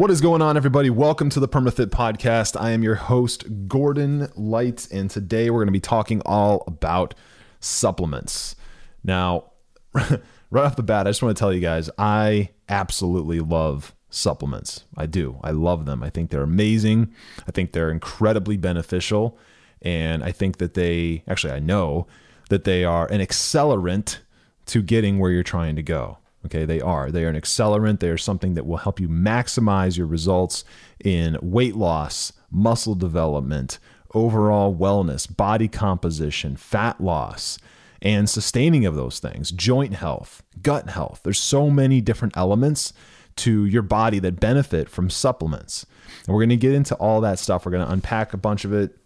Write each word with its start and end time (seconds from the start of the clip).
What 0.00 0.10
is 0.10 0.22
going 0.22 0.40
on, 0.40 0.56
everybody? 0.56 0.88
Welcome 0.88 1.28
to 1.28 1.40
the 1.40 1.46
PermaFit 1.46 1.88
Podcast. 1.88 2.58
I 2.58 2.70
am 2.70 2.82
your 2.82 2.94
host, 2.94 3.68
Gordon 3.68 4.32
Light, 4.34 4.88
and 4.90 5.10
today 5.10 5.50
we're 5.50 5.58
going 5.58 5.66
to 5.66 5.72
be 5.72 5.78
talking 5.78 6.22
all 6.24 6.64
about 6.66 7.12
supplements. 7.60 8.56
Now, 9.04 9.50
right 9.92 10.22
off 10.54 10.76
the 10.76 10.82
bat, 10.82 11.06
I 11.06 11.10
just 11.10 11.22
want 11.22 11.36
to 11.36 11.38
tell 11.38 11.52
you 11.52 11.60
guys 11.60 11.90
I 11.98 12.48
absolutely 12.66 13.40
love 13.40 13.94
supplements. 14.08 14.84
I 14.96 15.04
do. 15.04 15.38
I 15.44 15.50
love 15.50 15.84
them. 15.84 16.02
I 16.02 16.08
think 16.08 16.30
they're 16.30 16.40
amazing. 16.40 17.12
I 17.46 17.50
think 17.50 17.72
they're 17.72 17.90
incredibly 17.90 18.56
beneficial. 18.56 19.36
And 19.82 20.24
I 20.24 20.32
think 20.32 20.56
that 20.56 20.72
they, 20.72 21.24
actually, 21.28 21.52
I 21.52 21.58
know 21.58 22.06
that 22.48 22.64
they 22.64 22.86
are 22.86 23.06
an 23.12 23.20
accelerant 23.20 24.20
to 24.64 24.80
getting 24.80 25.18
where 25.18 25.30
you're 25.30 25.42
trying 25.42 25.76
to 25.76 25.82
go. 25.82 26.16
Okay, 26.46 26.64
they 26.64 26.80
are. 26.80 27.10
They 27.10 27.24
are 27.24 27.28
an 27.28 27.40
accelerant. 27.40 28.00
They 28.00 28.08
are 28.08 28.18
something 28.18 28.54
that 28.54 28.66
will 28.66 28.78
help 28.78 28.98
you 28.98 29.08
maximize 29.08 29.98
your 29.98 30.06
results 30.06 30.64
in 31.04 31.36
weight 31.42 31.76
loss, 31.76 32.32
muscle 32.50 32.94
development, 32.94 33.78
overall 34.14 34.74
wellness, 34.74 35.34
body 35.34 35.68
composition, 35.68 36.56
fat 36.56 37.00
loss, 37.00 37.58
and 38.02 38.28
sustaining 38.28 38.86
of 38.86 38.94
those 38.94 39.18
things, 39.18 39.50
joint 39.50 39.94
health, 39.94 40.42
gut 40.62 40.88
health. 40.88 41.20
There's 41.22 41.38
so 41.38 41.68
many 41.68 42.00
different 42.00 42.36
elements 42.36 42.94
to 43.36 43.66
your 43.66 43.82
body 43.82 44.18
that 44.20 44.40
benefit 44.40 44.88
from 44.88 45.10
supplements. 45.10 45.86
And 46.26 46.34
we're 46.34 46.40
going 46.40 46.50
to 46.50 46.56
get 46.56 46.72
into 46.74 46.94
all 46.96 47.20
that 47.20 47.38
stuff. 47.38 47.64
We're 47.64 47.72
going 47.72 47.86
to 47.86 47.92
unpack 47.92 48.32
a 48.32 48.38
bunch 48.38 48.64
of 48.64 48.72
it. 48.72 48.96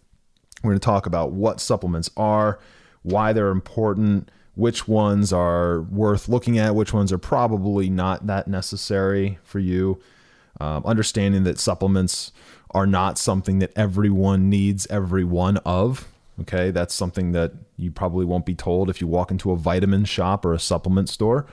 We're 0.63 0.71
going 0.71 0.79
to 0.79 0.85
talk 0.85 1.05
about 1.05 1.31
what 1.31 1.59
supplements 1.59 2.09
are, 2.17 2.59
why 3.03 3.33
they're 3.33 3.49
important 3.49 4.31
which 4.55 4.87
ones 4.87 5.31
are 5.33 5.81
worth 5.81 6.27
looking 6.27 6.57
at, 6.57 6.75
which 6.75 6.93
ones 6.93 7.11
are 7.11 7.17
probably 7.17 7.89
not 7.89 8.25
that 8.27 8.47
necessary 8.47 9.37
for 9.43 9.59
you. 9.59 10.01
Um, 10.59 10.83
understanding 10.85 11.43
that 11.43 11.59
supplements 11.59 12.31
are 12.71 12.87
not 12.87 13.17
something 13.17 13.59
that 13.59 13.71
everyone 13.75 14.49
needs 14.49 14.87
every 14.89 15.23
one 15.23 15.57
of. 15.57 16.07
Okay, 16.41 16.71
that's 16.71 16.93
something 16.93 17.31
that 17.31 17.53
you 17.77 17.91
probably 17.91 18.25
won't 18.25 18.45
be 18.45 18.55
told 18.55 18.89
if 18.89 18.99
you 18.99 19.07
walk 19.07 19.31
into 19.31 19.51
a 19.51 19.55
vitamin 19.55 20.03
shop 20.03 20.45
or 20.45 20.53
a 20.53 20.59
supplement 20.59 21.07
store, 21.09 21.45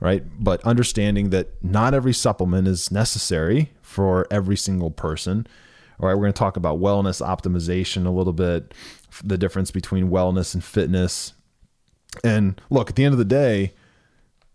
right? 0.00 0.24
But 0.38 0.62
understanding 0.64 1.30
that 1.30 1.62
not 1.62 1.92
every 1.92 2.14
supplement 2.14 2.66
is 2.66 2.90
necessary 2.90 3.72
for 3.82 4.26
every 4.30 4.56
single 4.56 4.90
person. 4.90 5.46
All 5.98 6.08
right, 6.08 6.14
we're 6.14 6.22
going 6.22 6.32
to 6.32 6.38
talk 6.38 6.56
about 6.56 6.80
wellness 6.80 7.20
optimization 7.24 8.06
a 8.06 8.10
little 8.10 8.32
bit, 8.32 8.72
the 9.22 9.36
difference 9.36 9.70
between 9.70 10.08
wellness 10.08 10.54
and 10.54 10.64
fitness, 10.64 11.34
and 12.24 12.60
look, 12.70 12.90
at 12.90 12.96
the 12.96 13.04
end 13.04 13.12
of 13.12 13.18
the 13.18 13.24
day, 13.24 13.72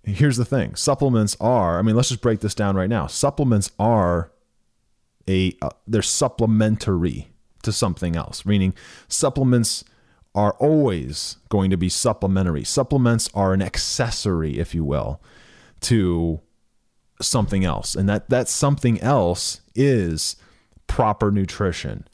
here's 0.04 0.38
the 0.38 0.46
thing 0.46 0.76
supplements 0.76 1.36
are, 1.40 1.80
I 1.80 1.82
mean, 1.82 1.96
let's 1.96 2.10
just 2.10 2.22
break 2.22 2.40
this 2.42 2.56
down 2.56 2.76
right 2.76 2.90
now. 2.90 3.08
Supplements 3.08 3.72
are 3.80 4.32
a, 5.28 5.56
uh, 5.62 5.70
they're 5.88 6.02
supplementary 6.02 7.30
to 7.64 7.72
something 7.72 8.16
else, 8.16 8.46
meaning 8.46 8.74
supplements 9.08 9.84
are 10.36 10.54
always 10.60 11.38
going 11.50 11.70
to 11.72 11.78
be 11.78 11.90
supplementary. 11.90 12.64
Supplements 12.64 13.30
are 13.34 13.54
an 13.54 13.62
accessory, 13.62 14.60
if 14.60 14.76
you 14.76 14.84
will, 14.84 15.22
to 15.82 16.42
something 17.22 17.64
else. 17.64 17.96
And 17.96 18.10
that, 18.10 18.30
that 18.30 18.50
something 18.50 19.00
else 19.02 19.62
is 19.74 20.36
proper 20.88 21.32
nutrition, 21.32 22.06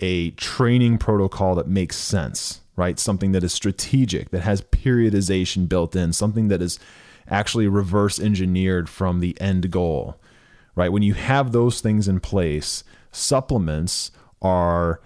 a 0.00 0.30
training 0.32 0.98
protocol 0.98 1.54
that 1.56 1.68
makes 1.68 1.96
sense 1.96 2.62
right? 2.76 2.98
Something 2.98 3.32
that 3.32 3.42
is 3.42 3.52
strategic, 3.52 4.30
that 4.30 4.42
has 4.42 4.62
periodization 4.62 5.68
built 5.68 5.96
in, 5.96 6.12
something 6.12 6.48
that 6.48 6.62
is 6.62 6.78
actually 7.28 7.66
reverse 7.66 8.20
engineered 8.20 8.88
from 8.88 9.20
the 9.20 9.36
end 9.40 9.70
goal, 9.70 10.20
right? 10.74 10.92
When 10.92 11.02
you 11.02 11.14
have 11.14 11.52
those 11.52 11.80
things 11.80 12.06
in 12.06 12.20
place, 12.20 12.84
supplements 13.10 14.10
are 14.42 15.00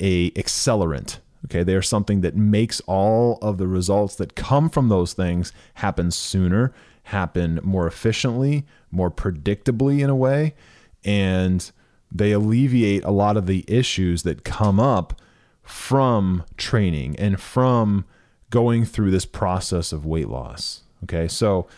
a 0.00 0.30
accelerant. 0.32 1.18
Okay, 1.46 1.62
they 1.62 1.74
are 1.74 1.82
something 1.82 2.20
that 2.20 2.36
makes 2.36 2.80
all 2.86 3.38
of 3.40 3.58
the 3.58 3.66
results 3.66 4.14
that 4.16 4.34
come 4.34 4.68
from 4.68 4.88
those 4.88 5.14
things 5.14 5.52
happen 5.74 6.10
sooner, 6.10 6.72
happen 7.04 7.60
more 7.62 7.86
efficiently, 7.86 8.66
more 8.90 9.10
predictably 9.10 10.00
in 10.00 10.10
a 10.10 10.16
way, 10.16 10.54
and 11.04 11.70
they 12.12 12.32
alleviate 12.32 13.04
a 13.04 13.10
lot 13.10 13.36
of 13.36 13.46
the 13.46 13.64
issues 13.68 14.22
that 14.24 14.44
come 14.44 14.78
up 14.78 15.19
from 15.70 16.44
training 16.56 17.16
and 17.16 17.40
from 17.40 18.04
going 18.50 18.84
through 18.84 19.10
this 19.10 19.24
process 19.24 19.92
of 19.92 20.04
weight 20.04 20.28
loss. 20.28 20.82
Okay. 21.04 21.28
So 21.28 21.68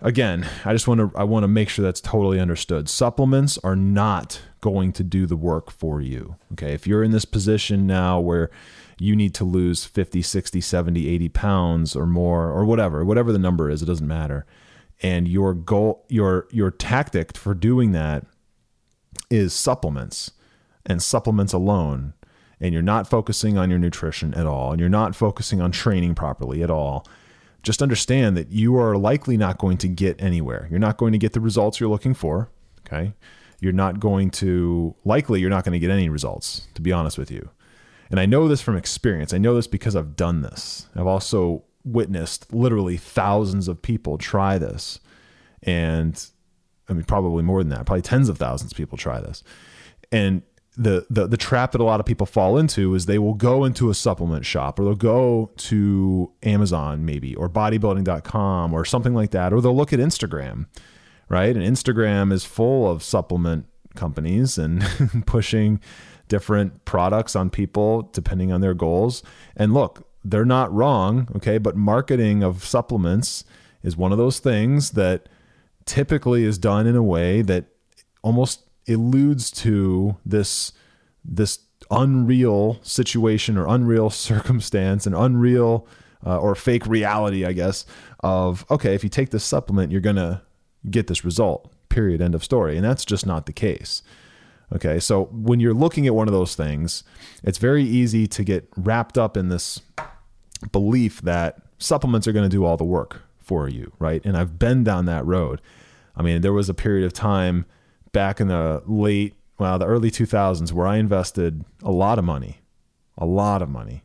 again, 0.00 0.48
I 0.64 0.72
just 0.72 0.88
want 0.88 1.00
to 1.00 1.18
I 1.18 1.24
want 1.24 1.44
to 1.44 1.48
make 1.48 1.68
sure 1.68 1.84
that's 1.84 2.00
totally 2.00 2.40
understood. 2.40 2.88
Supplements 2.88 3.58
are 3.58 3.76
not 3.76 4.40
going 4.60 4.92
to 4.92 5.04
do 5.04 5.26
the 5.26 5.36
work 5.36 5.70
for 5.70 6.00
you. 6.00 6.36
Okay? 6.52 6.72
If 6.72 6.86
you're 6.86 7.02
in 7.02 7.10
this 7.10 7.24
position 7.24 7.86
now 7.86 8.18
where 8.18 8.50
you 8.98 9.14
need 9.14 9.32
to 9.34 9.44
lose 9.44 9.84
50, 9.84 10.22
60, 10.22 10.60
70, 10.60 11.08
80 11.08 11.28
pounds 11.28 11.94
or 11.94 12.06
more 12.06 12.50
or 12.50 12.64
whatever, 12.64 13.04
whatever 13.04 13.30
the 13.30 13.38
number 13.38 13.70
is, 13.70 13.82
it 13.82 13.86
doesn't 13.86 14.08
matter. 14.08 14.46
And 15.00 15.28
your 15.28 15.54
goal 15.54 16.04
your 16.08 16.48
your 16.50 16.70
tactic 16.70 17.36
for 17.36 17.54
doing 17.54 17.92
that 17.92 18.24
is 19.30 19.52
supplements 19.52 20.32
and 20.86 21.02
supplements 21.02 21.52
alone 21.52 22.14
and 22.60 22.72
you're 22.72 22.82
not 22.82 23.08
focusing 23.08 23.56
on 23.56 23.70
your 23.70 23.78
nutrition 23.78 24.34
at 24.34 24.46
all, 24.46 24.72
and 24.72 24.80
you're 24.80 24.88
not 24.88 25.14
focusing 25.14 25.60
on 25.60 25.72
training 25.72 26.14
properly 26.14 26.62
at 26.62 26.70
all, 26.70 27.06
just 27.62 27.82
understand 27.82 28.36
that 28.36 28.50
you 28.50 28.76
are 28.78 28.96
likely 28.96 29.36
not 29.36 29.58
going 29.58 29.76
to 29.78 29.88
get 29.88 30.20
anywhere. 30.20 30.68
You're 30.70 30.78
not 30.78 30.96
going 30.96 31.12
to 31.12 31.18
get 31.18 31.32
the 31.32 31.40
results 31.40 31.80
you're 31.80 31.88
looking 31.88 32.14
for. 32.14 32.50
Okay. 32.86 33.14
You're 33.60 33.72
not 33.72 33.98
going 33.98 34.30
to, 34.30 34.94
likely, 35.04 35.40
you're 35.40 35.50
not 35.50 35.64
going 35.64 35.72
to 35.72 35.78
get 35.78 35.90
any 35.90 36.08
results, 36.08 36.68
to 36.74 36.82
be 36.82 36.92
honest 36.92 37.18
with 37.18 37.30
you. 37.30 37.50
And 38.10 38.20
I 38.20 38.26
know 38.26 38.48
this 38.48 38.62
from 38.62 38.76
experience. 38.76 39.34
I 39.34 39.38
know 39.38 39.54
this 39.54 39.66
because 39.66 39.96
I've 39.96 40.16
done 40.16 40.42
this. 40.42 40.86
I've 40.94 41.08
also 41.08 41.64
witnessed 41.84 42.52
literally 42.52 42.96
thousands 42.96 43.68
of 43.68 43.82
people 43.82 44.16
try 44.16 44.58
this. 44.58 45.00
And 45.62 46.24
I 46.88 46.92
mean, 46.92 47.04
probably 47.04 47.42
more 47.42 47.62
than 47.62 47.70
that, 47.70 47.84
probably 47.84 48.02
tens 48.02 48.28
of 48.28 48.38
thousands 48.38 48.72
of 48.72 48.76
people 48.76 48.96
try 48.96 49.20
this. 49.20 49.42
And 50.10 50.42
the, 50.78 51.04
the 51.10 51.26
the 51.26 51.36
trap 51.36 51.72
that 51.72 51.80
a 51.80 51.84
lot 51.84 51.98
of 51.98 52.06
people 52.06 52.24
fall 52.24 52.56
into 52.56 52.94
is 52.94 53.06
they 53.06 53.18
will 53.18 53.34
go 53.34 53.64
into 53.64 53.90
a 53.90 53.94
supplement 53.94 54.46
shop 54.46 54.78
or 54.78 54.84
they'll 54.84 54.94
go 54.94 55.50
to 55.56 56.30
Amazon 56.44 57.04
maybe 57.04 57.34
or 57.34 57.48
bodybuilding.com 57.48 58.72
or 58.72 58.84
something 58.84 59.12
like 59.12 59.32
that 59.32 59.52
or 59.52 59.60
they'll 59.60 59.76
look 59.76 59.92
at 59.92 59.98
Instagram 59.98 60.66
right? 61.28 61.54
And 61.56 61.64
Instagram 61.64 62.32
is 62.32 62.44
full 62.44 62.90
of 62.90 63.02
supplement 63.02 63.66
companies 63.94 64.58
and 64.58 64.82
pushing 65.26 65.80
different 66.28 66.84
products 66.84 67.34
on 67.34 67.50
people 67.50 68.02
depending 68.12 68.52
on 68.52 68.60
their 68.60 68.74
goals. 68.74 69.22
And 69.56 69.74
look 69.74 70.06
they're 70.24 70.44
not 70.44 70.72
wrong 70.72 71.28
okay? 71.36 71.58
But 71.58 71.76
marketing 71.76 72.42
of 72.42 72.64
supplements 72.64 73.44
is 73.82 73.96
one 73.96 74.12
of 74.12 74.18
those 74.18 74.38
things 74.40 74.90
that 74.90 75.28
typically 75.86 76.44
is 76.44 76.58
done 76.58 76.86
in 76.86 76.96
a 76.96 77.02
way 77.02 77.42
that 77.42 77.66
almost 78.22 78.67
alludes 78.88 79.50
to 79.50 80.16
this 80.24 80.72
this 81.24 81.60
unreal 81.90 82.78
situation 82.82 83.56
or 83.56 83.66
unreal 83.66 84.10
circumstance 84.28 85.06
and 85.06 85.14
unreal 85.14 85.86
uh, 86.26 86.38
or 86.38 86.54
fake 86.54 86.86
reality, 86.86 87.44
I 87.44 87.52
guess, 87.52 87.86
of 88.20 88.64
okay, 88.70 88.94
if 88.94 89.04
you 89.04 89.10
take 89.10 89.30
this 89.30 89.44
supplement, 89.44 89.92
you're 89.92 90.00
gonna 90.00 90.42
get 90.90 91.06
this 91.06 91.24
result. 91.24 91.72
Period. 91.88 92.20
End 92.20 92.34
of 92.34 92.44
story. 92.44 92.76
And 92.76 92.84
that's 92.84 93.04
just 93.04 93.26
not 93.26 93.46
the 93.46 93.52
case. 93.52 94.02
Okay, 94.74 95.00
so 95.00 95.24
when 95.32 95.60
you're 95.60 95.74
looking 95.74 96.06
at 96.06 96.14
one 96.14 96.28
of 96.28 96.32
those 96.32 96.54
things, 96.54 97.02
it's 97.42 97.56
very 97.56 97.84
easy 97.84 98.26
to 98.26 98.44
get 98.44 98.68
wrapped 98.76 99.16
up 99.16 99.34
in 99.36 99.48
this 99.48 99.80
belief 100.72 101.22
that 101.22 101.62
supplements 101.78 102.28
are 102.28 102.32
going 102.32 102.48
to 102.48 102.54
do 102.54 102.66
all 102.66 102.76
the 102.76 102.84
work 102.84 103.22
for 103.38 103.68
you, 103.68 103.92
right? 103.98 104.20
And 104.26 104.36
I've 104.36 104.58
been 104.58 104.84
down 104.84 105.06
that 105.06 105.24
road. 105.24 105.62
I 106.14 106.22
mean, 106.22 106.42
there 106.42 106.52
was 106.52 106.68
a 106.68 106.74
period 106.74 107.06
of 107.06 107.14
time 107.14 107.64
back 108.12 108.40
in 108.40 108.48
the 108.48 108.82
late, 108.86 109.34
well, 109.58 109.78
the 109.78 109.86
early 109.86 110.10
2000s 110.10 110.72
where 110.72 110.86
I 110.86 110.96
invested 110.96 111.64
a 111.82 111.90
lot 111.90 112.18
of 112.18 112.24
money, 112.24 112.60
a 113.16 113.26
lot 113.26 113.62
of 113.62 113.68
money 113.68 114.04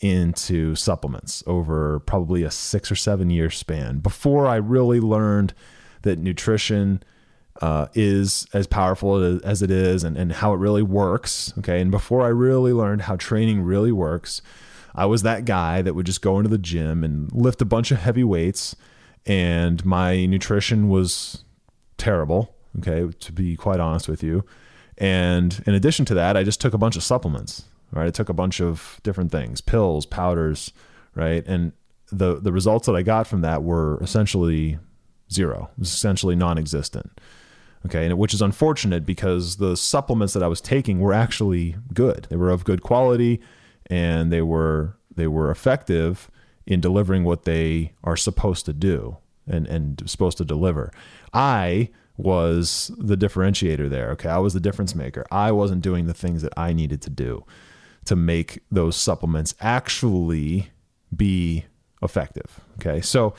into 0.00 0.74
supplements 0.74 1.44
over 1.46 2.00
probably 2.00 2.42
a 2.42 2.50
six 2.50 2.90
or 2.90 2.96
seven 2.96 3.28
year 3.28 3.50
span 3.50 3.98
before 3.98 4.46
I 4.46 4.56
really 4.56 4.98
learned 4.98 5.52
that 6.02 6.18
nutrition 6.18 7.02
uh, 7.60 7.86
is 7.92 8.46
as 8.54 8.66
powerful 8.66 9.40
as 9.44 9.60
it 9.60 9.70
is 9.70 10.02
and, 10.02 10.16
and 10.16 10.32
how 10.32 10.54
it 10.54 10.56
really 10.56 10.82
works. 10.82 11.52
Okay. 11.58 11.80
And 11.80 11.90
before 11.90 12.22
I 12.22 12.28
really 12.28 12.72
learned 12.72 13.02
how 13.02 13.16
training 13.16 13.62
really 13.62 13.92
works, 13.92 14.40
I 14.94 15.06
was 15.06 15.22
that 15.22 15.44
guy 15.44 15.82
that 15.82 15.94
would 15.94 16.06
just 16.06 16.22
go 16.22 16.38
into 16.38 16.48
the 16.48 16.58
gym 16.58 17.04
and 17.04 17.30
lift 17.32 17.60
a 17.62 17.64
bunch 17.64 17.90
of 17.90 17.98
heavy 17.98 18.24
weights, 18.24 18.74
and 19.24 19.84
my 19.84 20.26
nutrition 20.26 20.88
was 20.88 21.44
terrible. 21.96 22.54
Okay. 22.78 23.10
To 23.12 23.32
be 23.32 23.56
quite 23.56 23.80
honest 23.80 24.08
with 24.08 24.22
you. 24.22 24.44
And 24.98 25.62
in 25.66 25.74
addition 25.74 26.04
to 26.06 26.14
that, 26.14 26.36
I 26.36 26.44
just 26.44 26.60
took 26.60 26.74
a 26.74 26.78
bunch 26.78 26.96
of 26.96 27.02
supplements 27.02 27.64
right? 27.92 28.06
I 28.06 28.10
took 28.10 28.28
a 28.28 28.34
bunch 28.34 28.60
of 28.60 29.00
different 29.02 29.32
things, 29.32 29.60
pills, 29.60 30.06
powders, 30.06 30.72
right? 31.14 31.44
And 31.46 31.72
the 32.10 32.40
the 32.40 32.52
results 32.52 32.86
that 32.86 32.96
I 32.96 33.02
got 33.02 33.26
from 33.26 33.40
that 33.42 33.62
were 33.62 33.98
essentially 34.02 34.78
zero, 35.32 35.70
it 35.72 35.80
was 35.80 35.92
essentially 35.92 36.36
non-existent. 36.36 37.20
Okay, 37.86 38.06
and 38.06 38.18
which 38.18 38.34
is 38.34 38.42
unfortunate 38.42 39.06
because 39.06 39.56
the 39.56 39.76
supplements 39.76 40.34
that 40.34 40.42
I 40.42 40.48
was 40.48 40.60
taking 40.60 41.00
were 41.00 41.14
actually 41.14 41.76
good. 41.94 42.26
They 42.28 42.36
were 42.36 42.50
of 42.50 42.64
good 42.64 42.82
quality 42.82 43.40
and 43.86 44.32
they 44.32 44.42
were 44.42 44.96
they 45.14 45.26
were 45.26 45.50
effective 45.50 46.30
in 46.66 46.80
delivering 46.80 47.24
what 47.24 47.44
they 47.44 47.94
are 48.04 48.16
supposed 48.16 48.66
to 48.66 48.72
do 48.72 49.16
and 49.46 49.66
and 49.66 50.02
supposed 50.06 50.36
to 50.38 50.44
deliver. 50.44 50.92
I 51.32 51.88
was 52.22 52.90
the 52.98 53.16
differentiator 53.16 53.88
there. 53.88 54.10
Okay, 54.10 54.28
I 54.28 54.38
was 54.38 54.54
the 54.54 54.60
difference 54.60 54.94
maker. 54.94 55.26
I 55.30 55.52
wasn't 55.52 55.82
doing 55.82 56.06
the 56.06 56.14
things 56.14 56.42
that 56.42 56.52
I 56.56 56.72
needed 56.72 57.02
to 57.02 57.10
do 57.10 57.44
to 58.04 58.16
make 58.16 58.60
those 58.70 58.96
supplements 58.96 59.54
actually 59.60 60.70
be 61.14 61.64
effective. 62.02 62.60
Okay. 62.78 63.00
So 63.00 63.34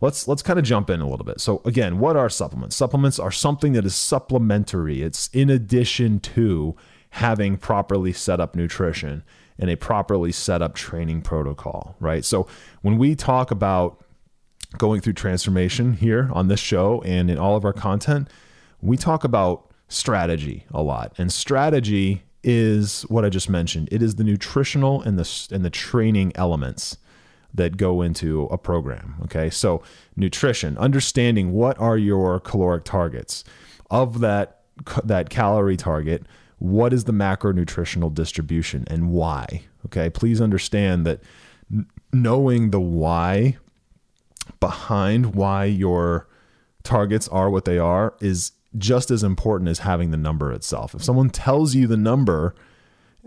let's 0.00 0.28
let's 0.28 0.42
kind 0.42 0.58
of 0.58 0.64
jump 0.64 0.90
in 0.90 1.00
a 1.00 1.08
little 1.08 1.24
bit. 1.24 1.40
So 1.40 1.62
again, 1.64 1.98
what 1.98 2.16
are 2.16 2.28
supplements? 2.28 2.76
Supplements 2.76 3.18
are 3.18 3.30
something 3.30 3.72
that 3.72 3.84
is 3.84 3.94
supplementary. 3.94 5.02
It's 5.02 5.28
in 5.28 5.50
addition 5.50 6.20
to 6.20 6.76
having 7.10 7.56
properly 7.56 8.12
set 8.12 8.40
up 8.40 8.56
nutrition 8.56 9.22
and 9.58 9.70
a 9.70 9.76
properly 9.76 10.32
set 10.32 10.62
up 10.62 10.74
training 10.74 11.22
protocol, 11.22 11.94
right? 12.00 12.24
So 12.24 12.48
when 12.82 12.98
we 12.98 13.14
talk 13.14 13.50
about 13.50 14.03
going 14.78 15.00
through 15.00 15.14
transformation 15.14 15.94
here 15.94 16.30
on 16.32 16.48
this 16.48 16.60
show 16.60 17.02
and 17.02 17.30
in 17.30 17.38
all 17.38 17.56
of 17.56 17.64
our 17.64 17.72
content, 17.72 18.28
we 18.80 18.96
talk 18.96 19.24
about 19.24 19.70
strategy 19.88 20.64
a 20.72 20.82
lot. 20.82 21.12
And 21.18 21.32
strategy 21.32 22.22
is 22.42 23.02
what 23.02 23.24
I 23.24 23.30
just 23.30 23.48
mentioned. 23.48 23.88
It 23.90 24.02
is 24.02 24.16
the 24.16 24.24
nutritional 24.24 25.00
and 25.02 25.18
the 25.18 25.48
and 25.50 25.64
the 25.64 25.70
training 25.70 26.32
elements 26.34 26.98
that 27.54 27.76
go 27.76 28.02
into 28.02 28.44
a 28.44 28.58
program. 28.58 29.14
Okay, 29.24 29.48
so 29.48 29.82
nutrition, 30.16 30.76
understanding 30.78 31.52
what 31.52 31.78
are 31.80 31.96
your 31.96 32.40
caloric 32.40 32.84
targets 32.84 33.44
of 33.90 34.20
that 34.20 34.60
that 35.02 35.30
calorie 35.30 35.76
target. 35.76 36.26
What 36.58 36.92
is 36.92 37.04
the 37.04 37.12
macronutritional 37.12 38.12
distribution 38.12 38.84
and 38.88 39.10
why? 39.10 39.62
Okay, 39.86 40.10
please 40.10 40.40
understand 40.40 41.06
that 41.06 41.20
knowing 42.12 42.70
the 42.70 42.80
why 42.80 43.56
behind 44.60 45.34
why 45.34 45.64
your 45.64 46.28
targets 46.82 47.28
are 47.28 47.50
what 47.50 47.64
they 47.64 47.78
are 47.78 48.14
is 48.20 48.52
just 48.76 49.10
as 49.10 49.22
important 49.22 49.70
as 49.70 49.80
having 49.80 50.10
the 50.10 50.16
number 50.16 50.52
itself. 50.52 50.94
If 50.94 51.04
someone 51.04 51.30
tells 51.30 51.74
you 51.74 51.86
the 51.86 51.96
number, 51.96 52.54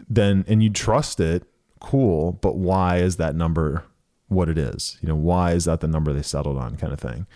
then 0.09 0.45
and 0.47 0.61
you 0.61 0.69
trust 0.69 1.19
it, 1.19 1.43
cool, 1.79 2.33
but 2.33 2.55
why 2.55 2.97
is 2.97 3.17
that 3.17 3.35
number 3.35 3.83
what 4.27 4.49
it 4.49 4.57
is? 4.57 4.97
You 5.01 5.09
know, 5.09 5.15
why 5.15 5.53
is 5.53 5.65
that 5.65 5.79
the 5.79 5.87
number 5.87 6.13
they 6.13 6.21
settled 6.21 6.57
on 6.57 6.75
kind 6.75 6.93
of 6.93 6.99
thing? 6.99 7.27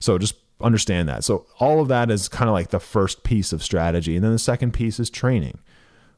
So 0.00 0.18
just 0.18 0.34
understand 0.60 1.08
that. 1.08 1.24
So 1.24 1.46
all 1.58 1.80
of 1.80 1.88
that 1.88 2.10
is 2.10 2.28
kind 2.28 2.48
of 2.48 2.54
like 2.54 2.70
the 2.70 2.80
first 2.80 3.22
piece 3.22 3.52
of 3.52 3.62
strategy. 3.62 4.16
And 4.16 4.24
then 4.24 4.32
the 4.32 4.38
second 4.38 4.72
piece 4.72 5.00
is 5.00 5.10
training. 5.10 5.58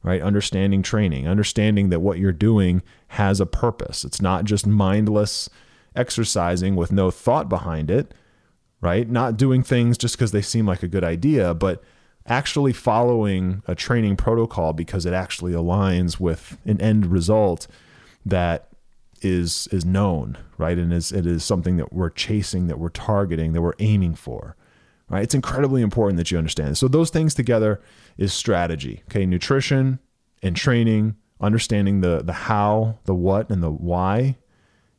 Right? 0.04 0.20
Understanding 0.20 0.82
training, 0.82 1.28
understanding 1.28 1.90
that 1.90 2.00
what 2.00 2.19
you're 2.19 2.32
doing 2.32 2.82
has 3.06 3.40
a 3.40 3.46
purpose. 3.46 4.04
It's 4.04 4.20
not 4.20 4.44
just 4.44 4.66
mindless 4.66 5.48
exercising 5.94 6.76
with 6.76 6.92
no 6.92 7.10
thought 7.10 7.48
behind 7.48 7.90
it 7.90 8.14
right? 8.82 9.08
Not 9.08 9.38
doing 9.38 9.62
things 9.62 9.96
just 9.96 10.16
because 10.16 10.32
they 10.32 10.42
seem 10.42 10.66
like 10.66 10.82
a 10.82 10.88
good 10.88 11.04
idea, 11.04 11.54
but 11.54 11.82
actually 12.26 12.72
following 12.74 13.62
a 13.66 13.74
training 13.74 14.16
protocol 14.16 14.74
because 14.74 15.06
it 15.06 15.14
actually 15.14 15.52
aligns 15.52 16.20
with 16.20 16.58
an 16.66 16.80
end 16.80 17.06
result 17.06 17.66
that 18.26 18.68
is 19.22 19.68
is 19.68 19.84
known, 19.84 20.36
right? 20.58 20.76
And 20.76 20.92
is 20.92 21.12
it 21.12 21.26
is 21.26 21.44
something 21.44 21.76
that 21.76 21.92
we're 21.92 22.10
chasing, 22.10 22.66
that 22.66 22.78
we're 22.78 22.90
targeting, 22.90 23.52
that 23.52 23.62
we're 23.62 23.72
aiming 23.78 24.16
for. 24.16 24.56
Right? 25.08 25.22
It's 25.22 25.34
incredibly 25.34 25.82
important 25.82 26.16
that 26.16 26.30
you 26.30 26.38
understand. 26.38 26.78
So 26.78 26.88
those 26.88 27.10
things 27.10 27.34
together 27.34 27.80
is 28.16 28.32
strategy. 28.32 29.02
Okay, 29.10 29.26
nutrition 29.26 30.00
and 30.42 30.56
training, 30.56 31.16
understanding 31.40 32.00
the 32.00 32.22
the 32.22 32.32
how, 32.32 32.98
the 33.04 33.14
what, 33.14 33.48
and 33.48 33.62
the 33.62 33.70
why 33.70 34.38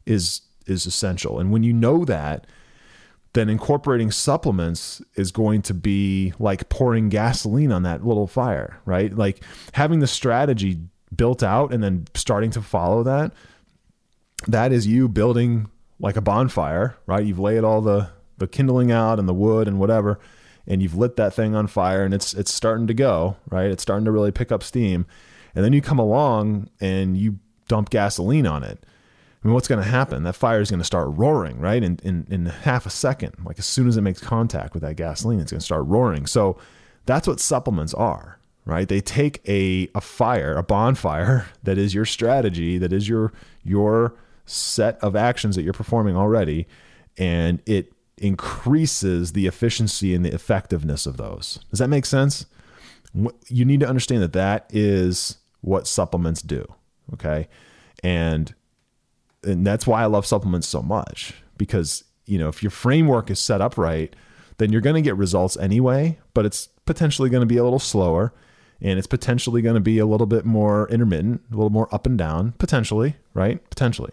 is 0.06 0.42
is 0.66 0.86
essential. 0.86 1.40
And 1.40 1.52
when 1.52 1.64
you 1.64 1.74
know 1.74 2.06
that, 2.06 2.48
then 3.34 3.50
incorporating 3.50 4.12
supplements 4.12 5.02
is 5.16 5.32
going 5.32 5.62
to 5.64 5.74
be 5.74 6.34
like 6.40 6.70
pouring 6.70 7.10
gasoline 7.10 7.72
on 7.72 7.84
that 7.84 8.06
little 8.06 8.28
fire, 8.28 8.80
right? 8.86 9.16
Like 9.16 9.44
having 9.74 10.00
the 10.00 10.08
strategy 10.08 10.80
built 11.16 11.44
out 11.44 11.74
and 11.74 11.84
then 11.84 12.06
starting 12.14 12.52
to 12.52 12.62
follow 12.62 13.04
that. 13.04 13.34
That 14.48 14.72
is 14.72 14.86
you 14.86 15.08
building 15.08 15.70
like 16.00 16.16
a 16.16 16.22
bonfire, 16.22 16.98
right? 17.08 17.26
You've 17.26 17.40
laid 17.40 17.64
all 17.64 17.82
the 17.82 18.10
the 18.38 18.48
kindling 18.48 18.92
out 18.92 19.20
and 19.20 19.30
the 19.30 19.34
wood 19.34 19.68
and 19.68 19.80
whatever, 19.80 20.20
and 20.68 20.82
you've 20.82 20.96
lit 20.96 21.16
that 21.18 21.34
thing 21.34 21.56
on 21.56 21.68
fire 21.68 22.04
and 22.04 22.14
it's 22.14 22.34
it's 22.34 22.54
starting 22.54 22.88
to 22.88 22.94
go, 22.94 23.38
right? 23.50 23.72
It's 23.72 23.82
starting 23.82 24.06
to 24.06 24.12
really 24.12 24.32
pick 24.32 24.52
up 24.52 24.62
steam. 24.62 25.06
And 25.56 25.64
then 25.64 25.74
you 25.74 25.82
come 25.82 26.00
along 26.00 26.70
and 26.80 27.18
you 27.18 27.40
dump 27.68 27.90
gasoline 27.90 28.46
on 28.46 28.64
it 28.64 28.84
I 29.44 29.48
mean, 29.48 29.56
what's 29.56 29.68
going 29.68 29.84
to 29.84 29.90
happen? 29.90 30.24
That 30.24 30.36
fire 30.36 30.62
is 30.62 30.70
going 30.70 30.80
to 30.80 30.86
start 30.86 31.10
roaring, 31.12 31.60
right? 31.60 31.84
In, 31.84 32.00
in, 32.04 32.26
in 32.30 32.46
half 32.46 32.86
a 32.86 32.90
second. 32.90 33.36
Like 33.44 33.60
as 33.60 33.66
soon 33.66 33.88
as 33.88 33.98
it 33.98 34.02
makes 34.02 34.22
contact 34.22 34.74
with 34.74 34.84
that 34.84 34.96
gasoline, 34.96 35.40
it's 35.40 35.52
going 35.52 35.60
to 35.60 35.66
start 35.66 35.86
roaring. 35.86 36.26
So 36.26 36.58
that's 37.06 37.28
what 37.28 37.42
supplements 37.42 37.94
are, 37.94 38.40
right? 38.64 38.88
They 38.88 39.02
take 39.02 39.42
a, 39.48 39.90
a 39.96 40.02
fire, 40.02 40.56
a 40.56 40.64
bonfire 40.64 41.48
that 41.64 41.78
is 41.78 41.94
your 41.94 42.06
strategy, 42.06 42.78
that 42.78 42.94
is 42.94 43.10
your, 43.10 43.34
your 43.64 44.16
set 44.46 44.98
of 45.04 45.16
actions 45.16 45.58
that 45.58 45.64
you're 45.64 45.74
performing 45.74 46.16
already, 46.16 46.68
and 47.18 47.62
it 47.66 47.92
increases 48.18 49.34
the 49.34 49.48
efficiency 49.48 50.16
and 50.16 50.24
the 50.24 50.34
effectiveness 50.34 51.06
of 51.06 51.18
those. 51.18 51.60
Does 51.70 51.80
that 51.80 51.90
make 51.90 52.06
sense? 52.06 52.46
You 53.50 53.66
need 53.66 53.82
to 53.82 53.88
understand 53.88 54.24
that 54.24 54.34
that 54.34 54.68
is 54.70 55.38
what 55.60 55.86
supplements 55.86 56.42
do. 56.42 56.66
Okay. 57.14 57.50
And 58.04 58.54
and 59.44 59.66
that's 59.66 59.88
why 59.88 60.02
I 60.04 60.06
love 60.06 60.26
supplements 60.26 60.68
so 60.68 60.82
much 60.82 61.34
because 61.58 62.04
you 62.26 62.38
know 62.38 62.50
if 62.50 62.64
your 62.64 62.72
framework 62.72 63.30
is 63.30 63.40
set 63.40 63.62
up 63.62 63.78
right, 63.78 64.16
then 64.58 64.72
you're 64.72 64.82
going 64.82 64.96
to 64.96 65.02
get 65.02 65.18
results 65.18 65.58
anyway, 65.58 66.18
but 66.34 66.46
it's 66.46 66.68
potentially 66.86 67.30
going 67.30 67.42
to 67.42 67.48
be 67.48 67.58
a 67.58 67.64
little 67.64 67.80
slower 67.80 68.34
and 68.82 68.98
it's 68.98 69.08
potentially 69.08 69.62
going 69.62 69.76
to 69.76 69.82
be 69.82 69.98
a 69.98 70.06
little 70.06 70.28
bit 70.28 70.46
more 70.46 70.90
intermittent, 70.90 71.42
a 71.52 71.56
little 71.56 71.70
more 71.70 71.94
up 71.94 72.06
and 72.06 72.18
down, 72.18 72.52
potentially, 72.58 73.16
right? 73.34 73.68
Potentially. 73.70 74.12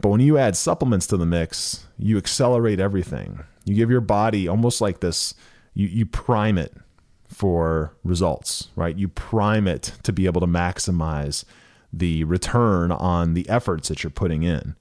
But 0.00 0.10
when 0.10 0.20
you 0.20 0.36
add 0.36 0.56
supplements 0.56 1.06
to 1.08 1.16
the 1.16 1.26
mix, 1.26 1.86
you 1.98 2.18
accelerate 2.18 2.80
everything. 2.80 3.42
You 3.64 3.74
give 3.74 3.90
your 3.90 4.02
body 4.02 4.46
almost 4.46 4.80
like 4.80 5.00
this, 5.00 5.34
you, 5.74 5.88
you 5.88 6.06
prime 6.06 6.58
it 6.58 6.74
for 7.26 7.94
results, 8.04 8.68
right? 8.76 8.96
You 8.96 9.08
prime 9.08 9.66
it 9.66 9.92
to 10.02 10.12
be 10.12 10.26
able 10.26 10.40
to 10.42 10.46
maximize 10.46 11.44
the 11.92 12.24
return 12.24 12.92
on 12.92 13.34
the 13.34 13.48
efforts 13.48 13.88
that 13.88 14.02
you're 14.02 14.10
putting 14.10 14.42
in. 14.42 14.76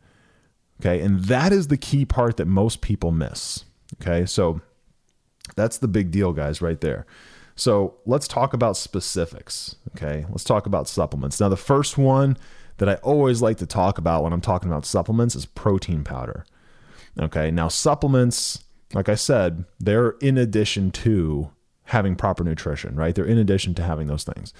Okay. 0.81 1.01
And 1.01 1.25
that 1.25 1.51
is 1.51 1.67
the 1.67 1.77
key 1.77 2.05
part 2.05 2.37
that 2.37 2.45
most 2.45 2.81
people 2.81 3.11
miss. 3.11 3.65
Okay. 4.01 4.25
So 4.25 4.61
that's 5.55 5.77
the 5.77 5.87
big 5.87 6.11
deal, 6.11 6.33
guys, 6.33 6.61
right 6.61 6.79
there. 6.81 7.05
So 7.55 7.95
let's 8.05 8.27
talk 8.27 8.53
about 8.53 8.77
specifics. 8.77 9.75
Okay. 9.95 10.25
Let's 10.29 10.43
talk 10.43 10.65
about 10.65 10.87
supplements. 10.87 11.39
Now, 11.39 11.49
the 11.49 11.57
first 11.57 11.97
one 11.97 12.37
that 12.77 12.89
I 12.89 12.95
always 12.95 13.41
like 13.41 13.57
to 13.57 13.65
talk 13.65 13.97
about 13.97 14.23
when 14.23 14.33
I'm 14.33 14.41
talking 14.41 14.69
about 14.69 14.85
supplements 14.85 15.35
is 15.35 15.45
protein 15.45 16.03
powder. 16.03 16.45
Okay. 17.19 17.49
Now, 17.49 17.69
supplements, 17.69 18.63
like 18.93 19.09
I 19.09 19.15
said, 19.15 19.65
they're 19.79 20.11
in 20.21 20.37
addition 20.37 20.91
to 20.91 21.49
having 21.85 22.15
proper 22.15 22.43
nutrition, 22.43 22.95
right? 22.95 23.15
They're 23.15 23.25
in 23.25 23.37
addition 23.37 23.73
to 23.75 23.83
having 23.83 24.07
those 24.07 24.25
things. 24.25 24.53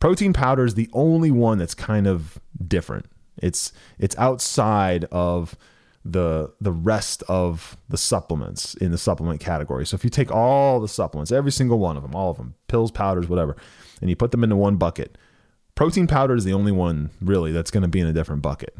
Protein 0.00 0.32
powder 0.32 0.64
is 0.64 0.74
the 0.74 0.88
only 0.92 1.30
one 1.30 1.58
that's 1.58 1.74
kind 1.74 2.06
of 2.06 2.40
different. 2.66 3.06
It's 3.40 3.72
it's 3.98 4.16
outside 4.18 5.04
of 5.06 5.56
the 6.04 6.52
the 6.60 6.72
rest 6.72 7.22
of 7.28 7.76
the 7.88 7.98
supplements 7.98 8.74
in 8.74 8.90
the 8.90 8.98
supplement 8.98 9.40
category. 9.40 9.86
So 9.86 9.94
if 9.94 10.04
you 10.04 10.10
take 10.10 10.30
all 10.30 10.80
the 10.80 10.88
supplements, 10.88 11.32
every 11.32 11.52
single 11.52 11.78
one 11.78 11.96
of 11.96 12.02
them, 12.02 12.14
all 12.14 12.30
of 12.30 12.36
them, 12.36 12.54
pills, 12.68 12.90
powders, 12.90 13.28
whatever, 13.28 13.56
and 14.00 14.08
you 14.08 14.16
put 14.16 14.30
them 14.30 14.44
into 14.44 14.56
one 14.56 14.76
bucket, 14.76 15.18
Protein 15.74 16.08
powder 16.08 16.34
is 16.34 16.44
the 16.44 16.52
only 16.52 16.72
one 16.72 17.10
really 17.20 17.52
that's 17.52 17.70
going 17.70 17.82
to 17.82 17.88
be 17.88 18.00
in 18.00 18.06
a 18.06 18.12
different 18.12 18.42
bucket. 18.42 18.76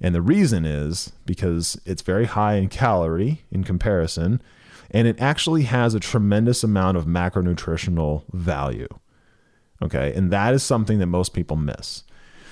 And 0.00 0.14
the 0.14 0.20
reason 0.22 0.64
is 0.64 1.12
because 1.24 1.80
it's 1.86 2.02
very 2.02 2.26
high 2.26 2.56
in 2.56 2.68
calorie 2.68 3.44
in 3.50 3.64
comparison, 3.64 4.42
and 4.90 5.08
it 5.08 5.18
actually 5.20 5.62
has 5.62 5.94
a 5.94 6.00
tremendous 6.00 6.62
amount 6.62 6.98
of 6.98 7.06
macronutritional 7.06 8.24
value. 8.32 8.88
Okay. 9.84 10.12
And 10.14 10.30
that 10.30 10.54
is 10.54 10.62
something 10.62 10.98
that 10.98 11.06
most 11.06 11.34
people 11.34 11.56
miss. 11.56 12.04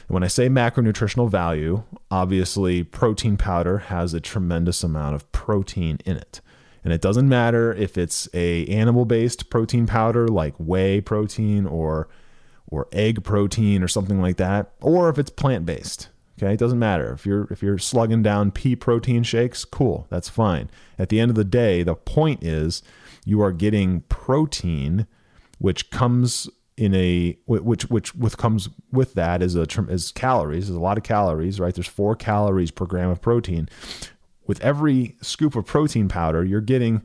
when 0.08 0.22
I 0.22 0.28
say 0.28 0.48
macronutritional 0.48 1.30
value, 1.30 1.84
obviously 2.10 2.84
protein 2.84 3.38
powder 3.38 3.78
has 3.78 4.12
a 4.12 4.20
tremendous 4.20 4.84
amount 4.84 5.14
of 5.14 5.30
protein 5.32 5.98
in 6.04 6.16
it. 6.18 6.42
And 6.84 6.92
it 6.92 7.00
doesn't 7.00 7.28
matter 7.28 7.72
if 7.72 7.96
it's 7.96 8.28
a 8.34 8.66
animal 8.66 9.04
based 9.04 9.48
protein 9.48 9.86
powder 9.86 10.28
like 10.28 10.54
whey 10.58 11.00
protein 11.00 11.66
or 11.66 12.08
or 12.66 12.88
egg 12.92 13.22
protein 13.22 13.82
or 13.82 13.88
something 13.88 14.20
like 14.20 14.38
that, 14.38 14.72
or 14.80 15.08
if 15.08 15.18
it's 15.18 15.30
plant 15.30 15.66
based. 15.66 16.08
Okay, 16.38 16.54
it 16.54 16.58
doesn't 16.58 16.78
matter 16.78 17.12
if 17.12 17.24
you're 17.24 17.46
if 17.50 17.62
you're 17.62 17.78
slugging 17.78 18.22
down 18.22 18.50
pea 18.50 18.74
protein 18.74 19.22
shakes. 19.22 19.64
Cool, 19.64 20.06
that's 20.10 20.28
fine. 20.28 20.70
At 20.98 21.08
the 21.08 21.20
end 21.20 21.30
of 21.30 21.36
the 21.36 21.44
day, 21.44 21.82
the 21.82 21.94
point 21.94 22.42
is 22.42 22.82
you 23.24 23.40
are 23.42 23.52
getting 23.52 24.00
protein, 24.02 25.06
which 25.58 25.90
comes 25.90 26.48
in 26.76 26.94
a 26.94 27.38
which 27.46 27.90
which 27.90 28.14
with 28.14 28.36
comes 28.36 28.68
with 28.90 29.14
that 29.14 29.42
is 29.42 29.56
a 29.56 29.66
is 29.88 30.12
calories. 30.12 30.68
There's 30.68 30.76
a 30.76 30.80
lot 30.80 30.98
of 30.98 31.04
calories, 31.04 31.60
right? 31.60 31.74
There's 31.74 31.86
four 31.86 32.16
calories 32.16 32.70
per 32.70 32.86
gram 32.86 33.10
of 33.10 33.20
protein. 33.20 33.68
With 34.46 34.60
every 34.60 35.16
scoop 35.20 35.54
of 35.54 35.66
protein 35.66 36.08
powder, 36.08 36.44
you're 36.44 36.60
getting 36.60 37.02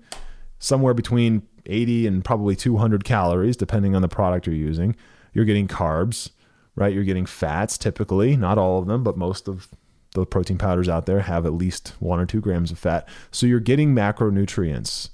somewhere 0.59 0.93
between 0.93 1.43
80 1.67 2.07
and 2.07 2.25
probably 2.25 2.55
200 2.55 3.03
calories, 3.03 3.55
depending 3.55 3.95
on 3.95 4.01
the 4.01 4.07
product 4.07 4.47
you're 4.47 4.55
using. 4.55 4.95
You're 5.33 5.45
getting 5.45 5.67
carbs 5.67 6.31
right? 6.77 6.93
You're 6.93 7.03
getting 7.03 7.25
fats 7.25 7.77
typically, 7.77 8.37
not 8.37 8.57
all 8.57 8.79
of 8.79 8.85
them, 8.85 9.03
but 9.03 9.17
most 9.17 9.49
of 9.49 9.67
the 10.13 10.25
protein 10.25 10.57
powders 10.57 10.87
out 10.87 11.07
there 11.07 11.21
have 11.21 11.45
at 11.45 11.53
least 11.53 11.93
one 11.99 12.19
or 12.19 12.25
two 12.25 12.39
grams 12.39 12.71
of 12.71 12.79
fat. 12.79 13.09
So 13.31 13.45
you're 13.45 13.59
getting 13.59 13.93
macronutrients 13.93 15.09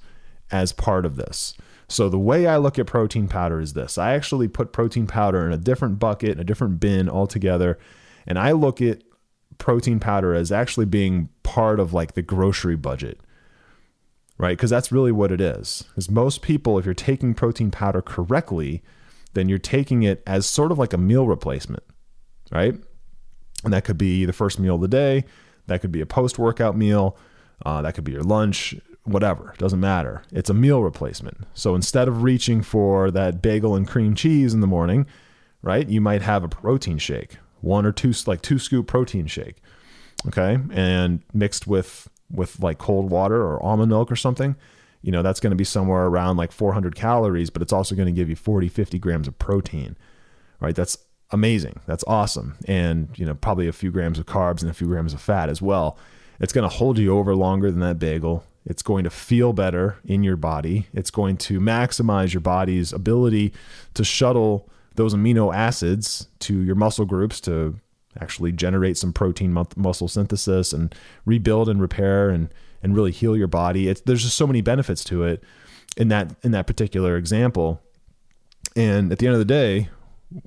as 0.52 0.74
part 0.74 1.06
of 1.06 1.16
this. 1.16 1.56
So 1.94 2.10
the 2.10 2.20
way 2.20 2.48
I 2.48 2.58
look 2.58 2.80
at 2.80 2.88
protein 2.88 3.28
powder 3.28 3.60
is 3.60 3.74
this 3.74 3.98
I 3.98 4.14
actually 4.14 4.48
put 4.48 4.74
protein 4.74 5.08
powder 5.08 5.46
in 5.46 5.54
a 5.54 5.58
different 5.58 6.00
bucket, 6.00 6.32
in 6.32 6.40
a 6.40 6.44
different 6.44 6.80
bin 6.80 7.10
altogether. 7.10 7.78
And 8.26 8.40
I 8.40 8.52
look 8.52 8.82
at 8.82 9.04
protein 9.58 10.00
powder 10.00 10.34
as 10.34 10.52
actually 10.52 10.86
being 10.86 11.30
part 11.44 11.80
of 11.80 11.94
like 11.94 12.14
the 12.14 12.22
grocery 12.22 12.76
budget 12.76 13.20
right? 14.38 14.58
Because 14.58 14.70
that's 14.70 14.92
really 14.92 15.12
what 15.12 15.32
it 15.32 15.40
is. 15.40 15.86
Because 15.90 16.10
most 16.10 16.42
people, 16.42 16.78
if 16.78 16.86
you're 16.86 16.94
taking 16.94 17.34
protein 17.34 17.72
powder 17.72 18.02
correctly, 18.02 18.82
then 19.34 19.50
you're 19.50 19.58
taking 19.58 20.04
it 20.04 20.22
as 20.28 20.46
sort 20.46 20.72
of 20.72 20.78
like 20.78 20.94
a 20.94 20.98
meal 20.98 21.28
replacement, 21.28 21.84
right? 22.52 22.76
And 23.64 23.74
that 23.74 23.84
could 23.86 23.98
be 23.98 24.26
the 24.26 24.34
first 24.34 24.60
meal 24.60 24.76
of 24.76 24.82
the 24.82 24.88
day, 24.88 25.26
that 25.68 25.82
could 25.82 25.92
be 25.92 26.02
a 26.02 26.06
post 26.06 26.38
workout 26.38 26.78
meal, 26.78 27.18
uh, 27.66 27.82
that 27.84 27.96
could 27.96 28.04
be 28.04 28.12
your 28.12 28.24
lunch, 28.24 28.76
whatever, 29.04 29.54
doesn't 29.58 29.80
matter. 29.80 30.24
It's 30.32 30.50
a 30.50 30.54
meal 30.54 30.82
replacement. 30.82 31.46
So 31.54 31.76
instead 31.76 32.08
of 32.08 32.24
reaching 32.24 32.62
for 32.62 33.12
that 33.12 33.42
bagel 33.42 33.76
and 33.76 33.88
cream 33.88 34.16
cheese 34.16 34.54
in 34.54 34.62
the 34.62 34.68
morning, 34.68 35.06
right, 35.62 35.88
you 35.88 36.02
might 36.02 36.22
have 36.22 36.44
a 36.44 36.50
protein 36.50 36.98
shake, 36.98 37.38
one 37.62 37.86
or 37.86 37.92
two, 37.92 38.14
like 38.26 38.42
two 38.42 38.60
scoop 38.60 38.88
protein 38.88 39.28
shake, 39.28 39.58
okay, 40.28 40.58
and 40.72 41.22
mixed 41.34 41.68
with 41.68 42.08
with 42.32 42.60
like 42.60 42.80
cold 42.80 43.12
water 43.12 43.42
or 43.44 43.62
almond 43.62 43.90
milk 43.90 44.12
or 44.12 44.16
something 44.16 44.56
you 45.04 45.12
know, 45.12 45.22
that's 45.22 45.42
going 45.42 45.52
to 45.52 45.58
be 45.58 45.66
somewhere 45.66 46.06
around 46.06 46.38
like 46.38 46.52
400 46.52 46.96
calories, 46.96 47.50
but 47.50 47.62
it's 47.62 47.74
also 47.74 47.94
going 47.94 48.08
to 48.08 48.12
give 48.12 48.30
you 48.30 48.38
40, 48.38 48.70
50 48.70 48.98
grams 48.98 49.28
of 49.28 49.38
protein, 49.38 49.98
right? 50.62 50.76
That's 50.76 50.98
amazing. 51.30 51.82
That's 51.86 52.06
awesome. 52.08 52.56
And, 52.68 53.10
you 53.16 53.26
know, 53.26 53.36
probably 53.36 53.68
a 53.68 53.74
few 53.74 53.92
grams 53.92 54.18
of 54.18 54.26
carbs 54.26 54.62
and 54.62 54.72
a 54.72 54.74
few 54.74 54.88
grams 54.88 55.14
of 55.14 55.22
fat 55.22 55.50
as 55.50 55.62
well. 55.62 55.98
It's 56.40 56.54
going 56.54 56.68
to 56.68 56.74
hold 56.74 56.98
you 56.98 57.18
over 57.18 57.36
longer 57.36 57.70
than 57.70 57.82
that 57.82 58.00
bagel. 58.00 58.46
It's 58.66 58.82
going 58.82 59.04
to 59.04 59.10
feel 59.10 59.54
better 59.54 59.98
in 60.06 60.24
your 60.24 60.38
body. 60.38 60.88
It's 60.94 61.12
going 61.12 61.38
to 61.38 61.60
maximize 61.60 62.34
your 62.34 62.42
body's 62.42 62.94
ability 62.94 63.54
to 63.94 64.04
shuttle 64.04 64.70
those 64.96 65.14
amino 65.14 65.54
acids 65.54 66.28
to 66.40 66.62
your 66.62 66.76
muscle 66.76 67.06
groups 67.06 67.42
to 67.42 67.80
actually 68.20 68.52
generate 68.52 68.98
some 68.98 69.12
protein 69.12 69.54
muscle 69.76 70.08
synthesis 70.08 70.72
and 70.72 70.94
rebuild 71.26 71.68
and 71.68 71.82
repair 71.82 72.30
and 72.30 72.54
and 72.84 72.96
really 72.96 73.12
heal 73.12 73.36
your 73.36 73.48
body. 73.48 73.88
It's 73.88 74.02
there's 74.02 74.24
just 74.24 74.38
so 74.38 74.46
many 74.46 74.62
benefits 74.62 75.04
to 75.06 75.24
it 75.24 75.44
in 75.98 76.10
that 76.10 76.36
in 76.44 76.52
that 76.52 76.68
particular 76.68 77.18
example. 77.18 77.82
And 78.76 79.12
at 79.12 79.20
the 79.20 79.28
end 79.28 79.34
of 79.34 79.40
the 79.40 79.46
day, 79.46 79.90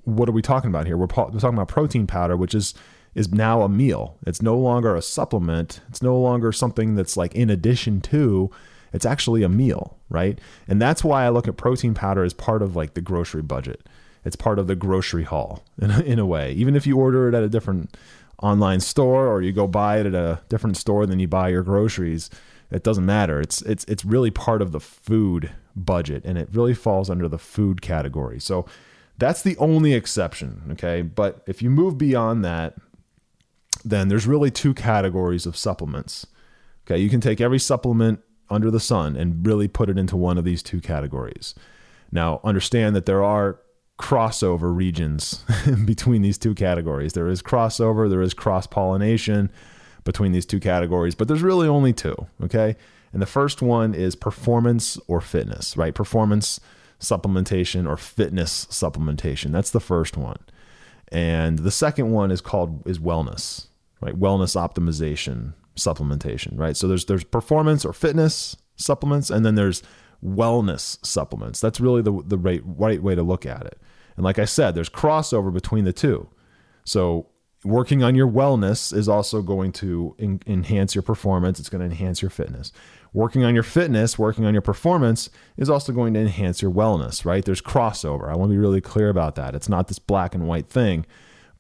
what 0.05 0.29
are 0.29 0.33
we 0.33 0.43
talking 0.43 0.71
about 0.71 0.87
here? 0.87 0.97
We're, 0.97 1.07
we're 1.07 1.41
talking 1.41 1.55
about 1.55 1.69
protein 1.69 2.07
powder, 2.07 2.37
which 2.37 2.55
is 2.55 2.75
is 3.17 3.33
now 3.33 3.63
a 3.63 3.69
meal. 3.69 4.19
It's 4.27 4.43
no 4.43 4.57
longer 4.57 4.95
a 4.95 5.01
supplement. 5.01 5.81
It's 5.89 6.03
no 6.03 6.19
longer 6.19 6.53
something 6.53 6.95
that's 6.95 7.17
like 7.17 7.35
in 7.35 7.49
addition 7.49 8.03
to. 8.03 8.51
It's 8.93 9.07
actually 9.07 9.43
a 9.43 9.49
meal, 9.49 9.97
right? 10.11 10.39
And 10.69 10.81
that's 10.81 11.03
why 11.03 11.25
I 11.25 11.31
look 11.31 11.49
at 11.49 11.57
protein 11.57 11.95
powder 11.95 12.25
as 12.25 12.35
part 12.35 12.61
of 12.61 12.77
like 12.77 12.93
the 12.93 13.01
grocery 13.01 13.41
budget. 13.41 13.89
It's 14.27 14.37
part 14.37 14.59
of 14.59 14.67
the 14.67 14.77
grocery 14.77 15.25
haul 15.25 15.65
in 15.81 15.91
a, 15.91 16.01
in 16.01 16.19
a 16.19 16.27
way. 16.27 16.53
Even 16.53 16.77
if 16.77 16.87
you 16.87 16.99
order 16.99 17.27
it 17.27 17.35
at 17.35 17.43
a 17.43 17.49
different 17.49 17.97
online 18.43 18.81
store 18.81 19.27
or 19.27 19.41
you 19.41 19.51
go 19.51 19.67
buy 19.67 19.99
it 19.99 20.05
at 20.05 20.15
a 20.15 20.43
different 20.51 20.77
store 20.77 21.07
than 21.07 21.19
you 21.19 21.27
buy 21.27 21.49
your 21.49 21.63
groceries, 21.63 22.29
it 22.71 22.83
doesn't 22.83 23.07
matter. 23.07 23.41
It's 23.41 23.63
it's 23.63 23.85
it's 23.85 24.05
really 24.05 24.31
part 24.31 24.61
of 24.61 24.73
the 24.73 24.81
food 24.81 25.53
budget 25.75 26.23
and 26.27 26.37
it 26.37 26.51
really 26.53 26.75
falls 26.75 27.09
under 27.09 27.29
the 27.29 27.39
food 27.39 27.81
category. 27.81 28.41
So 28.41 28.67
that's 29.19 29.43
the 29.43 29.57
only 29.57 29.95
exception, 29.95 30.63
okay? 30.73 31.03
But 31.03 31.43
if 31.47 31.63
you 31.63 31.71
move 31.71 31.97
beyond 31.97 32.45
that, 32.45 32.75
then 33.89 34.09
there's 34.09 34.27
really 34.27 34.51
two 34.51 34.75
categories 34.75 35.47
of 35.47 35.57
supplements. 35.57 36.27
Okay, 36.87 36.99
you 36.99 37.09
can 37.09 37.21
take 37.21 37.41
every 37.41 37.59
supplement 37.59 38.21
under 38.51 38.71
the 38.71 38.81
sun 38.81 39.17
and 39.17 39.47
really 39.47 39.69
put 39.69 39.89
it 39.89 39.99
into 39.99 40.17
one 40.17 40.39
of 40.39 40.45
these 40.45 40.63
two 40.63 40.81
categories. 40.81 41.55
Now, 42.13 42.41
understand 42.45 42.95
that 42.95 43.07
there 43.07 43.25
are 43.25 43.59
crossover 43.99 44.75
regions 44.75 45.45
between 45.85 46.23
these 46.23 46.39
two 46.39 46.55
categories. 46.55 47.15
There 47.15 47.29
is 47.29 47.43
crossover, 47.43 48.09
there 48.09 48.23
is 48.23 48.35
cross 48.35 48.67
pollination 48.67 49.51
between 50.05 50.33
these 50.33 50.47
two 50.47 50.61
categories, 50.61 51.15
but 51.15 51.29
there's 51.29 51.43
really 51.43 51.67
only 51.67 51.93
two, 51.93 52.15
okay? 52.43 52.77
And 53.13 53.23
the 53.23 53.27
first 53.27 53.63
one 53.63 53.95
is 53.95 54.15
performance 54.15 54.99
or 55.09 55.21
fitness, 55.21 55.77
right? 55.77 55.95
Performance 55.95 56.61
supplementation 57.01 57.89
or 57.89 57.97
fitness 57.97 58.67
supplementation. 58.67 59.53
That's 59.53 59.71
the 59.71 59.81
first 59.81 60.17
one. 60.17 60.39
And 61.09 61.61
the 61.61 61.71
second 61.71 62.11
one 62.11 62.31
is 62.31 62.41
called 62.41 62.87
is 62.87 62.99
wellness, 62.99 63.67
right? 64.01 64.19
Wellness 64.19 64.57
optimization 64.57 65.55
supplementation, 65.77 66.59
right? 66.59 66.77
So 66.77 66.89
there's 66.89 67.05
there's 67.05 67.25
performance 67.25 67.85
or 67.85 67.93
fitness 67.93 68.57
supplements 68.77 69.31
and 69.31 69.45
then 69.45 69.55
there's 69.55 69.83
wellness 70.25 71.05
supplements. 71.05 71.61
That's 71.61 71.81
really 71.81 72.03
the 72.03 72.23
the 72.25 72.39
right 72.39 72.63
right 72.65 73.03
way 73.03 73.15
to 73.15 73.23
look 73.23 73.47
at 73.47 73.67
it. 73.67 73.81
And 74.17 74.25
like 74.25 74.39
I 74.39 74.45
said, 74.47 74.75
there's 74.75 74.89
crossover 74.89 75.53
between 75.53 75.85
the 75.85 75.93
two. 75.93 76.29
So 76.85 77.29
working 77.65 78.03
on 78.03 78.15
your 78.15 78.29
wellness 78.29 78.97
is 78.97 79.09
also 79.09 79.43
going 79.43 79.73
to 79.73 80.15
enhance 80.47 80.95
your 80.95 81.03
performance. 81.03 81.59
It's 81.59 81.69
going 81.69 81.81
to 81.81 81.87
enhance 81.87 82.23
your 82.23 82.31
fitness. 82.31 82.73
Working 83.13 83.45
on 83.45 83.55
your 83.55 83.63
fitness, 83.63 84.19
working 84.19 84.45
on 84.45 84.55
your 84.55 84.63
performance 84.63 85.31
is 85.57 85.69
also 85.69 85.93
going 85.93 86.15
to 86.15 86.21
enhance 86.21 86.63
your 86.63 86.71
wellness, 86.71 87.25
right? 87.25 87.45
There's 87.45 87.63
crossover. 87.63 88.31
I 88.31 88.37
want 88.37 88.51
to 88.51 88.55
be 88.55 88.59
really 88.59 88.81
clear 88.81 89.09
about 89.09 89.35
that. 89.37 89.55
It's 89.55 89.69
not 89.69 89.89
this 89.89 89.99
black 89.99 90.35
and 90.35 90.47
white 90.47 90.69
thing, 90.69 91.07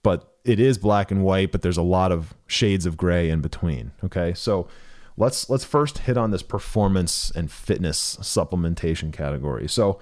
but 0.03 0.36
it 0.47 0.61
is 0.61 0.79
black 0.79 1.11
and 1.11 1.25
white, 1.25 1.53
but 1.53 1.63
there's 1.63 1.77
a 1.77 1.83
lot 1.83 2.13
of 2.13 2.35
shades 2.47 2.87
of 2.87 2.97
gray 2.97 3.29
in 3.29 3.41
between. 3.41 3.93
Okay. 4.05 4.33
So 4.35 4.69
let's 5.17 5.51
let's 5.51 5.65
first 5.65 5.99
hit 5.99 6.17
on 6.17 6.31
this 6.31 6.43
performance 6.43 7.31
and 7.31 7.51
fitness 7.51 8.17
supplementation 8.21 9.13
category. 9.13 9.69
So 9.69 9.99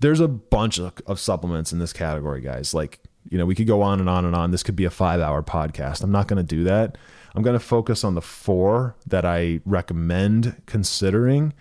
there's 0.00 0.20
a 0.20 0.28
bunch 0.28 0.78
of, 0.78 0.94
of 1.06 1.20
supplements 1.20 1.72
in 1.72 1.78
this 1.78 1.92
category, 1.92 2.40
guys. 2.40 2.72
Like, 2.72 3.00
you 3.28 3.36
know, 3.36 3.44
we 3.44 3.54
could 3.54 3.66
go 3.66 3.82
on 3.82 4.00
and 4.00 4.08
on 4.08 4.24
and 4.24 4.34
on. 4.34 4.50
This 4.50 4.62
could 4.62 4.76
be 4.76 4.84
a 4.84 4.90
five 4.90 5.20
hour 5.20 5.42
podcast. 5.42 6.02
I'm 6.02 6.12
not 6.12 6.26
going 6.26 6.38
to 6.38 6.42
do 6.42 6.64
that. 6.64 6.96
I'm 7.34 7.42
going 7.42 7.58
to 7.58 7.64
focus 7.64 8.02
on 8.02 8.14
the 8.14 8.22
four 8.22 8.96
that 9.06 9.24
I 9.24 9.60
recommend 9.64 10.62
considering 10.66 11.52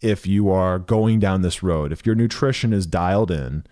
if 0.00 0.26
you 0.26 0.48
are 0.50 0.78
going 0.78 1.18
down 1.18 1.42
this 1.42 1.62
road. 1.62 1.92
If 1.92 2.06
your 2.06 2.14
nutrition 2.14 2.72
is 2.72 2.86
dialed 2.86 3.30
in 3.30 3.64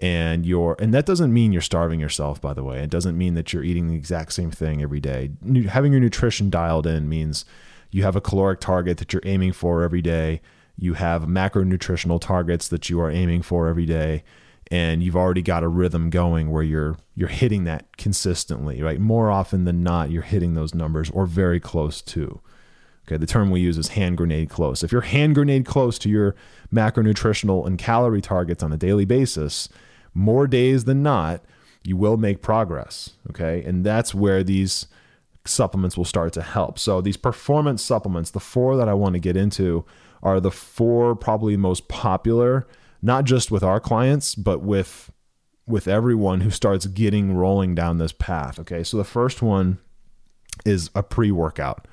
and 0.00 0.46
you're, 0.46 0.76
and 0.78 0.94
that 0.94 1.04
doesn't 1.04 1.32
mean 1.32 1.52
you're 1.52 1.60
starving 1.60 2.00
yourself, 2.00 2.40
by 2.40 2.54
the 2.54 2.64
way. 2.64 2.82
It 2.82 2.88
doesn't 2.88 3.18
mean 3.18 3.34
that 3.34 3.52
you're 3.52 3.62
eating 3.62 3.86
the 3.88 3.94
exact 3.94 4.32
same 4.32 4.50
thing 4.50 4.82
every 4.82 5.00
day. 5.00 5.30
Having 5.68 5.92
your 5.92 6.00
nutrition 6.00 6.48
dialed 6.48 6.86
in 6.86 7.06
means 7.06 7.44
you 7.90 8.02
have 8.04 8.16
a 8.16 8.20
caloric 8.20 8.60
target 8.60 8.96
that 8.96 9.12
you're 9.12 9.22
aiming 9.26 9.52
for 9.52 9.82
every 9.82 10.00
day. 10.00 10.40
You 10.78 10.94
have 10.94 11.24
macronutritional 11.24 12.18
targets 12.18 12.66
that 12.68 12.88
you 12.88 12.98
are 12.98 13.10
aiming 13.10 13.42
for 13.42 13.68
every 13.68 13.84
day. 13.84 14.24
And 14.70 15.02
you've 15.02 15.16
already 15.16 15.42
got 15.42 15.64
a 15.64 15.68
rhythm 15.68 16.08
going 16.08 16.50
where 16.50 16.62
you're 16.62 16.96
you're 17.14 17.28
hitting 17.28 17.64
that 17.64 17.96
consistently 17.96 18.80
right? 18.80 19.00
More 19.00 19.30
often 19.30 19.64
than 19.64 19.82
not 19.82 20.10
you're 20.10 20.22
hitting 20.22 20.54
those 20.54 20.74
numbers 20.74 21.10
or 21.10 21.26
very 21.26 21.60
close 21.60 22.00
to. 22.02 22.40
Okay 23.06 23.16
the 23.16 23.26
term 23.26 23.50
we 23.50 23.60
use 23.60 23.76
is 23.76 23.88
hand 23.88 24.16
grenade 24.16 24.48
close. 24.48 24.84
If 24.84 24.92
you're 24.92 25.00
hand 25.00 25.34
grenade 25.34 25.66
close 25.66 25.98
to 25.98 26.08
your 26.08 26.36
macronutritional 26.72 27.66
and 27.66 27.76
calorie 27.76 28.20
targets 28.22 28.62
on 28.62 28.72
a 28.72 28.76
daily 28.76 29.04
basis 29.04 29.68
more 30.14 30.46
days 30.46 30.84
than 30.84 31.02
not 31.02 31.42
you 31.82 31.96
will 31.96 32.16
make 32.16 32.42
progress. 32.42 33.10
Okay. 33.30 33.62
And 33.64 33.84
that's 33.84 34.14
where 34.14 34.42
these 34.42 34.86
supplements 35.46 35.96
will 35.96 36.04
start 36.04 36.32
to 36.34 36.42
help. 36.42 36.78
So, 36.78 37.00
these 37.00 37.16
performance 37.16 37.82
supplements, 37.82 38.30
the 38.30 38.40
four 38.40 38.76
that 38.76 38.88
I 38.88 38.94
want 38.94 39.14
to 39.14 39.20
get 39.20 39.36
into, 39.36 39.84
are 40.22 40.40
the 40.40 40.50
four 40.50 41.16
probably 41.16 41.56
most 41.56 41.88
popular, 41.88 42.66
not 43.00 43.24
just 43.24 43.50
with 43.50 43.62
our 43.62 43.80
clients, 43.80 44.34
but 44.34 44.60
with 44.60 45.10
with 45.66 45.86
everyone 45.86 46.40
who 46.40 46.50
starts 46.50 46.86
getting 46.86 47.34
rolling 47.34 47.74
down 47.74 47.98
this 47.98 48.12
path. 48.12 48.58
Okay. 48.58 48.82
So 48.82 48.96
the 48.96 49.04
first 49.04 49.40
one 49.40 49.78
is 50.64 50.90
a 50.94 51.02
pre-workout. 51.02 51.86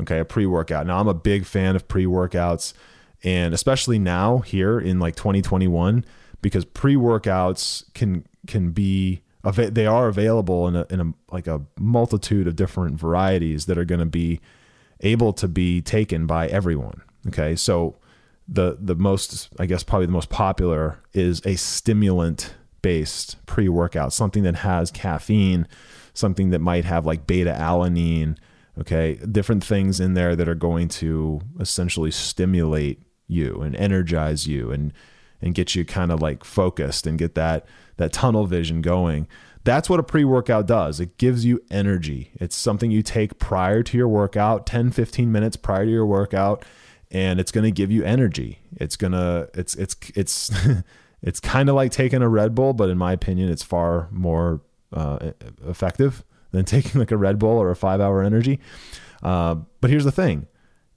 Okay, 0.00 0.20
a 0.20 0.24
pre-workout. 0.24 0.86
Now 0.86 1.00
I'm 1.00 1.08
a 1.08 1.14
big 1.14 1.44
fan 1.44 1.74
of 1.74 1.88
pre-workouts 1.88 2.72
and 3.24 3.52
especially 3.52 3.98
now 3.98 4.38
here 4.38 4.78
in 4.78 5.00
like 5.00 5.16
2021 5.16 6.04
because 6.40 6.64
pre-workouts 6.64 7.92
can 7.94 8.26
can 8.46 8.70
be 8.72 9.22
they 9.42 9.86
are 9.86 10.08
available 10.08 10.68
in 10.68 10.76
a, 10.76 10.86
in 10.90 11.00
a 11.00 11.12
like 11.32 11.46
a 11.46 11.62
multitude 11.78 12.46
of 12.46 12.56
different 12.56 12.98
varieties 12.98 13.66
that 13.66 13.78
are 13.78 13.84
going 13.84 14.00
to 14.00 14.06
be 14.06 14.40
able 15.00 15.32
to 15.32 15.48
be 15.48 15.80
taken 15.80 16.26
by 16.26 16.48
everyone. 16.48 17.02
Okay, 17.28 17.56
so 17.56 17.96
the 18.46 18.76
the 18.80 18.94
most 18.94 19.48
I 19.58 19.66
guess 19.66 19.82
probably 19.82 20.06
the 20.06 20.12
most 20.12 20.30
popular 20.30 21.00
is 21.12 21.44
a 21.44 21.56
stimulant 21.56 22.54
based 22.82 23.44
pre 23.46 23.68
workout, 23.68 24.12
something 24.12 24.42
that 24.42 24.56
has 24.56 24.90
caffeine, 24.90 25.66
something 26.14 26.50
that 26.50 26.60
might 26.60 26.84
have 26.84 27.06
like 27.06 27.26
beta 27.26 27.52
alanine, 27.52 28.36
okay, 28.78 29.18
different 29.30 29.64
things 29.64 30.00
in 30.00 30.14
there 30.14 30.36
that 30.36 30.48
are 30.48 30.54
going 30.54 30.88
to 30.88 31.40
essentially 31.60 32.10
stimulate 32.10 33.02
you 33.26 33.60
and 33.60 33.76
energize 33.76 34.46
you 34.46 34.70
and 34.70 34.92
and 35.40 35.54
get 35.54 35.74
you 35.74 35.84
kind 35.84 36.10
of 36.10 36.20
like 36.20 36.44
focused 36.44 37.06
and 37.06 37.18
get 37.18 37.34
that 37.34 37.66
that 37.96 38.12
tunnel 38.12 38.46
vision 38.46 38.82
going. 38.82 39.26
That's 39.64 39.90
what 39.90 40.00
a 40.00 40.04
pre-workout 40.04 40.66
does. 40.66 41.00
It 41.00 41.18
gives 41.18 41.44
you 41.44 41.62
energy. 41.70 42.30
It's 42.34 42.56
something 42.56 42.90
you 42.90 43.02
take 43.02 43.38
prior 43.38 43.82
to 43.82 43.96
your 43.98 44.08
workout, 44.08 44.66
10 44.66 44.92
15 44.92 45.30
minutes 45.30 45.56
prior 45.56 45.84
to 45.84 45.90
your 45.90 46.06
workout 46.06 46.64
and 47.10 47.40
it's 47.40 47.50
going 47.50 47.64
to 47.64 47.70
give 47.70 47.90
you 47.90 48.04
energy. 48.04 48.60
It's 48.76 48.96
going 48.96 49.12
to 49.12 49.48
it's 49.54 49.74
it's 49.74 49.96
it's 50.14 50.50
it's 51.22 51.40
kind 51.40 51.68
of 51.68 51.74
like 51.74 51.90
taking 51.90 52.22
a 52.22 52.28
Red 52.28 52.54
Bull, 52.54 52.72
but 52.72 52.90
in 52.90 52.98
my 52.98 53.12
opinion, 53.12 53.48
it's 53.50 53.62
far 53.62 54.08
more 54.10 54.60
uh, 54.92 55.32
effective 55.66 56.24
than 56.52 56.64
taking 56.64 56.98
like 56.98 57.10
a 57.10 57.16
Red 57.16 57.38
Bull 57.38 57.58
or 57.58 57.70
a 57.70 57.76
five 57.76 58.00
hour 58.00 58.22
energy. 58.22 58.60
Uh, 59.22 59.56
but 59.80 59.90
here's 59.90 60.04
the 60.04 60.12
thing 60.12 60.46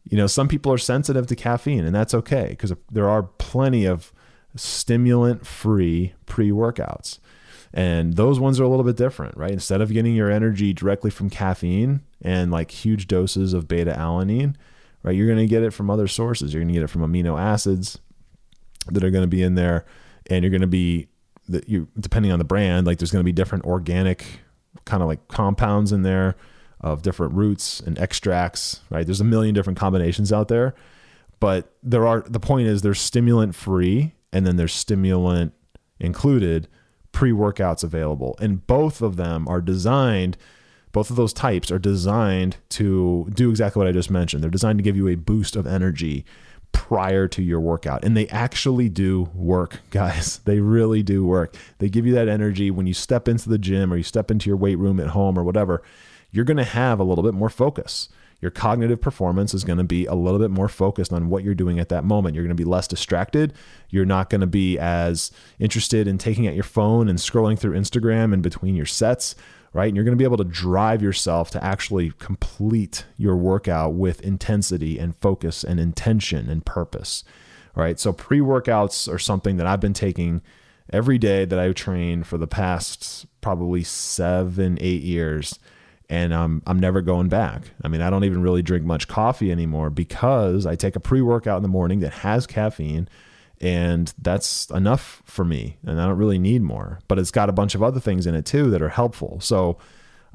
you 0.04 0.18
know, 0.18 0.28
some 0.28 0.48
people 0.48 0.74
are 0.74 0.80
sensitive 0.80 1.28
to 1.28 1.36
caffeine, 1.36 1.86
and 1.86 1.96
that's 1.96 2.14
okay 2.14 2.48
because 2.50 2.74
there 2.92 3.10
are 3.10 3.24
plenty 3.24 3.86
of 3.86 4.12
stimulant 4.56 5.46
free 5.46 6.14
pre 6.26 6.52
workouts. 6.52 7.20
And 7.74 8.16
those 8.16 8.40
ones 8.40 8.60
are 8.60 8.64
a 8.64 8.68
little 8.68 8.84
bit 8.84 8.98
different, 8.98 9.38
right? 9.38 9.52
Instead 9.52 9.80
of 9.80 9.94
getting 9.94 10.14
your 10.14 10.30
energy 10.30 10.74
directly 10.74 11.10
from 11.10 11.30
caffeine 11.30 12.02
and 12.22 12.52
like 12.52 12.72
huge 12.72 13.08
doses 13.08 13.54
of 13.54 13.70
beta 13.70 13.94
alanine, 13.94 14.56
right? 15.04 15.16
You're 15.16 15.28
going 15.28 15.40
to 15.40 15.48
get 15.48 15.64
it 15.64 15.72
from 15.72 15.90
other 15.90 16.08
sources. 16.08 16.54
You're 16.54 16.62
going 16.62 16.74
to 16.74 16.80
get 16.80 16.84
it 16.84 16.90
from 16.90 17.02
amino 17.02 17.40
acids 17.40 17.98
that 18.88 19.04
are 19.04 19.10
going 19.10 19.24
to 19.24 19.28
be 19.28 19.42
in 19.42 19.56
there 19.56 19.86
and 20.30 20.44
you're 20.44 20.52
going 20.52 20.62
to 20.62 20.68
be 20.68 21.08
that 21.50 21.68
you 21.68 21.88
depending 22.00 22.32
on 22.32 22.40
the 22.40 22.46
brand 22.46 22.88
like 22.88 22.98
there's 22.98 23.12
going 23.12 23.22
to 23.22 23.26
be 23.26 23.32
different 23.32 23.66
organic 23.66 24.42
kind 24.86 25.02
of 25.04 25.08
like 25.08 25.28
compounds 25.28 25.92
in 25.92 26.02
there 26.04 26.36
of 26.80 27.02
different 27.02 27.34
roots 27.34 27.80
and 27.80 28.00
extracts 28.00 28.82
right 28.90 29.06
there's 29.06 29.22
a 29.22 29.26
million 29.26 29.54
different 29.54 29.78
combinations 29.78 30.32
out 30.32 30.48
there 30.48 30.74
but 31.40 31.74
there 31.84 32.08
are 32.08 32.22
the 32.22 32.40
point 32.40 32.68
is 32.68 32.82
they're 32.82 32.94
stimulant 32.94 33.56
free 33.56 34.14
and 34.32 34.46
then 34.46 34.56
there's 34.56 34.74
stimulant 34.74 35.54
included 36.00 36.68
pre-workouts 37.12 37.84
available 37.84 38.36
and 38.40 38.66
both 38.68 39.02
of 39.02 39.16
them 39.18 39.48
are 39.48 39.62
designed 39.62 40.38
both 40.92 41.10
of 41.10 41.16
those 41.16 41.34
types 41.34 41.72
are 41.72 41.80
designed 41.80 42.58
to 42.70 43.30
do 43.34 43.50
exactly 43.50 43.80
what 43.80 43.88
I 43.88 43.92
just 43.92 44.12
mentioned. 44.12 44.44
They're 44.44 44.50
designed 44.50 44.80
to 44.80 44.84
give 44.84 44.98
you 44.98 45.08
a 45.08 45.16
boost 45.16 45.56
of 45.56 45.66
energy 45.66 46.26
prior 46.72 47.28
to 47.30 47.42
your 47.42 47.60
workout. 47.60 48.04
And 48.04 48.16
they 48.16 48.28
actually 48.28 48.90
do 48.90 49.30
work, 49.34 49.82
guys. 49.90 50.40
They 50.46 50.60
really 50.60 51.04
do 51.04 51.26
work. 51.26 51.56
They 51.80 51.90
give 51.90 52.06
you 52.06 52.14
that 52.14 52.28
energy 52.28 52.72
when 52.72 52.88
you 52.88 52.94
step 52.94 53.28
into 53.28 53.50
the 53.50 53.58
gym 53.58 53.92
or 53.92 53.98
you 53.98 54.04
step 54.04 54.32
into 54.32 54.50
your 54.50 54.58
weight 54.58 54.78
room 54.78 55.00
at 55.00 55.08
home 55.08 55.38
or 55.38 55.44
whatever. 55.44 55.82
You're 56.32 56.46
going 56.46 56.58
to 56.58 56.64
have 56.64 57.00
a 57.00 57.04
little 57.04 57.24
bit 57.24 57.34
more 57.34 57.50
focus. 57.50 58.10
Your 58.42 58.52
cognitive 58.52 59.00
performance 59.00 59.54
is 59.54 59.64
going 59.64 59.78
to 59.78 59.84
be 59.84 60.06
a 60.06 60.16
little 60.16 60.40
bit 60.40 60.52
more 60.52 60.68
focused 60.68 61.14
on 61.14 61.30
what 61.30 61.44
you're 61.44 61.56
doing 61.56 61.80
at 61.80 61.90
that 61.90 62.04
moment. 62.04 62.36
You're 62.36 62.44
going 62.44 62.56
to 62.56 62.64
be 62.64 62.70
less 62.70 62.88
distracted. 62.88 63.54
You're 63.90 64.06
not 64.06 64.30
going 64.30 64.42
to 64.42 64.48
be 64.48 64.80
as 64.80 65.32
interested 65.60 66.08
in 66.08 66.18
taking 66.18 66.48
out 66.48 66.56
your 66.56 66.64
phone 66.64 67.08
and 67.08 67.20
scrolling 67.20 67.58
through 67.58 67.78
Instagram 67.78 68.34
in 68.34 68.42
between 68.42 68.76
your 68.76 68.86
sets 68.86 69.36
right? 69.74 69.88
And 69.88 69.96
you're 69.96 70.04
going 70.04 70.18
to 70.18 70.22
be 70.22 70.26
able 70.26 70.38
to 70.38 70.44
drive 70.44 71.02
yourself 71.02 71.50
to 71.52 71.64
actually 71.64 72.12
complete 72.20 73.06
your 73.18 73.36
workout 73.36 73.94
with 73.94 74.22
intensity 74.22 75.00
and 75.00 75.16
focus 75.16 75.64
and 75.64 75.80
intention 75.80 76.50
and 76.50 76.66
purpose, 76.66 77.24
right? 77.76 78.00
So 78.00 78.12
pre 78.12 78.40
workouts 78.40 79.12
are 79.12 79.20
something 79.20 79.58
that 79.58 79.68
I've 79.68 79.80
been 79.80 79.94
taking 79.94 80.42
every 80.92 81.18
day 81.18 81.46
that 81.46 81.58
I 81.60 81.72
train 81.72 82.24
for 82.24 82.38
the 82.38 82.48
past 82.48 83.26
probably 83.40 83.84
seven, 83.84 84.78
eight 84.82 85.04
years. 85.04 85.58
And 86.12 86.34
I'm, 86.34 86.62
I'm 86.68 86.78
never 86.78 87.02
going 87.02 87.30
back. 87.30 87.72
I 87.84 87.88
mean, 87.88 88.02
I 88.02 88.10
don't 88.10 88.26
even 88.26 88.42
really 88.42 88.62
drink 88.62 88.84
much 88.84 89.08
coffee 89.08 89.50
anymore 89.50 89.90
because 89.90 90.66
I 90.66 90.76
take 90.76 90.98
a 90.98 91.00
pre 91.00 91.22
workout 91.22 91.56
in 91.58 91.64
the 91.64 91.70
morning 91.70 92.02
that 92.02 92.12
has 92.12 92.46
caffeine 92.46 93.08
and 93.62 94.12
that's 94.18 94.70
enough 94.72 95.22
for 95.24 95.46
me 95.46 95.78
and 95.86 96.02
i 96.02 96.06
don't 96.06 96.18
really 96.18 96.40
need 96.40 96.64
more 96.64 97.00
but 97.08 97.20
it's 97.20 97.32
got 97.32 97.48
a 97.48 97.54
bunch 97.54 97.76
of 97.76 97.84
other 97.84 98.00
things 98.00 98.26
in 98.26 98.34
it 98.34 98.46
too 98.46 98.72
that 98.72 98.82
are 98.82 98.90
helpful 98.90 99.40
so 99.40 99.78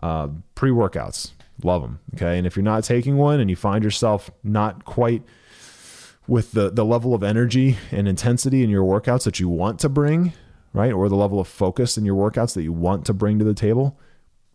uh, 0.02 0.28
pre-workouts 0.54 1.32
love 1.64 1.82
them 1.82 1.98
okay 2.14 2.38
and 2.38 2.46
if 2.46 2.54
you're 2.54 2.62
not 2.62 2.84
taking 2.84 3.16
one 3.16 3.40
and 3.40 3.50
you 3.50 3.56
find 3.56 3.82
yourself 3.82 4.30
not 4.44 4.84
quite 4.84 5.22
with 6.28 6.52
the 6.52 6.70
the 6.70 6.84
level 6.84 7.14
of 7.14 7.22
energy 7.22 7.76
and 7.90 8.06
intensity 8.06 8.62
in 8.62 8.70
your 8.70 8.84
workouts 8.84 9.24
that 9.24 9.40
you 9.40 9.48
want 9.48 9.80
to 9.80 9.88
bring 9.88 10.32
right 10.72 10.92
or 10.92 11.08
the 11.08 11.16
level 11.16 11.40
of 11.40 11.48
focus 11.48 11.98
in 11.98 12.04
your 12.04 12.14
workouts 12.14 12.54
that 12.54 12.62
you 12.62 12.72
want 12.72 13.04
to 13.04 13.12
bring 13.12 13.38
to 13.38 13.44
the 13.44 13.54
table 13.54 13.98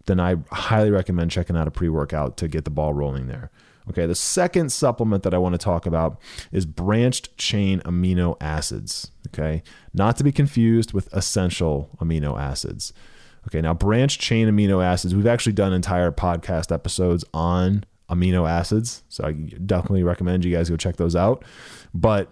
then 0.05 0.19
i 0.19 0.35
highly 0.51 0.91
recommend 0.91 1.31
checking 1.31 1.55
out 1.55 1.67
a 1.67 1.71
pre-workout 1.71 2.37
to 2.37 2.47
get 2.47 2.65
the 2.65 2.71
ball 2.71 2.93
rolling 2.93 3.27
there 3.27 3.51
Okay, 3.89 4.05
the 4.05 4.15
second 4.15 4.71
supplement 4.71 5.23
that 5.23 5.33
I 5.33 5.37
want 5.37 5.53
to 5.53 5.59
talk 5.59 5.85
about 5.85 6.21
is 6.51 6.65
branched 6.65 7.35
chain 7.37 7.79
amino 7.81 8.37
acids. 8.39 9.11
Okay, 9.27 9.63
not 9.93 10.17
to 10.17 10.23
be 10.23 10.31
confused 10.31 10.93
with 10.93 11.11
essential 11.13 11.89
amino 11.99 12.39
acids. 12.39 12.93
Okay, 13.47 13.61
now 13.61 13.73
branched 13.73 14.21
chain 14.21 14.47
amino 14.47 14.83
acids, 14.83 15.15
we've 15.15 15.27
actually 15.27 15.53
done 15.53 15.73
entire 15.73 16.11
podcast 16.11 16.71
episodes 16.71 17.25
on 17.33 17.83
amino 18.09 18.47
acids. 18.47 19.03
So 19.09 19.25
I 19.25 19.31
definitely 19.31 20.03
recommend 20.03 20.45
you 20.45 20.55
guys 20.55 20.69
go 20.69 20.77
check 20.77 20.97
those 20.97 21.15
out. 21.15 21.43
But 21.93 22.29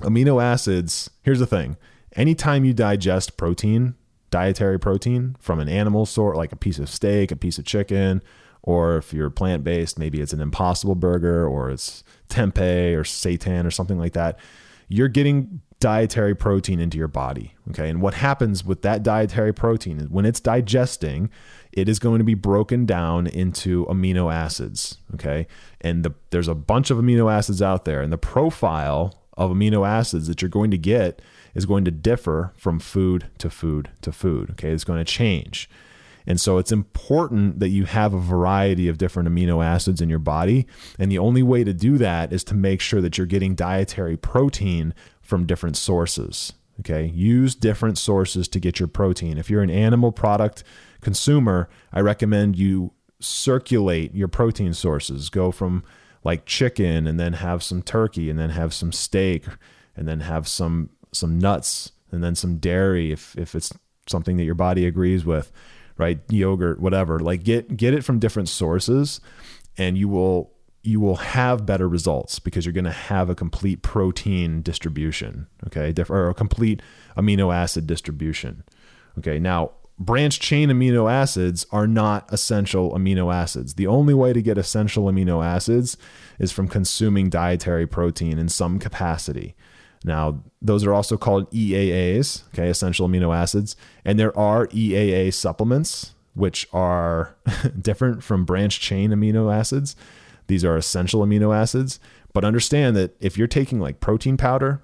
amino 0.00 0.42
acids, 0.42 1.08
here's 1.22 1.38
the 1.38 1.46
thing 1.46 1.76
anytime 2.12 2.64
you 2.64 2.74
digest 2.74 3.36
protein, 3.36 3.94
dietary 4.30 4.78
protein 4.78 5.36
from 5.38 5.60
an 5.60 5.68
animal 5.68 6.06
sort, 6.06 6.36
like 6.36 6.52
a 6.52 6.56
piece 6.56 6.78
of 6.78 6.88
steak, 6.88 7.30
a 7.30 7.36
piece 7.36 7.58
of 7.58 7.64
chicken, 7.64 8.22
or 8.62 8.96
if 8.96 9.12
you're 9.12 9.30
plant 9.30 9.64
based, 9.64 9.98
maybe 9.98 10.20
it's 10.20 10.32
an 10.32 10.40
impossible 10.40 10.94
burger 10.94 11.46
or 11.46 11.70
it's 11.70 12.04
tempeh 12.28 12.94
or 12.94 13.02
seitan 13.02 13.64
or 13.64 13.70
something 13.70 13.98
like 13.98 14.12
that. 14.12 14.38
You're 14.88 15.08
getting 15.08 15.60
dietary 15.80 16.34
protein 16.34 16.80
into 16.80 16.98
your 16.98 17.08
body. 17.08 17.54
Okay. 17.70 17.88
And 17.88 18.02
what 18.02 18.14
happens 18.14 18.64
with 18.64 18.82
that 18.82 19.02
dietary 19.02 19.52
protein 19.54 19.98
is 19.98 20.08
when 20.08 20.26
it's 20.26 20.40
digesting, 20.40 21.30
it 21.72 21.88
is 21.88 21.98
going 21.98 22.18
to 22.18 22.24
be 22.24 22.34
broken 22.34 22.84
down 22.84 23.26
into 23.26 23.86
amino 23.86 24.32
acids. 24.32 24.98
Okay. 25.14 25.46
And 25.80 26.04
the, 26.04 26.14
there's 26.30 26.48
a 26.48 26.54
bunch 26.54 26.90
of 26.90 26.98
amino 26.98 27.32
acids 27.32 27.62
out 27.62 27.84
there, 27.84 28.02
and 28.02 28.12
the 28.12 28.18
profile 28.18 29.22
of 29.36 29.52
amino 29.52 29.86
acids 29.86 30.26
that 30.26 30.42
you're 30.42 30.48
going 30.48 30.72
to 30.72 30.78
get 30.78 31.22
is 31.58 31.66
going 31.66 31.84
to 31.84 31.90
differ 31.90 32.52
from 32.56 32.78
food 32.78 33.26
to 33.36 33.50
food 33.50 33.90
to 34.00 34.12
food. 34.12 34.50
Okay. 34.52 34.70
It's 34.70 34.84
going 34.84 35.00
to 35.00 35.04
change. 35.04 35.68
And 36.24 36.40
so 36.40 36.58
it's 36.58 36.70
important 36.70 37.58
that 37.58 37.70
you 37.70 37.84
have 37.86 38.14
a 38.14 38.20
variety 38.20 38.86
of 38.86 38.96
different 38.96 39.28
amino 39.28 39.64
acids 39.64 40.00
in 40.00 40.08
your 40.08 40.20
body. 40.20 40.66
And 40.98 41.10
the 41.10 41.18
only 41.18 41.42
way 41.42 41.64
to 41.64 41.74
do 41.74 41.98
that 41.98 42.32
is 42.32 42.44
to 42.44 42.54
make 42.54 42.80
sure 42.80 43.00
that 43.00 43.18
you're 43.18 43.26
getting 43.26 43.56
dietary 43.56 44.16
protein 44.16 44.94
from 45.20 45.46
different 45.46 45.76
sources. 45.76 46.52
Okay. 46.80 47.06
Use 47.06 47.56
different 47.56 47.98
sources 47.98 48.46
to 48.48 48.60
get 48.60 48.78
your 48.78 48.88
protein. 48.88 49.36
If 49.36 49.50
you're 49.50 49.62
an 49.62 49.70
animal 49.70 50.12
product 50.12 50.62
consumer, 51.00 51.68
I 51.92 52.00
recommend 52.00 52.56
you 52.56 52.92
circulate 53.18 54.14
your 54.14 54.28
protein 54.28 54.74
sources. 54.74 55.28
Go 55.28 55.50
from 55.50 55.82
like 56.22 56.46
chicken 56.46 57.08
and 57.08 57.18
then 57.18 57.32
have 57.32 57.64
some 57.64 57.82
turkey 57.82 58.30
and 58.30 58.38
then 58.38 58.50
have 58.50 58.72
some 58.72 58.92
steak 58.92 59.44
and 59.96 60.06
then 60.06 60.20
have 60.20 60.46
some 60.46 60.90
some 61.12 61.38
nuts 61.38 61.92
and 62.10 62.22
then 62.22 62.34
some 62.34 62.58
dairy 62.58 63.12
if 63.12 63.36
if 63.36 63.54
it's 63.54 63.72
something 64.06 64.36
that 64.36 64.44
your 64.44 64.54
body 64.54 64.86
agrees 64.86 65.24
with 65.24 65.52
right? 65.98 66.20
Yogurt, 66.30 66.80
whatever. 66.80 67.18
Like 67.18 67.42
get 67.42 67.76
get 67.76 67.92
it 67.92 68.04
from 68.04 68.18
different 68.18 68.48
sources 68.48 69.20
and 69.76 69.98
you 69.98 70.08
will 70.08 70.52
you 70.82 71.00
will 71.00 71.16
have 71.16 71.66
better 71.66 71.88
results 71.88 72.38
because 72.38 72.64
you're 72.64 72.72
going 72.72 72.84
to 72.84 72.90
have 72.90 73.28
a 73.28 73.34
complete 73.34 73.82
protein 73.82 74.62
distribution, 74.62 75.48
okay? 75.66 75.92
Or 76.08 76.30
a 76.30 76.34
complete 76.34 76.80
amino 77.16 77.54
acid 77.54 77.86
distribution. 77.86 78.62
Okay? 79.18 79.40
Now, 79.40 79.72
branch 79.98 80.38
chain 80.38 80.70
amino 80.70 81.10
acids 81.10 81.66
are 81.72 81.88
not 81.88 82.32
essential 82.32 82.92
amino 82.92 83.34
acids. 83.34 83.74
The 83.74 83.88
only 83.88 84.14
way 84.14 84.32
to 84.32 84.40
get 84.40 84.56
essential 84.56 85.06
amino 85.06 85.44
acids 85.44 85.98
is 86.38 86.52
from 86.52 86.68
consuming 86.68 87.28
dietary 87.28 87.86
protein 87.86 88.38
in 88.38 88.48
some 88.48 88.78
capacity. 88.78 89.56
Now, 90.04 90.42
those 90.62 90.84
are 90.84 90.92
also 90.92 91.16
called 91.16 91.50
EAAs, 91.50 92.44
okay, 92.48 92.68
essential 92.68 93.08
amino 93.08 93.36
acids, 93.36 93.76
and 94.04 94.18
there 94.18 94.36
are 94.38 94.66
EAA 94.68 95.32
supplements 95.34 96.14
which 96.34 96.68
are 96.72 97.34
different 97.80 98.22
from 98.22 98.44
branch 98.44 98.80
chain 98.80 99.10
amino 99.10 99.52
acids. 99.52 99.96
These 100.46 100.64
are 100.64 100.76
essential 100.76 101.20
amino 101.24 101.54
acids, 101.54 101.98
but 102.32 102.44
understand 102.44 102.96
that 102.96 103.16
if 103.20 103.36
you're 103.36 103.48
taking 103.48 103.80
like 103.80 104.00
protein 104.00 104.36
powder, 104.36 104.80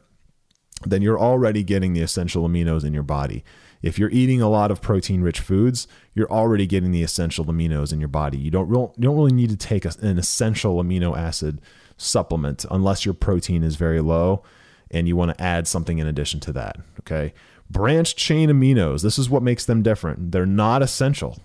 then 0.85 1.01
you're 1.01 1.19
already 1.19 1.63
getting 1.63 1.93
the 1.93 2.03
essential 2.03 2.47
aminos 2.49 2.85
in 2.85 2.93
your 2.93 3.05
body. 3.05 3.45
If 3.83 3.99
you're 3.99 4.11
eating 4.11 4.43
a 4.43 4.49
lot 4.49 4.71
of 4.71 4.81
protein 4.81 5.23
rich 5.23 5.41
foods, 5.41 5.87
you're 6.15 6.31
already 6.31 6.67
getting 6.67 6.91
the 6.91 7.03
essential 7.03 7.45
aminos 7.45 7.93
in 7.93 8.01
your 8.01 8.09
body. 8.09 8.39
You 8.39 8.51
don't, 8.51 8.69
you 8.69 8.93
don't 8.99 9.17
really 9.17 9.33
need 9.33 9.51
to 9.51 9.57
take 9.57 9.85
an 9.85 10.19
essential 10.19 10.83
amino 10.83 11.17
acid 11.17 11.61
supplement 11.97 12.65
unless 12.71 13.05
your 13.05 13.15
protein 13.15 13.63
is 13.63 13.77
very 13.77 14.01
low 14.01 14.43
and 14.91 15.09
you 15.09 15.17
want 15.17 15.37
to 15.37 15.43
add 15.43 15.67
something 15.67 15.99
in 15.99 16.07
addition 16.07 16.41
to 16.41 16.53
that. 16.53 16.77
Okay. 17.01 17.35
Branch 17.71 18.15
chain 18.15 18.51
aminos, 18.51 19.03
this 19.03 19.19
is 19.19 19.31
what 19.31 19.43
makes 19.43 19.65
them 19.65 19.83
different. 19.83 20.33
They're 20.33 20.47
not 20.47 20.83
essential. 20.83 21.39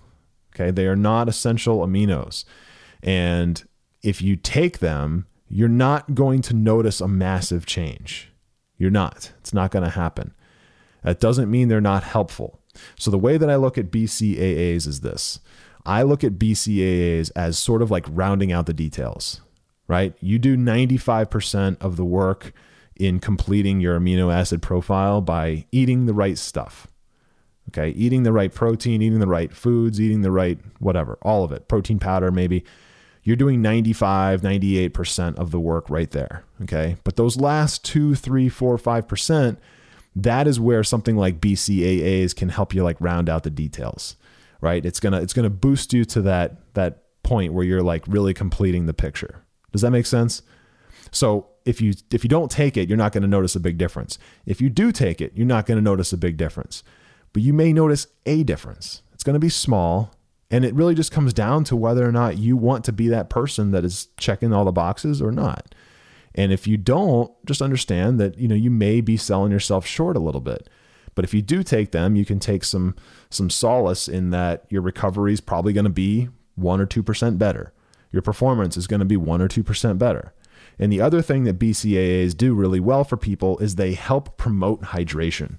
Okay. 0.54 0.70
They 0.70 0.86
are 0.86 0.96
not 0.96 1.28
essential 1.28 1.78
aminos. 1.78 2.44
And 3.02 3.62
if 4.02 4.20
you 4.22 4.36
take 4.36 4.78
them, 4.78 5.26
you're 5.48 5.68
not 5.68 6.14
going 6.14 6.42
to 6.42 6.54
notice 6.54 7.00
a 7.00 7.08
massive 7.08 7.66
change. 7.66 8.30
You're 8.78 8.90
not. 8.90 9.32
It's 9.40 9.52
not 9.52 9.70
going 9.70 9.84
to 9.84 9.90
happen. 9.90 10.32
That 11.02 11.20
doesn't 11.20 11.50
mean 11.50 11.68
they're 11.68 11.80
not 11.80 12.04
helpful. 12.04 12.60
So 12.96 13.10
the 13.10 13.18
way 13.18 13.36
that 13.36 13.50
I 13.50 13.56
look 13.56 13.76
at 13.76 13.90
BCAAs 13.90 14.86
is 14.86 15.00
this. 15.00 15.40
I 15.84 16.02
look 16.02 16.22
at 16.22 16.38
BCAAs 16.38 17.30
as 17.34 17.58
sort 17.58 17.82
of 17.82 17.90
like 17.90 18.06
rounding 18.08 18.52
out 18.52 18.66
the 18.66 18.74
details, 18.74 19.40
right? 19.88 20.14
You 20.20 20.38
do 20.38 20.56
95% 20.56 21.78
of 21.80 21.96
the 21.96 22.04
work 22.04 22.52
in 23.00 23.18
completing 23.18 23.80
your 23.80 23.98
amino 23.98 24.32
acid 24.32 24.60
profile 24.60 25.20
by 25.20 25.64
eating 25.72 26.04
the 26.06 26.12
right 26.12 26.36
stuff. 26.36 26.86
Okay, 27.68 27.90
eating 27.90 28.24
the 28.24 28.32
right 28.32 28.52
protein, 28.52 29.00
eating 29.00 29.20
the 29.20 29.26
right 29.26 29.52
foods, 29.52 30.00
eating 30.00 30.22
the 30.22 30.30
right 30.30 30.58
whatever, 30.80 31.18
all 31.22 31.44
of 31.44 31.52
it, 31.52 31.68
protein 31.68 31.98
powder, 31.98 32.30
maybe. 32.30 32.64
You're 33.22 33.36
doing 33.36 33.62
95, 33.62 34.40
98% 34.40 35.36
of 35.36 35.50
the 35.50 35.60
work 35.60 35.88
right 35.88 36.10
there. 36.10 36.42
Okay, 36.62 36.96
but 37.04 37.16
those 37.16 37.36
last 37.36 37.84
two, 37.84 38.14
three, 38.14 38.48
four, 38.48 38.76
five 38.76 39.06
percent, 39.06 39.58
that 40.16 40.46
is 40.46 40.58
where 40.58 40.82
something 40.82 41.16
like 41.16 41.40
BCAAs 41.40 42.34
can 42.34 42.48
help 42.48 42.74
you 42.74 42.82
like 42.82 43.00
round 43.00 43.28
out 43.28 43.44
the 43.44 43.50
details, 43.50 44.16
right? 44.60 44.84
It's 44.84 45.00
gonna 45.00 45.20
it's 45.20 45.32
gonna 45.32 45.50
boost 45.50 45.92
you 45.92 46.04
to 46.06 46.22
that 46.22 46.74
that 46.74 47.04
point 47.22 47.52
where 47.52 47.64
you're 47.64 47.82
like 47.82 48.04
really 48.08 48.34
completing 48.34 48.86
the 48.86 48.94
picture. 48.94 49.44
Does 49.72 49.82
that 49.82 49.90
make 49.90 50.06
sense? 50.06 50.42
So 51.12 51.48
if 51.64 51.80
you 51.80 51.94
if 52.10 52.24
you 52.24 52.28
don't 52.28 52.50
take 52.50 52.76
it, 52.76 52.88
you're 52.88 52.98
not 52.98 53.12
going 53.12 53.22
to 53.22 53.28
notice 53.28 53.54
a 53.56 53.60
big 53.60 53.78
difference. 53.78 54.18
If 54.46 54.60
you 54.60 54.70
do 54.70 54.92
take 54.92 55.20
it, 55.20 55.32
you're 55.34 55.46
not 55.46 55.66
going 55.66 55.78
to 55.78 55.82
notice 55.82 56.12
a 56.12 56.18
big 56.18 56.36
difference. 56.36 56.82
But 57.32 57.42
you 57.42 57.52
may 57.52 57.72
notice 57.72 58.06
a 58.26 58.42
difference. 58.42 59.02
It's 59.12 59.22
going 59.22 59.34
to 59.34 59.40
be 59.40 59.48
small, 59.48 60.14
and 60.50 60.64
it 60.64 60.74
really 60.74 60.94
just 60.94 61.12
comes 61.12 61.32
down 61.32 61.64
to 61.64 61.76
whether 61.76 62.06
or 62.06 62.12
not 62.12 62.38
you 62.38 62.56
want 62.56 62.84
to 62.86 62.92
be 62.92 63.08
that 63.08 63.30
person 63.30 63.70
that 63.70 63.84
is 63.84 64.08
checking 64.16 64.52
all 64.52 64.64
the 64.64 64.72
boxes 64.72 65.22
or 65.22 65.30
not. 65.30 65.74
And 66.34 66.52
if 66.52 66.66
you 66.66 66.76
don't, 66.76 67.30
just 67.44 67.62
understand 67.62 68.18
that 68.20 68.38
you 68.38 68.48
know 68.48 68.54
you 68.54 68.70
may 68.70 69.00
be 69.00 69.16
selling 69.16 69.52
yourself 69.52 69.86
short 69.86 70.16
a 70.16 70.20
little 70.20 70.40
bit. 70.40 70.68
But 71.14 71.24
if 71.24 71.34
you 71.34 71.42
do 71.42 71.62
take 71.62 71.92
them, 71.92 72.16
you 72.16 72.24
can 72.24 72.38
take 72.38 72.64
some 72.64 72.94
some 73.30 73.50
solace 73.50 74.08
in 74.08 74.30
that 74.30 74.64
your 74.68 74.82
recovery 74.82 75.32
is 75.32 75.40
probably 75.40 75.72
going 75.72 75.84
to 75.84 75.90
be 75.90 76.28
1 76.54 76.80
or 76.80 76.86
2% 76.86 77.38
better. 77.38 77.72
Your 78.12 78.22
performance 78.22 78.76
is 78.76 78.86
going 78.86 79.00
to 79.00 79.06
be 79.06 79.16
1 79.16 79.40
or 79.40 79.48
2% 79.48 79.98
better. 79.98 80.32
And 80.80 80.90
the 80.90 81.02
other 81.02 81.20
thing 81.20 81.44
that 81.44 81.58
BCAAs 81.58 82.34
do 82.34 82.54
really 82.54 82.80
well 82.80 83.04
for 83.04 83.18
people 83.18 83.58
is 83.58 83.74
they 83.74 83.92
help 83.92 84.38
promote 84.38 84.80
hydration. 84.80 85.58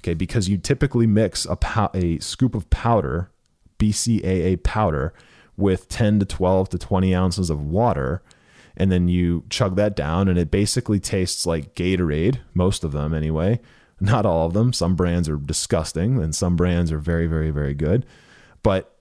Okay, 0.00 0.12
because 0.12 0.48
you 0.48 0.58
typically 0.58 1.06
mix 1.06 1.46
a, 1.46 1.54
pow- 1.54 1.90
a 1.94 2.18
scoop 2.18 2.54
of 2.56 2.68
powder, 2.68 3.30
BCAA 3.78 4.62
powder, 4.64 5.14
with 5.56 5.88
10 5.88 6.18
to 6.18 6.26
12 6.26 6.68
to 6.70 6.78
20 6.78 7.14
ounces 7.14 7.48
of 7.48 7.62
water, 7.62 8.22
and 8.76 8.90
then 8.90 9.06
you 9.08 9.44
chug 9.48 9.76
that 9.76 9.94
down, 9.94 10.28
and 10.28 10.36
it 10.36 10.50
basically 10.50 10.98
tastes 10.98 11.46
like 11.46 11.74
Gatorade, 11.76 12.40
most 12.52 12.82
of 12.82 12.92
them 12.92 13.14
anyway. 13.14 13.60
Not 14.00 14.26
all 14.26 14.48
of 14.48 14.52
them. 14.52 14.72
Some 14.72 14.96
brands 14.96 15.28
are 15.28 15.36
disgusting, 15.36 16.20
and 16.20 16.34
some 16.34 16.56
brands 16.56 16.92
are 16.92 16.98
very, 16.98 17.26
very, 17.26 17.50
very 17.50 17.72
good. 17.72 18.04
But 18.62 18.94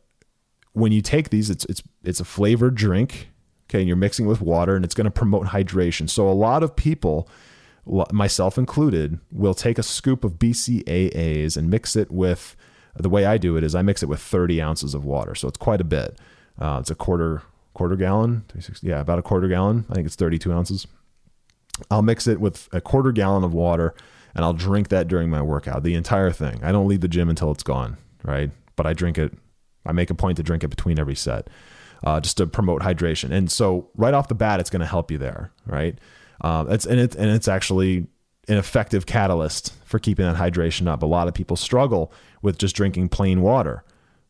when 0.72 0.92
you 0.92 1.02
take 1.02 1.30
these, 1.32 1.50
it's 1.50 1.66
it's 1.66 1.84
it's 2.04 2.22
a 2.22 2.26
flavored 2.26 2.76
drink 2.76 3.30
Okay, 3.70 3.80
and 3.80 3.88
you're 3.88 3.98
mixing 3.98 4.28
with 4.28 4.42
water 4.42 4.76
and 4.76 4.86
it's 4.86 4.94
going 4.94 5.06
to 5.06 5.12
promote 5.12 5.48
hydration. 5.48 6.10
So 6.10 6.30
a 6.30 6.34
lot 6.34 6.62
of 6.62 6.76
people, 6.76 7.28
myself 7.86 8.58
included, 8.58 9.20
will 9.32 9.56
take 9.56 9.80
a 9.80 9.84
scoop 9.84 10.24
of 10.24 10.34
BCAAs 10.34 11.58
and 11.58 11.70
mix 11.70 11.96
it 11.96 12.12
with 12.12 12.56
the 12.96 13.10
way 13.10 13.26
I 13.26 13.38
do 13.38 13.58
it 13.58 13.64
is 13.64 13.76
I 13.76 13.82
mix 13.82 14.04
it 14.04 14.10
with 14.10 14.22
30 14.22 14.62
ounces 14.62 14.94
of 14.94 15.04
water. 15.04 15.36
So 15.36 15.48
it's 15.48 15.58
quite 15.58 15.82
a 15.82 15.86
bit. 15.86 16.18
Uh, 16.60 16.78
it's 16.80 16.92
a 16.92 16.96
quarter 16.96 17.42
quarter 17.74 17.98
gallon, 17.98 18.46
yeah, 18.82 19.02
about 19.02 19.20
a 19.20 19.22
quarter 19.22 19.50
gallon. 19.50 19.86
I 19.90 19.96
think 19.96 20.06
it's 20.06 20.16
32 20.16 20.54
ounces. 20.54 20.88
I'll 21.92 22.02
mix 22.02 22.26
it 22.26 22.40
with 22.40 22.70
a 22.72 22.80
quarter 22.80 23.12
gallon 23.12 23.44
of 23.44 23.54
water 23.54 23.94
and 24.34 24.46
I'll 24.46 24.54
drink 24.54 24.88
that 24.90 25.10
during 25.10 25.30
my 25.30 25.42
workout, 25.42 25.84
the 25.84 25.94
entire 25.94 26.32
thing. 26.32 26.64
I 26.64 26.72
don't 26.72 26.88
leave 26.88 27.02
the 27.02 27.10
gym 27.10 27.28
until 27.28 27.52
it's 27.52 27.64
gone, 27.64 27.98
right? 28.24 28.52
But 28.78 28.86
I 28.86 28.94
drink 28.94 29.18
it. 29.18 29.34
I 29.86 29.92
make 29.92 30.10
a 30.10 30.16
point 30.16 30.38
to 30.38 30.44
drink 30.44 30.64
it 30.64 30.70
between 30.70 30.98
every 30.98 31.16
set 31.16 31.50
uh, 32.06 32.20
just 32.20 32.38
to 32.38 32.48
promote 32.48 32.82
hydration. 32.82 33.32
And 33.32 33.52
so 33.52 33.90
right 33.96 34.14
off 34.14 34.28
the 34.28 34.36
bat, 34.36 34.60
it's 34.60 34.70
going 34.70 34.82
to 34.82 34.86
help 34.86 35.12
you 35.12 35.18
there, 35.18 35.52
right? 35.66 35.98
Um, 36.42 36.72
it's 36.72 36.86
and 36.86 37.00
it's 37.00 37.16
and 37.16 37.30
it's 37.30 37.48
actually 37.48 38.08
an 38.48 38.58
effective 38.58 39.06
catalyst 39.06 39.74
for 39.86 40.00
keeping 40.00 40.26
that 40.26 40.36
hydration 40.36 40.88
up. 40.88 41.02
A 41.02 41.08
lot 41.08 41.28
of 41.28 41.34
people 41.34 41.58
struggle 41.58 42.12
with 42.42 42.58
just 42.58 42.76
drinking 42.76 43.10
plain 43.10 43.42
water, 43.42 43.84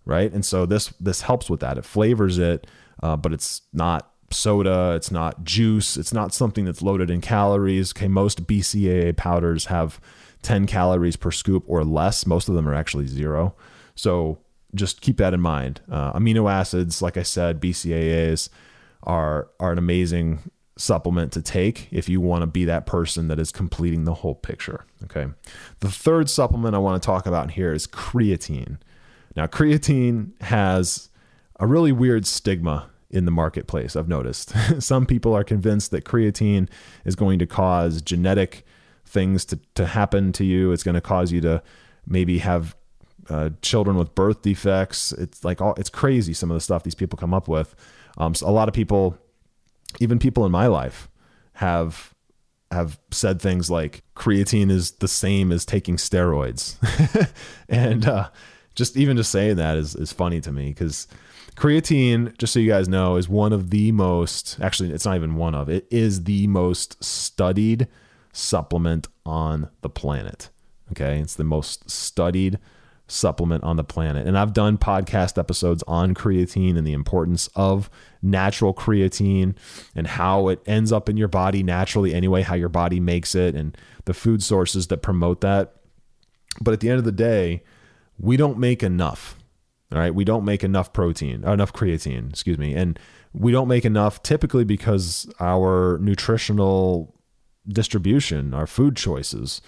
right? 0.06 0.32
And 0.32 0.46
so 0.46 0.66
this 0.66 0.94
this 1.00 1.22
helps 1.22 1.50
with 1.50 1.60
that. 1.60 1.78
It 1.78 1.86
flavors 1.86 2.38
it, 2.38 2.68
uh, 3.04 3.18
but 3.18 3.34
it's 3.34 3.64
not 3.74 4.12
soda. 4.32 4.94
It's 4.96 5.12
not 5.12 5.44
juice. 5.44 5.98
It's 5.98 6.14
not 6.14 6.34
something 6.34 6.66
that's 6.66 6.82
loaded 6.82 7.10
in 7.10 7.22
calories. 7.22 7.92
Okay, 7.92 8.08
most 8.08 8.48
BCAA 8.48 9.18
powders 9.18 9.66
have 9.66 10.00
10 10.44 10.68
calories 10.68 11.16
per 11.16 11.32
scoop 11.32 11.64
or 11.68 11.84
less. 11.84 12.26
Most 12.26 12.48
of 12.48 12.56
them 12.56 12.68
are 12.68 12.74
actually 12.74 13.08
zero. 13.08 13.56
So 13.96 14.40
just 14.76 15.02
keep 15.02 15.18
that 15.18 15.34
in 15.34 15.42
mind. 15.42 15.82
Uh, 15.90 16.14
amino 16.14 16.52
acids, 16.52 17.02
like 17.02 17.18
I 17.18 17.24
said, 17.24 17.62
BCAAs 17.62 18.50
are 19.04 19.50
are 19.60 19.72
an 19.72 19.78
amazing 19.78 20.52
supplement 20.78 21.32
to 21.32 21.42
take 21.42 21.88
if 21.92 22.10
you 22.10 22.20
want 22.20 22.42
to 22.42 22.48
be 22.48 22.66
that 22.66 22.86
person 22.86 23.30
that 23.30 23.40
is 23.40 23.52
completing 23.52 24.04
the 24.04 24.16
whole 24.16 24.36
picture. 24.36 24.86
Okay. 25.06 25.28
The 25.80 25.90
third 25.90 26.30
supplement 26.30 26.76
I 26.76 26.80
want 26.80 27.02
to 27.02 27.06
talk 27.06 27.26
about 27.26 27.52
here 27.52 27.74
is 27.74 27.88
creatine. 27.88 28.78
Now, 29.36 29.48
creatine 29.48 30.40
has 30.42 31.10
a 31.60 31.68
really 31.68 31.92
weird 31.92 32.26
stigma 32.26 32.90
in 33.10 33.26
the 33.26 33.32
marketplace, 33.32 33.96
I've 33.96 34.10
noticed. 34.10 34.54
Some 34.82 35.06
people 35.06 35.34
are 35.34 35.44
convinced 35.44 35.92
that 35.92 36.04
creatine 36.04 36.68
is 37.06 37.16
going 37.16 37.40
to 37.40 37.48
cause 37.48 38.02
genetic 38.02 38.66
things 39.06 39.46
to, 39.46 39.60
to 39.76 39.86
happen 39.86 40.34
to 40.34 40.44
you. 40.44 40.72
It's 40.72 40.84
going 40.84 40.96
to 40.96 41.02
cause 41.02 41.32
you 41.32 41.40
to 41.42 41.64
maybe 42.06 42.40
have 42.40 42.76
uh, 43.30 43.50
children 43.62 43.98
with 43.98 44.16
birth 44.16 44.42
defects. 44.42 45.12
It's 45.14 45.44
like 45.44 45.62
all 45.62 45.74
it's 45.78 45.90
crazy 45.90 46.34
some 46.34 46.52
of 46.52 46.56
the 46.56 46.62
stuff 46.62 46.84
these 46.84 46.96
people 46.96 47.18
come 47.18 47.34
up 47.34 47.48
with. 47.48 47.76
Um, 48.18 48.36
so 48.36 48.48
a 48.48 48.52
lot 48.52 48.68
of 48.68 48.74
people, 48.74 49.18
even 50.00 50.20
people 50.20 50.46
in 50.46 50.52
my 50.52 50.68
life, 50.68 51.10
have 51.54 52.14
have 52.72 53.00
said 53.12 53.42
things 53.42 53.70
like 53.70 54.04
creatine 54.16 54.70
is 54.70 54.92
the 54.92 55.08
same 55.08 55.52
as 55.52 55.66
taking 55.66 55.98
steroids, 55.98 56.76
and 57.70 58.06
uh, 58.06 58.30
just 58.76 58.98
even 58.98 59.18
just 59.18 59.32
saying 59.32 59.56
that 59.56 59.78
is 59.78 59.96
is 59.96 60.12
funny 60.12 60.42
to 60.42 60.52
me 60.52 60.70
because 60.70 61.08
creatine, 61.56 62.38
just 62.38 62.54
so 62.54 62.60
you 62.60 62.70
guys 62.70 62.88
know, 62.88 63.16
is 63.16 63.30
one 63.30 63.54
of 63.54 63.70
the 63.70 63.92
most 63.92 64.60
actually 64.62 64.92
it's 64.92 65.06
not 65.06 65.16
even 65.16 65.36
one 65.36 65.56
of 65.56 65.70
it 65.70 65.88
is 65.90 66.24
the 66.26 66.48
most 66.48 67.04
studied 67.04 67.88
supplement 68.32 69.08
on 69.26 69.70
the 69.82 69.90
planet. 69.90 70.50
Okay, 70.92 71.20
it's 71.20 71.36
the 71.36 71.44
most 71.44 71.90
studied 71.90 72.60
supplement 73.08 73.64
on 73.64 73.76
the 73.76 73.84
planet. 73.84 74.28
And 74.28 74.38
I've 74.38 74.54
done 74.54 74.78
podcast 74.78 75.38
episodes 75.38 75.84
on 75.88 76.14
creatine 76.14 76.78
and 76.78 76.86
the 76.86 76.94
importance 76.94 77.50
of 77.56 77.90
natural 78.22 78.74
creatine 78.74 79.56
and 79.96 80.08
how 80.08 80.48
it 80.48 80.60
ends 80.66 80.92
up 80.92 81.08
in 81.08 81.18
your 81.18 81.28
body 81.28 81.62
naturally 81.62 82.14
anyway, 82.14 82.42
how 82.42 82.56
your 82.56 82.70
body 82.70 83.00
makes 83.00 83.36
it 83.36 83.56
and 83.56 83.78
the 84.06 84.14
food 84.14 84.42
sources 84.42 84.88
that 84.88 85.02
promote 85.02 85.42
that. 85.42 85.76
But 86.62 86.74
at 86.74 86.80
the 86.80 86.90
end 86.90 87.00
of 87.00 87.06
the 87.06 87.12
day, 87.12 87.64
we 88.18 88.38
don't 88.38 88.58
make 88.58 88.82
enough. 88.82 89.38
All 89.92 90.00
right, 90.00 90.14
we 90.14 90.26
don't 90.26 90.46
make 90.46 90.64
enough 90.64 90.94
protein, 90.94 91.44
enough 91.44 91.72
creatine, 91.72 92.30
excuse 92.30 92.58
me. 92.58 92.74
And 92.74 92.98
we 93.34 93.52
don't 93.52 93.68
make 93.68 93.86
enough 93.86 94.24
typically 94.24 94.64
because 94.64 95.32
our 95.40 96.00
nutritional 96.00 97.16
distribution, 97.68 98.54
our 98.54 98.66
food 98.66 98.96
choices 98.96 99.62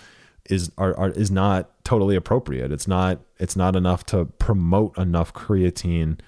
is 0.50 0.72
are, 0.78 0.98
are 0.98 1.10
is 1.10 1.32
not 1.32 1.84
totally 1.84 2.16
appropriate. 2.16 2.72
It's 2.72 2.88
not 2.88 3.20
it's 3.40 3.56
not 3.56 3.76
enough 3.76 4.06
to 4.08 4.26
promote 4.26 4.98
enough 4.98 5.34
creatine 5.34 6.20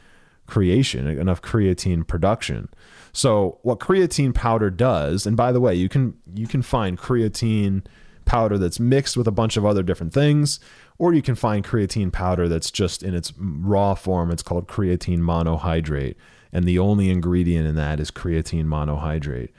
creation, 0.48 1.08
enough 1.08 1.42
creatine 1.42 2.06
production. 2.06 2.70
So 3.14 3.60
what 3.62 3.80
creatine 3.80 4.34
powder 4.34 4.70
does, 4.70 5.26
and 5.26 5.38
by 5.38 5.52
the 5.52 5.62
way, 5.62 5.76
you 5.76 5.90
can 5.90 6.16
you 6.34 6.48
can 6.48 6.62
find 6.62 6.98
creatine 6.98 7.86
powder 8.26 8.58
that's 8.58 8.80
mixed 8.80 9.18
with 9.18 9.28
a 9.28 9.32
bunch 9.32 9.58
of 9.58 9.66
other 9.66 9.82
different 9.84 10.14
things, 10.14 10.60
or 10.98 11.14
you 11.14 11.22
can 11.22 11.36
find 11.36 11.66
creatine 11.66 12.12
powder 12.12 12.48
that's 12.48 12.72
just 12.72 13.02
in 13.02 13.16
its 13.16 13.34
raw 13.38 13.96
form. 13.96 14.32
It's 14.32 14.44
called 14.44 14.68
creatine 14.68 15.20
monohydrate, 15.20 16.16
and 16.52 16.66
the 16.66 16.80
only 16.80 17.10
ingredient 17.10 17.68
in 17.68 17.76
that 17.76 18.00
is 18.00 18.12
creatine 18.12 18.66
monohydrate. 18.66 19.50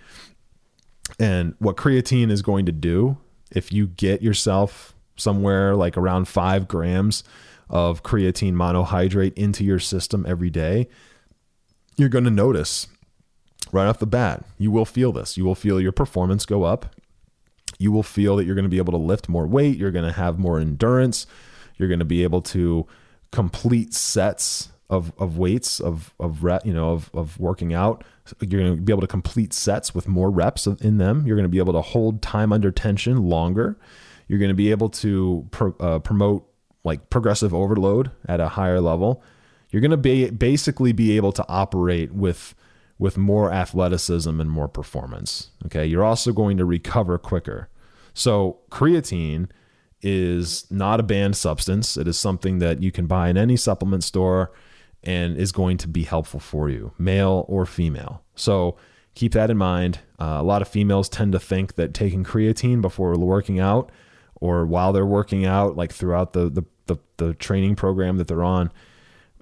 And 1.19 1.55
what 1.59 1.77
creatine 1.77 2.31
is 2.31 2.43
going 2.43 2.67
to 2.67 2.73
do, 2.73 3.19
if 3.51 3.73
you 3.73 3.87
get 3.87 4.23
yourself 4.23 4.95
somewhere 5.17 5.75
like 5.77 5.97
around 5.97 6.27
five 6.27 6.69
grams 6.69 7.25
of 7.69 8.03
creatine 8.03 8.55
monohydrate 8.55 9.35
into 9.35 9.65
your 9.65 9.79
system 9.79 10.25
every 10.27 10.51
day, 10.51 10.89
you're 11.97 12.09
going 12.09 12.25
to 12.25 12.31
notice 12.31 12.87
right 13.73 13.87
off 13.87 13.99
the 13.99 14.07
bat, 14.07 14.45
you 14.59 14.71
will 14.71 14.85
feel 14.85 15.13
this. 15.13 15.37
You 15.37 15.45
will 15.45 15.55
feel 15.55 15.81
your 15.81 15.93
performance 15.93 16.47
go 16.47 16.65
up. 16.65 16.95
You 17.79 17.93
will 17.93 18.03
feel 18.03 18.37
that 18.37 18.45
you're 18.45 18.55
going 18.55 18.65
to 18.65 18.71
be 18.71 18.79
able 18.79 18.93
to 18.93 18.99
lift 18.99 19.29
more 19.29 19.47
weight. 19.47 19.79
You're 19.79 19.91
going 19.91 20.05
to 20.05 20.13
have 20.13 20.39
more 20.39 20.59
endurance. 20.59 21.27
You're 21.77 21.89
going 21.89 22.01
to 22.01 22.05
be 22.05 22.23
able 22.23 22.43
to 22.43 22.87
complete 23.31 23.95
sets 23.95 24.71
of, 24.91 25.13
of 25.19 25.39
weights 25.39 25.81
of 25.81 26.13
of 26.19 26.43
you 26.65 26.75
know 26.75 26.91
of 26.91 27.11
of 27.15 27.39
working 27.39 27.73
out. 27.73 28.05
You're 28.41 28.61
going 28.61 28.77
to 28.77 28.83
be 28.83 28.93
able 28.93 29.01
to 29.01 29.07
complete 29.07 29.53
sets 29.53 29.95
with 29.95 30.09
more 30.09 30.31
reps 30.31 30.67
in 30.67 30.99
them. 30.99 31.27
You're 31.27 31.37
going 31.37 31.45
to 31.45 31.51
be 31.51 31.59
able 31.59 31.73
to 31.73 31.81
hold 31.81 32.23
time 32.23 32.53
under 32.53 32.71
tension 32.71 33.25
longer. 33.25 33.79
You're 34.29 34.39
going 34.39 34.51
to 34.51 34.55
be 34.55 34.71
able 34.71 34.89
to 34.91 35.47
pro, 35.51 35.75
uh, 35.81 35.99
promote 35.99 36.47
like 36.85 37.11
progressive 37.11 37.53
overload 37.53 38.11
at 38.27 38.41
a 38.41 38.49
higher 38.49 38.81
level. 38.81 39.23
You're 39.71 39.83
going 39.83 39.91
to 39.91 39.97
be 39.97 40.31
basically 40.31 40.93
be 40.93 41.17
able 41.17 41.33
to 41.33 41.45
operate 41.49 42.13
with 42.13 42.55
with 42.99 43.17
more 43.17 43.51
athleticism 43.51 44.41
and 44.41 44.51
more 44.51 44.69
performance. 44.69 45.51
Okay, 45.67 45.87
you're 45.87 46.05
also 46.05 46.33
going 46.33 46.59
to 46.59 46.67
recover 46.67 47.17
quicker. 47.17 47.71
So 48.13 48.59
creatine 48.71 49.49
is 50.03 50.71
not 50.71 51.01
a 51.01 51.03
banned 51.03 51.37
substance. 51.37 51.97
It 51.97 52.07
is 52.07 52.19
something 52.19 52.59
that 52.59 52.83
you 52.83 52.93
can 52.93 53.07
buy 53.07 53.29
in 53.29 53.39
any 53.39 53.57
supplement 53.57 54.05
store 54.05 54.53
and 55.03 55.37
is 55.37 55.53
going 55.53 55.77
to 55.79 55.89
be 55.89 56.05
helpful 56.05 56.41
for 56.41 56.69
you, 56.69 56.93
male 56.99 57.45
or 57.49 57.65
female. 57.67 58.23
So 58.35 58.77
keep 59.15 59.33
that 59.33 59.51
in 59.51 59.57
mind. 59.57 60.01
Uh, 60.19 60.37
a 60.39 60.43
lot 60.43 60.63
of 60.63 60.69
females 60.69 61.09
tend 61.09 61.33
to 61.33 61.41
think 61.41 61.75
that 61.77 61.95
taking 61.95 62.25
creatine 62.25 62.81
before 62.81 63.17
working 63.17 63.59
out 63.59 63.91
or 64.41 64.67
while 64.67 64.93
they're 64.93 65.07
working 65.07 65.45
out, 65.45 65.77
like 65.77 65.93
throughout 65.93 66.33
the, 66.33 66.49
the, 66.49 66.63
the, 66.87 66.97
the 67.19 67.35
training 67.35 67.77
program 67.77 68.17
that 68.17 68.29
they're 68.29 68.45
on, 68.45 68.73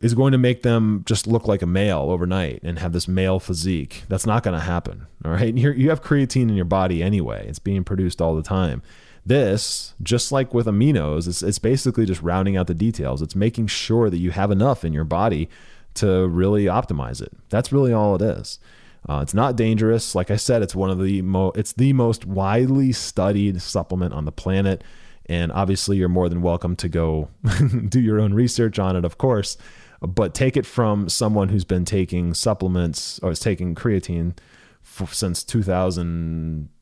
is 0.01 0.15
going 0.15 0.33
to 0.33 0.39
make 0.39 0.63
them 0.63 1.03
just 1.07 1.27
look 1.27 1.49
like 1.49 1.63
a 1.63 1.67
male 1.67 2.07
overnight 2.11 2.61
and 2.63 2.79
have 2.79 2.93
this 2.93 3.09
male 3.09 3.41
physique. 3.41 4.05
That's 4.09 4.27
not 4.27 4.43
going 4.43 4.59
to 4.59 4.65
happen. 4.65 5.07
All 5.25 5.33
right. 5.33 5.55
You're, 5.57 5.75
you 5.75 5.91
have 5.91 6.03
creatine 6.03 6.43
in 6.43 6.55
your 6.55 6.65
body 6.65 7.03
anyway, 7.03 7.47
it's 7.49 7.59
being 7.59 7.85
produced 7.85 8.21
all 8.21 8.35
the 8.35 8.43
time. 8.43 8.83
This, 9.29 9.95
just 10.03 10.33
like 10.33 10.55
with 10.55 10.67
aminos, 10.67 11.29
it's, 11.29 11.43
it's 11.43 11.59
basically 11.59 12.07
just 12.07 12.23
rounding 12.23 12.57
out 12.57 12.67
the 12.67 12.75
details. 12.75 13.21
It's 13.21 13.37
making 13.37 13.67
sure 13.67 14.09
that 14.09 14.17
you 14.17 14.31
have 14.31 14.51
enough 14.51 14.85
in 14.85 14.95
your 14.95 15.05
body 15.05 15.51
to 15.95 16.27
really 16.29 16.65
optimize 16.65 17.21
it. 17.21 17.33
That's 17.51 17.71
really 17.71 17.93
all 17.93 18.15
it 18.15 18.23
is. 18.23 18.59
Uh, 19.07 19.21
it's 19.23 19.35
not 19.35 19.55
dangerous. 19.55 20.15
Like 20.15 20.31
I 20.31 20.37
said, 20.37 20.63
it's 20.63 20.75
one 20.75 20.89
of 20.89 21.03
the 21.03 21.21
mo- 21.21 21.53
it's 21.55 21.75
the 21.75 21.93
most 21.93 22.25
widely 22.25 22.91
studied 22.93 23.61
supplement 23.61 24.15
on 24.15 24.25
the 24.25 24.33
planet. 24.33 24.83
And 25.27 25.53
obviously, 25.53 25.99
you're 25.99 26.09
more 26.09 26.31
than 26.31 26.41
welcome 26.41 26.75
to 26.77 26.89
go 26.89 27.29
do 27.89 28.01
your 28.01 28.21
own 28.21 28.33
research 28.33 28.79
on 28.79 28.97
it, 28.97 29.05
of 29.05 29.19
course. 29.19 29.59
But 30.01 30.33
take 30.33 30.57
it 30.57 30.65
from 30.65 31.09
someone 31.11 31.51
who's 31.51 31.65
been 31.65 31.85
taking 31.85 32.33
supplements 32.33 33.19
or 33.23 33.33
is 33.33 33.41
taking 33.41 33.75
creatine 33.75 34.39
for, 34.81 35.07
since 35.09 35.45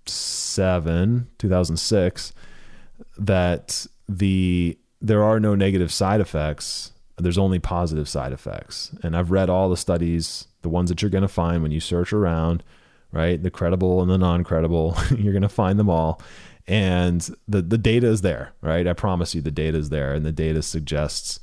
2007, 0.07 1.29
2006, 1.39 2.33
that 3.19 3.87
the 4.09 4.79
there 5.01 5.23
are 5.23 5.39
no 5.39 5.55
negative 5.55 5.93
side 5.93 6.21
effects. 6.21 6.93
There's 7.19 7.39
only 7.39 7.59
positive 7.59 8.09
side 8.09 8.33
effects. 8.33 8.95
And 9.03 9.17
I've 9.17 9.31
read 9.31 9.51
all 9.51 9.69
the 9.69 9.77
studies 9.77 10.49
the 10.63 10.71
ones 10.71 10.89
that 10.89 11.01
you're 11.01 11.13
going 11.13 11.23
to 11.23 11.29
find 11.29 11.63
when 11.63 11.71
you 11.71 11.79
search 11.79 12.13
around, 12.13 12.65
right? 13.13 13.41
The 13.41 13.53
credible 13.53 14.03
and 14.03 14.11
the 14.11 14.19
non 14.19 14.43
credible, 14.43 14.97
you're 15.17 15.33
going 15.33 15.43
to 15.43 15.49
find 15.49 15.79
them 15.79 15.89
all. 15.89 16.21
And 16.67 17.21
the, 17.47 17.63
the 17.63 17.79
data 17.79 18.09
is 18.09 18.23
there, 18.23 18.53
right? 18.61 18.87
I 18.89 18.93
promise 18.93 19.33
you 19.33 19.41
the 19.41 19.53
data 19.53 19.79
is 19.79 19.91
there, 19.91 20.13
and 20.13 20.27
the 20.27 20.33
data 20.33 20.63
suggests 20.63 21.39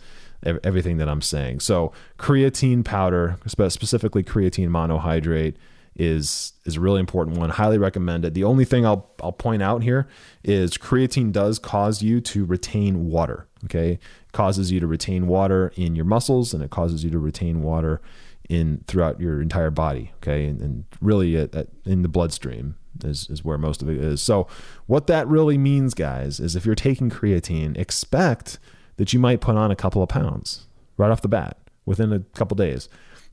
everything 0.45 0.97
that 0.97 1.07
I'm 1.07 1.21
saying. 1.21 1.61
So, 1.61 1.93
creatine 2.19 2.83
powder, 2.83 3.37
specifically 3.47 4.23
creatine 4.23 4.67
monohydrate, 4.67 5.55
is 5.95 6.53
is 6.65 6.77
a 6.77 6.79
really 6.79 6.99
important 6.99 7.37
one. 7.37 7.49
Highly 7.49 7.77
recommended. 7.77 8.33
The 8.33 8.43
only 8.43 8.65
thing 8.65 8.85
I'll 8.85 9.11
I'll 9.21 9.31
point 9.31 9.61
out 9.61 9.83
here 9.83 10.07
is 10.43 10.71
creatine 10.77 11.31
does 11.31 11.59
cause 11.59 12.01
you 12.01 12.21
to 12.21 12.45
retain 12.45 13.05
water. 13.05 13.47
Okay, 13.65 13.93
it 13.93 14.31
causes 14.31 14.71
you 14.71 14.79
to 14.79 14.87
retain 14.87 15.27
water 15.27 15.71
in 15.75 15.95
your 15.95 16.05
muscles, 16.05 16.53
and 16.53 16.63
it 16.63 16.69
causes 16.69 17.03
you 17.03 17.09
to 17.11 17.19
retain 17.19 17.61
water 17.61 18.01
in 18.49 18.83
throughout 18.87 19.19
your 19.19 19.41
entire 19.41 19.71
body. 19.71 20.11
Okay, 20.17 20.45
and, 20.45 20.61
and 20.61 20.85
really 20.99 21.37
at, 21.37 21.53
at, 21.55 21.67
in 21.85 22.01
the 22.01 22.09
bloodstream 22.09 22.75
is 23.03 23.29
is 23.29 23.43
where 23.43 23.57
most 23.57 23.81
of 23.81 23.89
it 23.89 23.97
is. 23.97 24.21
So 24.21 24.47
what 24.87 25.07
that 25.07 25.27
really 25.27 25.57
means, 25.57 25.93
guys, 25.93 26.39
is 26.39 26.55
if 26.55 26.65
you're 26.65 26.75
taking 26.75 27.09
creatine, 27.09 27.77
expect 27.77 28.59
that 28.97 29.13
you 29.13 29.19
might 29.19 29.41
put 29.41 29.55
on 29.55 29.71
a 29.71 29.75
couple 29.75 30.01
of 30.01 30.09
pounds 30.09 30.67
right 30.97 31.11
off 31.11 31.21
the 31.21 31.27
bat 31.27 31.57
within 31.85 32.13
a 32.13 32.19
couple 32.19 32.55
days, 32.55 32.89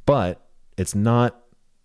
but 0.07 0.47
it's 0.77 0.95
not 0.95 1.40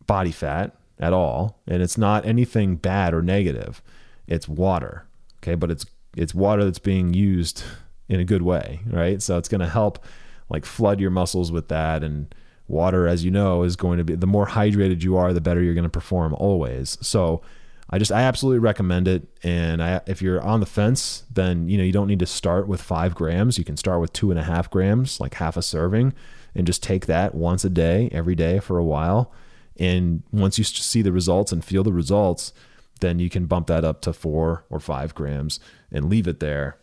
body 0.08 0.32
fat 0.32 0.76
at 1.00 1.14
all, 1.14 1.60
and 1.68 1.82
it's 1.82 1.98
not 1.98 2.26
anything 2.26 2.76
bad 2.76 3.14
or 3.14 3.22
negative. 3.22 3.82
It's 4.28 4.48
water. 4.48 5.06
Okay, 5.44 5.56
but 5.56 5.72
it's 5.72 5.86
it's 6.16 6.34
water 6.34 6.64
that's 6.64 6.80
being 6.80 7.14
used 7.14 7.64
in 8.08 8.20
a 8.20 8.24
good 8.24 8.42
way, 8.42 8.82
right? 8.88 9.22
So 9.22 9.38
it's 9.38 9.50
going 9.50 9.62
to 9.62 9.70
help 9.70 10.04
like 10.50 10.66
flood 10.66 11.00
your 11.00 11.12
muscles 11.12 11.52
with 11.52 11.68
that 11.70 12.04
and 12.04 12.34
water, 12.68 13.08
as 13.08 13.26
you 13.26 13.32
know, 13.32 13.64
is 13.64 13.76
going 13.76 13.98
to 13.98 14.04
be 14.04 14.16
the 14.16 14.28
more 14.28 14.48
hydrated 14.48 15.04
you 15.04 15.18
are, 15.18 15.34
the 15.34 15.42
better 15.42 15.62
you're 15.62 15.74
going 15.74 15.84
to 15.84 15.90
perform 15.90 16.34
always. 16.36 16.98
So 17.02 17.42
I 17.90 18.00
just 18.00 18.12
I 18.12 18.22
absolutely 18.22 18.60
recommend 18.60 19.08
it. 19.08 19.28
And 19.44 19.82
I, 19.84 20.02
if 20.08 20.22
you're 20.22 20.42
on 20.42 20.60
the 20.60 20.66
fence, 20.66 21.24
then 21.32 21.68
you 21.68 21.78
know 21.78 21.84
you 21.84 21.92
don't 21.92 22.08
need 22.08 22.20
to 22.20 22.26
start 22.26 22.68
with 22.68 22.82
five 22.82 23.14
grams. 23.14 23.58
You 23.58 23.64
can 23.64 23.78
start 23.78 24.02
with 24.02 24.14
two 24.14 24.32
and 24.32 24.40
a 24.40 24.44
half 24.44 24.70
grams, 24.70 25.20
like 25.20 25.36
half 25.36 25.58
a 25.58 25.62
serving, 25.62 26.14
and 26.56 26.66
just 26.66 26.82
take 26.82 27.06
that 27.06 27.36
once 27.36 27.64
a 27.64 27.70
day, 27.70 28.10
every 28.12 28.36
day 28.36 28.60
for 28.60 28.78
a 28.78 28.84
while. 28.84 29.32
And 29.78 30.24
once 30.32 30.58
you 30.58 30.64
see 30.64 31.02
the 31.02 31.12
results 31.12 31.52
and 31.52 31.64
feel 31.64 31.84
the 31.84 31.94
results, 31.94 32.54
then 33.02 33.20
you 33.20 33.30
can 33.30 33.46
bump 33.46 33.68
that 33.68 33.84
up 33.84 34.02
to 34.02 34.14
four 34.14 34.66
or 34.70 34.80
five 34.80 35.14
grams 35.14 35.60
and 35.92 36.10
leave 36.10 36.28
it 36.28 36.40
there. 36.40 36.78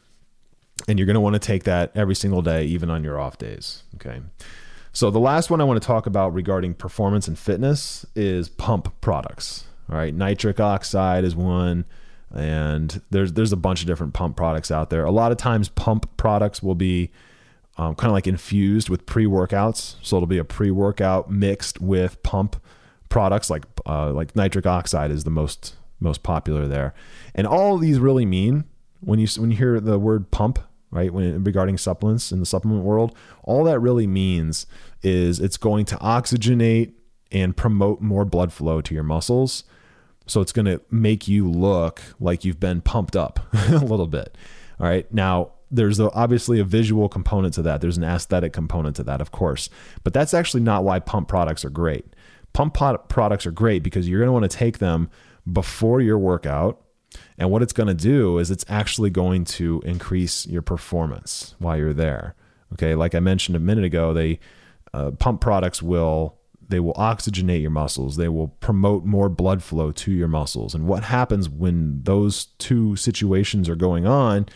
And 0.89 0.99
you're 0.99 1.07
going 1.07 1.15
to 1.15 1.21
want 1.21 1.35
to 1.35 1.39
take 1.39 1.65
that 1.65 1.93
every 1.95 2.15
single 2.15 2.43
day, 2.43 2.65
even 2.65 2.91
on 2.91 3.05
your 3.05 3.19
off 3.19 3.39
days. 3.39 3.85
Okay. 3.95 4.21
So 4.93 5.11
the 5.11 5.21
last 5.21 5.49
one 5.51 5.61
I 5.61 5.65
want 5.65 5.81
to 5.81 5.87
talk 5.87 6.07
about 6.07 6.35
regarding 6.35 6.75
performance 6.75 7.27
and 7.29 7.39
fitness 7.39 8.05
is 8.15 8.49
pump 8.49 8.93
products. 9.01 9.65
All 9.91 9.97
right, 9.97 10.15
nitric 10.15 10.61
oxide 10.61 11.25
is 11.25 11.35
one, 11.35 11.87
and 12.31 13.01
there's 13.11 13.33
there's 13.33 13.53
a 13.53 13.57
bunch 13.57 13.81
of 13.81 13.87
different 13.87 14.15
pump 14.15 14.37
products 14.37 14.71
out 14.71 14.91
there. 14.91 15.05
A 15.05 15.11
lot 15.11 15.33
of 15.33 15.39
times, 15.39 15.69
pump 15.69 16.15
products 16.17 16.63
will 16.63 16.75
be 16.75 17.11
um, 17.79 17.95
kind 17.95 18.09
of 18.09 18.13
like 18.13 18.27
infused 18.27 18.89
with 18.89 19.07
pre 19.07 19.27
workouts, 19.27 19.97
so 20.03 20.17
it'll 20.17 20.27
be 20.27 20.39
a 20.39 20.45
pre 20.45 20.71
workout 20.71 21.31
mixed 21.31 21.81
with 21.81 22.23
pump 22.23 22.57
products 23.13 23.51
like 23.51 23.65
uh, 23.87 24.11
like 24.11 24.35
nitric 24.35 24.67
oxide 24.67 25.11
is 25.11 25.25
the 25.25 25.31
most 25.31 25.77
most 26.01 26.23
popular 26.23 26.67
there. 26.67 26.95
And 27.35 27.47
all 27.47 27.77
these 27.77 27.99
really 27.99 28.25
mean 28.25 28.65
when 29.01 29.19
you 29.19 29.29
when 29.37 29.51
you 29.51 29.57
hear 29.57 29.79
the 29.79 29.99
word 29.99 30.31
pump 30.31 30.59
right? 30.91 31.13
When 31.13 31.43
regarding 31.43 31.79
supplements 31.79 32.31
in 32.33 32.39
the 32.39 32.47
supplement 32.47 32.85
world, 32.85 33.17
all 33.43 33.65
that 33.65 33.81
really 33.81 34.07
means 34.07 34.67
is 35.03 35.41
it's 35.41 35.57
going 35.57 35.87
to 35.87 35.97
oxygenate 35.97 36.93
and 37.33 37.57
promote 37.57 38.03
more 38.03 38.27
blood 38.27 38.53
flow 38.53 38.83
to 38.83 38.95
your 38.95 39.03
muscles. 39.03 39.65
So 40.27 40.43
it's 40.43 40.53
going 40.53 40.67
to 40.67 40.83
make 40.91 41.27
you 41.27 41.51
look 41.51 42.03
like 42.21 42.45
you've 42.45 42.61
been 42.61 42.83
pumped 42.83 43.17
up 43.17 43.41
a 43.71 43.79
little 43.79 44.07
bit. 44.07 44.37
All 44.79 44.87
right. 44.87 45.11
Now, 45.13 45.53
there's 45.71 45.99
obviously 45.99 46.61
a 46.61 46.65
visual 46.65 47.09
component 47.09 47.55
to 47.55 47.63
that. 47.63 47.81
There's 47.81 47.97
an 47.97 48.05
aesthetic 48.05 48.53
component 48.53 48.95
to 48.97 49.05
that, 49.05 49.23
of 49.23 49.33
course. 49.33 49.71
But 50.05 50.13
that's 50.13 50.35
actually 50.35 50.63
not 50.63 50.85
why 50.85 51.01
pump 51.01 51.27
products 51.27 51.65
are 51.65 51.71
great. 51.71 52.12
Pump 52.53 52.75
pot 52.75 53.09
products 53.09 53.47
are 53.47 53.51
great 53.51 53.83
because 53.83 54.09
you're 54.09 54.21
going 54.21 54.29
to 54.29 54.33
want 54.33 54.51
to 54.51 54.57
take 54.57 54.79
them 54.79 55.11
before 55.51 56.01
your 56.01 56.19
workout 56.19 56.83
and 57.39 57.51
what 57.51 57.63
it's 57.63 57.73
going 57.73 57.89
to 57.89 57.95
do 57.95 58.39
is 58.39 58.51
it's 58.51 58.65
actually 58.69 59.11
going 59.11 59.45
to 59.45 59.83
increase 59.85 60.47
your 60.47 60.63
performance 60.63 61.55
while 61.59 61.77
you're 61.77 61.93
there. 61.93 62.35
Okay, 62.75 62.95
like 62.95 63.15
I 63.15 63.21
mentioned 63.21 63.57
a 63.57 63.61
minute 63.61 63.85
ago, 63.85 64.13
they 64.13 64.41
uh, 64.95 65.11
pump 65.13 65.41
products 65.41 65.83
will 65.83 66.39
they 66.69 66.81
will 66.81 66.95
oxygenate 66.95 67.61
your 67.61 67.71
muscles. 67.71 68.17
They 68.17 68.29
will 68.29 68.49
promote 68.49 69.05
more 69.05 69.29
blood 69.29 69.63
flow 69.63 69.93
to 69.93 70.11
your 70.11 70.29
muscles. 70.29 70.75
And 70.75 70.87
what 70.87 71.05
happens 71.05 71.47
when 71.47 72.03
those 72.05 72.47
two 72.59 72.97
situations 72.97 73.69
are 73.69 73.77
going 73.77 74.07
on 74.07 74.47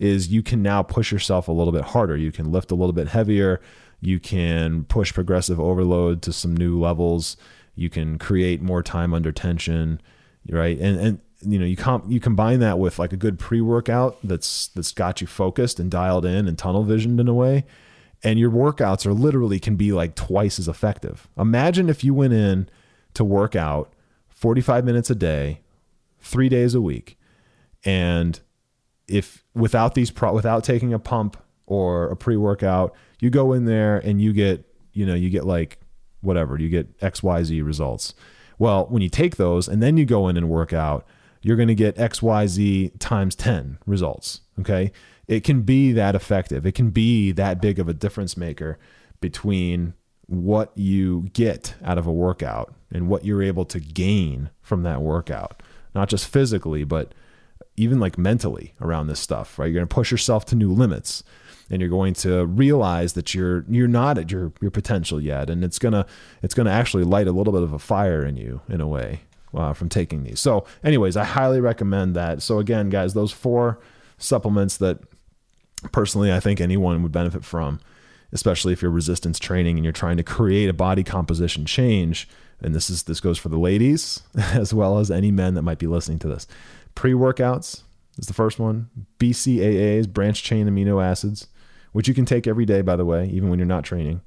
is 0.00 0.28
you 0.28 0.42
can 0.42 0.62
now 0.62 0.82
push 0.82 1.12
yourself 1.12 1.46
a 1.46 1.52
little 1.52 1.72
bit 1.72 1.84
harder. 1.84 2.16
You 2.16 2.32
can 2.32 2.50
lift 2.50 2.72
a 2.72 2.74
little 2.74 2.92
bit 2.92 3.08
heavier. 3.08 3.60
You 4.00 4.18
can 4.18 4.84
push 4.84 5.12
progressive 5.12 5.60
overload 5.60 6.22
to 6.22 6.32
some 6.32 6.56
new 6.56 6.78
levels. 6.78 7.36
You 7.74 7.90
can 7.90 8.18
create 8.18 8.62
more 8.62 8.82
time 8.82 9.12
under 9.14 9.32
tension, 9.32 10.00
right? 10.48 10.78
And 10.78 10.98
and 10.98 11.20
you 11.42 11.58
know 11.58 11.64
you 11.64 11.76
com- 11.76 12.04
you 12.08 12.20
combine 12.20 12.60
that 12.60 12.78
with 12.78 12.98
like 12.98 13.12
a 13.12 13.16
good 13.16 13.38
pre-workout 13.38 14.18
that's 14.22 14.68
that's 14.68 14.92
got 14.92 15.20
you 15.20 15.26
focused 15.26 15.80
and 15.80 15.90
dialed 15.90 16.26
in 16.26 16.46
and 16.46 16.58
tunnel 16.58 16.84
visioned 16.84 17.18
in 17.18 17.28
a 17.28 17.34
way 17.34 17.64
and 18.22 18.38
your 18.38 18.50
workouts 18.50 19.06
are 19.06 19.14
literally 19.14 19.58
can 19.58 19.76
be 19.76 19.92
like 19.92 20.14
twice 20.14 20.58
as 20.58 20.68
effective. 20.68 21.28
Imagine 21.38 21.88
if 21.88 22.04
you 22.04 22.12
went 22.12 22.34
in 22.34 22.68
to 23.14 23.24
work 23.24 23.56
out 23.56 23.92
45 24.28 24.84
minutes 24.84 25.08
a 25.08 25.14
day, 25.14 25.60
3 26.20 26.50
days 26.50 26.74
a 26.74 26.80
week 26.82 27.18
and 27.84 28.40
if 29.08 29.44
without 29.54 29.94
these 29.94 30.10
pro- 30.10 30.34
without 30.34 30.62
taking 30.62 30.92
a 30.92 30.98
pump 30.98 31.36
or 31.66 32.10
a 32.10 32.16
pre-workout, 32.16 32.94
you 33.20 33.30
go 33.30 33.52
in 33.52 33.64
there 33.64 33.98
and 33.98 34.20
you 34.20 34.32
get, 34.32 34.64
you 34.92 35.06
know, 35.06 35.14
you 35.14 35.30
get 35.30 35.44
like 35.44 35.78
whatever, 36.20 36.58
you 36.58 36.68
get 36.68 36.98
XYZ 37.00 37.64
results. 37.64 38.14
Well, 38.58 38.86
when 38.86 39.02
you 39.02 39.08
take 39.08 39.36
those 39.36 39.68
and 39.68 39.82
then 39.82 39.96
you 39.96 40.04
go 40.04 40.28
in 40.28 40.36
and 40.36 40.48
work 40.48 40.72
out, 40.72 41.06
you're 41.42 41.56
going 41.56 41.68
to 41.68 41.74
get 41.74 41.96
XYZ 41.96 42.92
times 42.98 43.34
10 43.34 43.78
results. 43.86 44.40
Okay. 44.58 44.92
It 45.26 45.44
can 45.44 45.62
be 45.62 45.92
that 45.92 46.14
effective. 46.14 46.66
It 46.66 46.72
can 46.72 46.90
be 46.90 47.32
that 47.32 47.60
big 47.60 47.78
of 47.78 47.88
a 47.88 47.94
difference 47.94 48.36
maker 48.36 48.78
between 49.20 49.94
what 50.26 50.76
you 50.76 51.28
get 51.32 51.74
out 51.84 51.98
of 51.98 52.06
a 52.06 52.12
workout 52.12 52.74
and 52.92 53.08
what 53.08 53.24
you're 53.24 53.42
able 53.42 53.64
to 53.66 53.80
gain 53.80 54.50
from 54.60 54.82
that 54.82 55.00
workout, 55.02 55.62
not 55.94 56.08
just 56.08 56.26
physically, 56.26 56.84
but 56.84 57.14
even 57.76 57.98
like 57.98 58.18
mentally 58.18 58.74
around 58.80 59.06
this 59.06 59.20
stuff, 59.20 59.58
right? 59.58 59.66
You're 59.66 59.74
going 59.74 59.88
to 59.88 59.94
push 59.94 60.10
yourself 60.10 60.44
to 60.46 60.56
new 60.56 60.72
limits 60.72 61.24
and 61.70 61.80
you're 61.80 61.88
going 61.90 62.14
to 62.14 62.44
realize 62.46 63.12
that 63.14 63.32
you're 63.32 63.64
you're 63.68 63.88
not 63.88 64.18
at 64.18 64.30
your 64.30 64.52
your 64.60 64.70
potential 64.70 65.20
yet 65.20 65.48
and 65.48 65.64
it's 65.64 65.78
to 65.78 66.04
it's 66.42 66.54
to 66.54 66.68
actually 66.68 67.04
light 67.04 67.28
a 67.28 67.32
little 67.32 67.52
bit 67.52 67.62
of 67.62 67.72
a 67.72 67.78
fire 67.78 68.24
in 68.24 68.36
you 68.36 68.60
in 68.68 68.80
a 68.80 68.88
way 68.88 69.20
uh, 69.54 69.72
from 69.72 69.88
taking 69.88 70.22
these. 70.22 70.40
So 70.40 70.64
anyways, 70.84 71.16
I 71.16 71.24
highly 71.24 71.60
recommend 71.60 72.14
that. 72.16 72.42
So 72.42 72.58
again, 72.58 72.90
guys, 72.90 73.14
those 73.14 73.32
four 73.32 73.80
supplements 74.18 74.76
that 74.78 74.98
personally 75.92 76.32
I 76.32 76.40
think 76.40 76.60
anyone 76.60 77.02
would 77.02 77.12
benefit 77.12 77.44
from, 77.44 77.80
especially 78.32 78.72
if 78.72 78.82
you're 78.82 78.90
resistance 78.90 79.38
training 79.38 79.76
and 79.76 79.84
you're 79.84 79.92
trying 79.92 80.16
to 80.18 80.22
create 80.22 80.68
a 80.68 80.74
body 80.74 81.02
composition 81.02 81.64
change, 81.64 82.28
and 82.60 82.74
this 82.74 82.90
is 82.90 83.04
this 83.04 83.20
goes 83.20 83.38
for 83.38 83.48
the 83.48 83.58
ladies 83.58 84.22
as 84.52 84.74
well 84.74 84.98
as 84.98 85.10
any 85.10 85.30
men 85.30 85.54
that 85.54 85.62
might 85.62 85.78
be 85.78 85.86
listening 85.86 86.18
to 86.20 86.28
this. 86.28 86.46
Pre 86.94 87.12
workouts 87.12 87.82
is 88.18 88.26
the 88.26 88.34
first 88.34 88.58
one. 88.58 88.90
BCAAs, 89.18 90.12
branch 90.12 90.42
chain 90.42 90.68
amino 90.68 91.02
acids, 91.02 91.48
which 91.92 92.08
you 92.08 92.14
can 92.14 92.24
take 92.24 92.46
every 92.46 92.64
day, 92.64 92.82
by 92.82 92.96
the 92.96 93.04
way, 93.04 93.26
even 93.26 93.50
when 93.50 93.58
you're 93.58 93.66
not 93.66 93.84
training. 93.84 94.20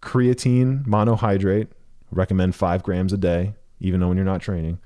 Creatine 0.00 0.84
monohydrate, 0.86 1.68
recommend 2.10 2.54
five 2.54 2.82
grams 2.82 3.12
a 3.12 3.16
day, 3.16 3.54
even 3.80 4.00
though 4.00 4.08
when 4.08 4.16
you're 4.16 4.26
not 4.26 4.40
training. 4.40 4.78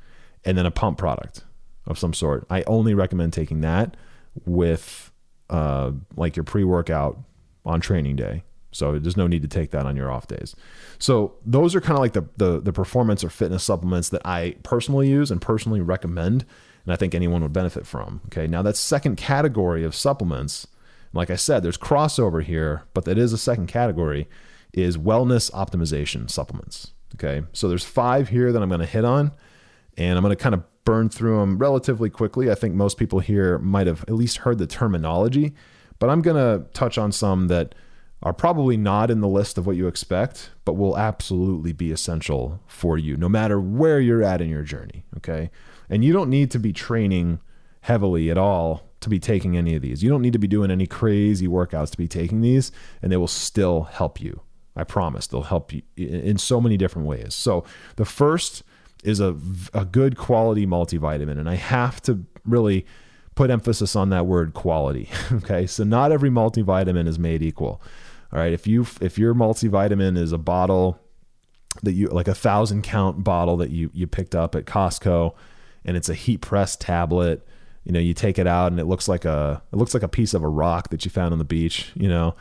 And 0.45 0.59
then 0.59 0.67
a 0.67 0.71
pump 0.71 0.99
product 0.99 1.45
of 1.87 1.99
some 1.99 2.15
sort. 2.15 2.47
I 2.51 2.63
only 2.63 2.95
recommend 2.95 3.33
taking 3.33 3.61
that 3.61 3.97
with 4.45 5.11
uh, 5.51 5.93
like 6.17 6.37
your 6.37 6.45
pre 6.45 6.65
workout 6.65 7.19
on 7.65 7.81
training 7.81 8.17
day. 8.17 8.43
So 8.73 8.99
there's 8.99 9.19
no 9.19 9.27
need 9.27 9.43
to 9.43 9.49
take 9.49 9.71
that 9.73 9.85
on 9.85 9.97
your 9.97 10.11
off 10.11 10.27
days. 10.27 10.57
So 10.99 11.35
those 11.45 11.75
are 11.75 11.81
kind 11.81 11.93
of 11.93 12.01
like 12.01 12.15
the, 12.15 12.25
the, 12.39 12.61
the 12.61 12.73
performance 12.73 13.23
or 13.23 13.29
fitness 13.29 13.63
supplements 13.63 14.09
that 14.09 14.23
I 14.25 14.57
personally 14.63 15.09
use 15.09 15.31
and 15.31 15.41
personally 15.41 15.81
recommend 15.81 16.47
and 16.85 16.93
I 16.93 16.97
think 16.97 17.15
anyone 17.15 17.43
would 17.43 17.53
benefit 17.53 17.87
from. 17.87 18.21
Okay, 18.27 18.47
now 18.47 18.63
that 18.63 18.77
second 18.77 19.17
category 19.17 19.85
of 19.85 19.95
supplements, 19.95 20.67
like 21.13 21.31
I 21.31 21.37
said, 21.37 21.63
there's 21.63 21.79
crossover 21.79 22.43
here, 22.43 22.85
but 22.95 23.05
that 23.05 23.19
is 23.19 23.33
a 23.33 23.39
second 23.39 23.67
category, 23.67 24.29
is 24.73 24.97
wellness 24.97 25.51
optimization 25.53 26.31
supplements. 26.31 26.93
Okay, 27.15 27.47
so 27.53 27.69
there's 27.69 27.85
five 27.85 28.31
here 28.31 28.53
that 28.53 28.63
I'm 28.63 28.69
going 28.69 28.81
to 28.81 28.87
hit 28.87 29.05
on, 29.05 29.33
and 29.99 30.17
I'm 30.17 30.23
going 30.23 30.35
to 30.35 30.43
kind 30.43 30.55
of 30.55 30.65
burn 30.85 31.09
through 31.09 31.39
them 31.39 31.59
relatively 31.59 32.11
quickly. 32.11 32.51
I 32.51 32.55
think 32.55 32.75
most 32.75 32.97
people 32.97 33.21
here 33.21 33.59
might 33.59 33.87
have 33.87 34.03
at 34.03 34.15
least 34.15 34.39
heard 34.39 34.59
the 34.59 34.67
terminology, 34.67 35.53
but 35.99 36.09
I'm 36.11 36.23
going 36.23 36.37
to 36.37 36.67
touch 36.73 36.99
on 36.99 37.13
some 37.13 37.49
that 37.49 37.75
are 38.23 38.33
probably 38.33 38.77
not 38.77 39.11
in 39.11 39.21
the 39.21 39.29
list 39.29 39.59
of 39.59 39.67
what 39.67 39.77
you 39.77 39.89
expect, 39.89 40.51
but 40.65 40.75
will 40.75 40.97
absolutely 40.97 41.73
be 41.73 41.91
essential 41.91 42.61
for 42.67 42.97
you 42.97 43.17
no 43.17 43.29
matter 43.29 43.61
where 43.61 44.01
you're 44.01 44.23
at 44.23 44.41
in 44.41 44.49
your 44.49 44.63
journey. 44.63 45.05
Okay. 45.17 45.51
And 45.91 46.05
you 46.05 46.13
don't 46.13 46.31
need 46.31 46.51
to 46.53 46.59
be 46.59 46.73
training 46.73 47.41
heavily 47.83 48.31
at 48.31 48.39
all 48.39 48.92
to 49.03 49.09
be 49.09 49.19
taking 49.19 49.57
any 49.57 49.75
of 49.75 49.83
these. 49.83 50.03
You 50.03 50.11
don't 50.11 50.23
need 50.23 50.33
to 50.33 50.39
be 50.39 50.49
doing 50.49 50.71
any 50.71 50.87
crazy 50.87 51.47
workouts 51.47 51.91
to 51.91 51.99
be 51.99 52.09
taking 52.09 52.41
these, 52.41 52.73
and 53.01 53.13
they 53.13 53.17
will 53.17 53.29
still 53.29 53.83
help 53.85 54.21
you. 54.21 54.41
I 54.75 54.85
promise 54.85 55.27
they'll 55.27 55.43
help 55.43 55.73
you 55.73 55.83
in 55.97 56.39
so 56.39 56.61
many 56.61 56.77
different 56.77 57.07
ways. 57.07 57.35
So, 57.35 57.65
the 57.97 58.07
first 58.07 58.63
is 59.05 59.21
a, 59.21 59.37
a 59.75 59.85
good 59.85 60.17
quality 60.17 60.67
multivitamin, 60.67 61.39
and 61.39 61.49
I 61.49 61.57
have 61.57 62.01
to 62.03 62.25
really 62.45 62.87
put 63.35 63.51
emphasis 63.51 63.97
on 63.97 64.11
that 64.11 64.27
word 64.27 64.55
quality. 64.55 65.09
okay, 65.33 65.67
so 65.67 65.85
not 65.85 66.13
every 66.13 66.31
multivitamin 66.31 67.07
is 67.07 67.19
made 67.19 67.43
equal. 67.43 67.83
All 68.33 68.39
right, 68.39 68.53
if 68.53 68.67
you 68.67 68.87
if 69.01 69.19
your 69.19 69.35
multivitamin 69.35 70.17
is 70.17 70.33
a 70.33 70.39
bottle 70.39 70.99
that 71.83 71.93
you 71.93 72.09
like 72.09 72.29
a 72.29 72.35
thousand 72.35 72.83
count 72.83 73.25
bottle 73.25 73.57
that 73.59 73.71
you 73.71 73.91
you 73.93 74.07
picked 74.07 74.35
up 74.35 74.55
at 74.55 74.65
Costco 74.65 75.35
and 75.85 75.97
it's 75.97 76.09
a 76.09 76.15
heat 76.15 76.41
press 76.41 76.77
tablet. 76.77 77.47
You 77.85 77.93
know, 77.93 77.99
you 77.99 78.15
take 78.15 78.39
it 78.39 78.47
out 78.47 78.73
and 78.73 78.81
it 78.81 78.87
looks 78.87 79.09
like 79.09 79.25
a 79.25 79.63
it 79.73 79.77
looks 79.77 79.95
like 79.95 80.03
a 80.03 80.09
piece 80.09 80.35
of 80.35 80.43
a 80.43 80.49
rock 80.49 80.91
that 80.91 81.05
you 81.05 81.11
found 81.11 81.33
on 81.33 81.39
the 81.39 81.45
beach. 81.45 81.93
You 81.95 82.09
know, 82.09 82.35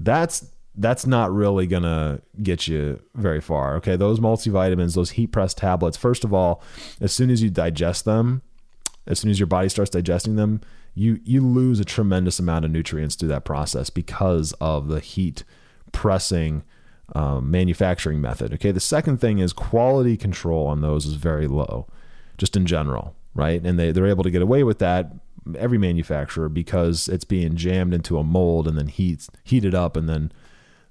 that's 0.00 0.46
that's 0.74 1.06
not 1.06 1.32
really 1.32 1.66
gonna 1.66 2.20
get 2.42 2.68
you 2.68 3.00
very 3.14 3.40
far. 3.40 3.76
Okay, 3.76 3.96
those 3.96 4.20
multivitamins, 4.20 4.94
those 4.94 5.10
heat 5.10 5.28
press 5.28 5.54
tablets. 5.54 5.96
First 5.96 6.24
of 6.24 6.32
all, 6.32 6.62
as 7.00 7.12
soon 7.12 7.30
as 7.30 7.42
you 7.42 7.50
digest 7.50 8.04
them, 8.04 8.42
as 9.06 9.18
soon 9.18 9.30
as 9.30 9.38
your 9.38 9.46
body 9.46 9.68
starts 9.68 9.90
digesting 9.90 10.36
them, 10.36 10.60
you 10.94 11.20
you 11.24 11.40
lose 11.40 11.80
a 11.80 11.84
tremendous 11.84 12.38
amount 12.38 12.64
of 12.64 12.70
nutrients 12.70 13.14
through 13.14 13.28
that 13.28 13.44
process 13.44 13.90
because 13.90 14.52
of 14.60 14.88
the 14.88 15.00
heat 15.00 15.44
pressing 15.92 16.62
um, 17.14 17.50
manufacturing 17.50 18.20
method. 18.20 18.52
Okay, 18.54 18.72
the 18.72 18.80
second 18.80 19.18
thing 19.20 19.38
is 19.38 19.52
quality 19.52 20.16
control 20.16 20.66
on 20.66 20.80
those 20.80 21.06
is 21.06 21.14
very 21.14 21.46
low 21.46 21.86
just 22.38 22.56
in 22.56 22.66
general, 22.66 23.14
right? 23.36 23.62
And 23.64 23.78
they, 23.78 23.92
they're 23.92 24.06
able 24.06 24.24
to 24.24 24.30
get 24.30 24.42
away 24.42 24.64
with 24.64 24.78
that, 24.80 25.12
every 25.56 25.78
manufacturer, 25.78 26.48
because 26.48 27.08
it's 27.08 27.24
being 27.24 27.54
jammed 27.54 27.94
into 27.94 28.18
a 28.18 28.24
mold 28.24 28.66
and 28.66 28.76
then 28.76 28.88
heat, 28.88 29.28
heated 29.44 29.74
up 29.74 29.96
and 29.96 30.08
then 30.08 30.32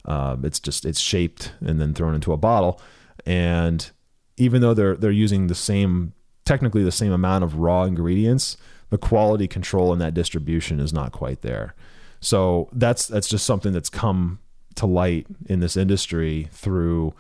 uh, 0.06 0.38
it's 0.44 0.60
just 0.60 0.86
it's 0.86 1.00
shaped 1.00 1.54
and 1.60 1.82
then 1.82 1.94
thrown 1.94 2.16
into 2.16 2.32
a 2.32 2.38
bottle. 2.38 2.80
And 3.26 3.90
even 4.38 4.62
though 4.62 4.74
they're 4.74 4.96
they're 4.96 5.12
using 5.12 5.48
the 5.48 5.56
same 5.56 6.14
technically 6.46 6.84
the 6.84 6.92
same 6.92 7.12
amount 7.12 7.44
of 7.44 7.56
raw 7.56 7.84
ingredients, 7.84 8.56
the 8.92 8.98
quality 8.98 9.48
control 9.48 9.92
in 9.92 10.00
that 10.00 10.14
distribution 10.14 10.80
is 10.80 10.94
not 10.94 11.12
quite 11.12 11.42
there. 11.42 11.74
So 12.20 12.70
that's 12.72 13.08
that's 13.08 13.28
just 13.28 13.46
something 13.46 13.74
that's 13.74 13.90
come 13.90 14.40
to 14.76 14.86
light 14.86 15.26
in 15.48 15.60
this 15.60 15.76
industry 15.76 16.50
through 16.52 17.14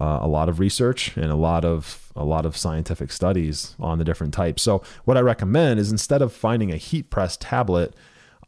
uh, 0.00 0.20
a 0.22 0.28
lot 0.28 0.48
of 0.48 0.60
research 0.60 1.16
and 1.16 1.30
a 1.30 1.36
lot 1.36 1.64
of 1.64 1.99
a 2.16 2.24
lot 2.24 2.46
of 2.46 2.56
scientific 2.56 3.12
studies 3.12 3.76
on 3.78 3.98
the 3.98 4.04
different 4.04 4.34
types. 4.34 4.62
So 4.62 4.82
what 5.04 5.16
I 5.16 5.20
recommend 5.20 5.80
is 5.80 5.92
instead 5.92 6.22
of 6.22 6.32
finding 6.32 6.72
a 6.72 6.76
heat 6.76 7.10
press 7.10 7.36
tablet, 7.36 7.94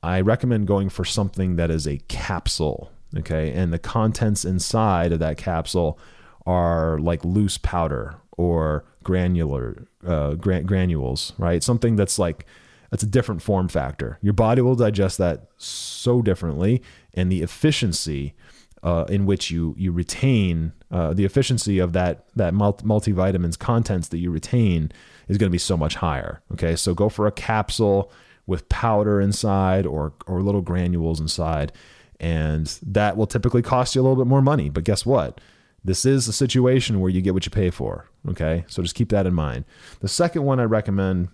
I 0.02 0.20
recommend 0.20 0.66
going 0.66 0.88
for 0.88 1.04
something 1.04 1.56
that 1.56 1.70
is 1.70 1.86
a 1.86 1.98
capsule. 2.08 2.90
Okay, 3.18 3.52
and 3.52 3.72
the 3.72 3.78
contents 3.78 4.44
inside 4.44 5.12
of 5.12 5.18
that 5.18 5.36
capsule 5.36 5.98
are 6.46 6.98
like 6.98 7.24
loose 7.24 7.58
powder 7.58 8.16
or 8.38 8.84
granular 9.02 9.86
uh, 10.06 10.34
gran- 10.34 10.64
granules, 10.64 11.34
right? 11.38 11.62
Something 11.62 11.96
that's 11.96 12.18
like 12.18 12.46
that's 12.90 13.02
a 13.02 13.06
different 13.06 13.42
form 13.42 13.68
factor. 13.68 14.18
Your 14.22 14.32
body 14.32 14.62
will 14.62 14.74
digest 14.74 15.18
that 15.18 15.48
so 15.58 16.22
differently, 16.22 16.82
and 17.14 17.30
the 17.30 17.42
efficiency 17.42 18.34
uh, 18.82 19.04
in 19.08 19.26
which 19.26 19.50
you 19.50 19.74
you 19.78 19.92
retain 19.92 20.72
uh, 20.90 21.12
the 21.12 21.24
efficiency 21.24 21.78
of 21.78 21.92
that 21.92 22.26
that 22.34 22.52
multivitamins 22.52 23.58
contents 23.58 24.08
that 24.08 24.18
you 24.18 24.30
retain 24.30 24.90
is 25.28 25.38
going 25.38 25.48
to 25.48 25.52
be 25.52 25.58
so 25.58 25.76
much 25.76 25.96
higher. 25.96 26.42
Okay, 26.52 26.76
so 26.76 26.94
go 26.94 27.08
for 27.08 27.26
a 27.26 27.32
capsule 27.32 28.10
with 28.46 28.68
powder 28.68 29.20
inside 29.20 29.86
or 29.86 30.12
or 30.26 30.42
little 30.42 30.62
granules 30.62 31.20
inside, 31.20 31.72
and 32.18 32.78
that 32.82 33.16
will 33.16 33.26
typically 33.26 33.62
cost 33.62 33.94
you 33.94 34.00
a 34.00 34.02
little 34.02 34.16
bit 34.16 34.28
more 34.28 34.42
money. 34.42 34.68
But 34.68 34.84
guess 34.84 35.06
what? 35.06 35.40
This 35.84 36.04
is 36.04 36.28
a 36.28 36.32
situation 36.32 37.00
where 37.00 37.10
you 37.10 37.20
get 37.20 37.34
what 37.34 37.44
you 37.44 37.50
pay 37.50 37.70
for. 37.70 38.08
Okay, 38.28 38.64
so 38.68 38.82
just 38.82 38.94
keep 38.94 39.10
that 39.10 39.26
in 39.26 39.34
mind. 39.34 39.64
The 40.00 40.08
second 40.08 40.42
one 40.44 40.60
I 40.60 40.64
recommend 40.64 41.28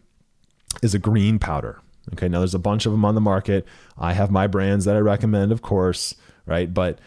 is 0.83 0.95
a 0.95 0.99
green 0.99 1.39
powder. 1.39 1.81
Okay, 2.13 2.29
now 2.29 2.39
there's 2.39 2.55
a 2.55 2.59
bunch 2.59 2.87
of 2.87 2.93
them 2.93 3.05
on 3.05 3.15
the 3.15 3.21
market. 3.21 3.67
I 3.99 4.13
have 4.13 4.31
my 4.31 4.47
brands 4.47 4.85
that 4.87 4.97
I 4.97 5.01
recommend, 5.01 5.53
of 5.53 5.61
course, 5.61 6.15
right? 6.47 6.73
But 6.73 6.99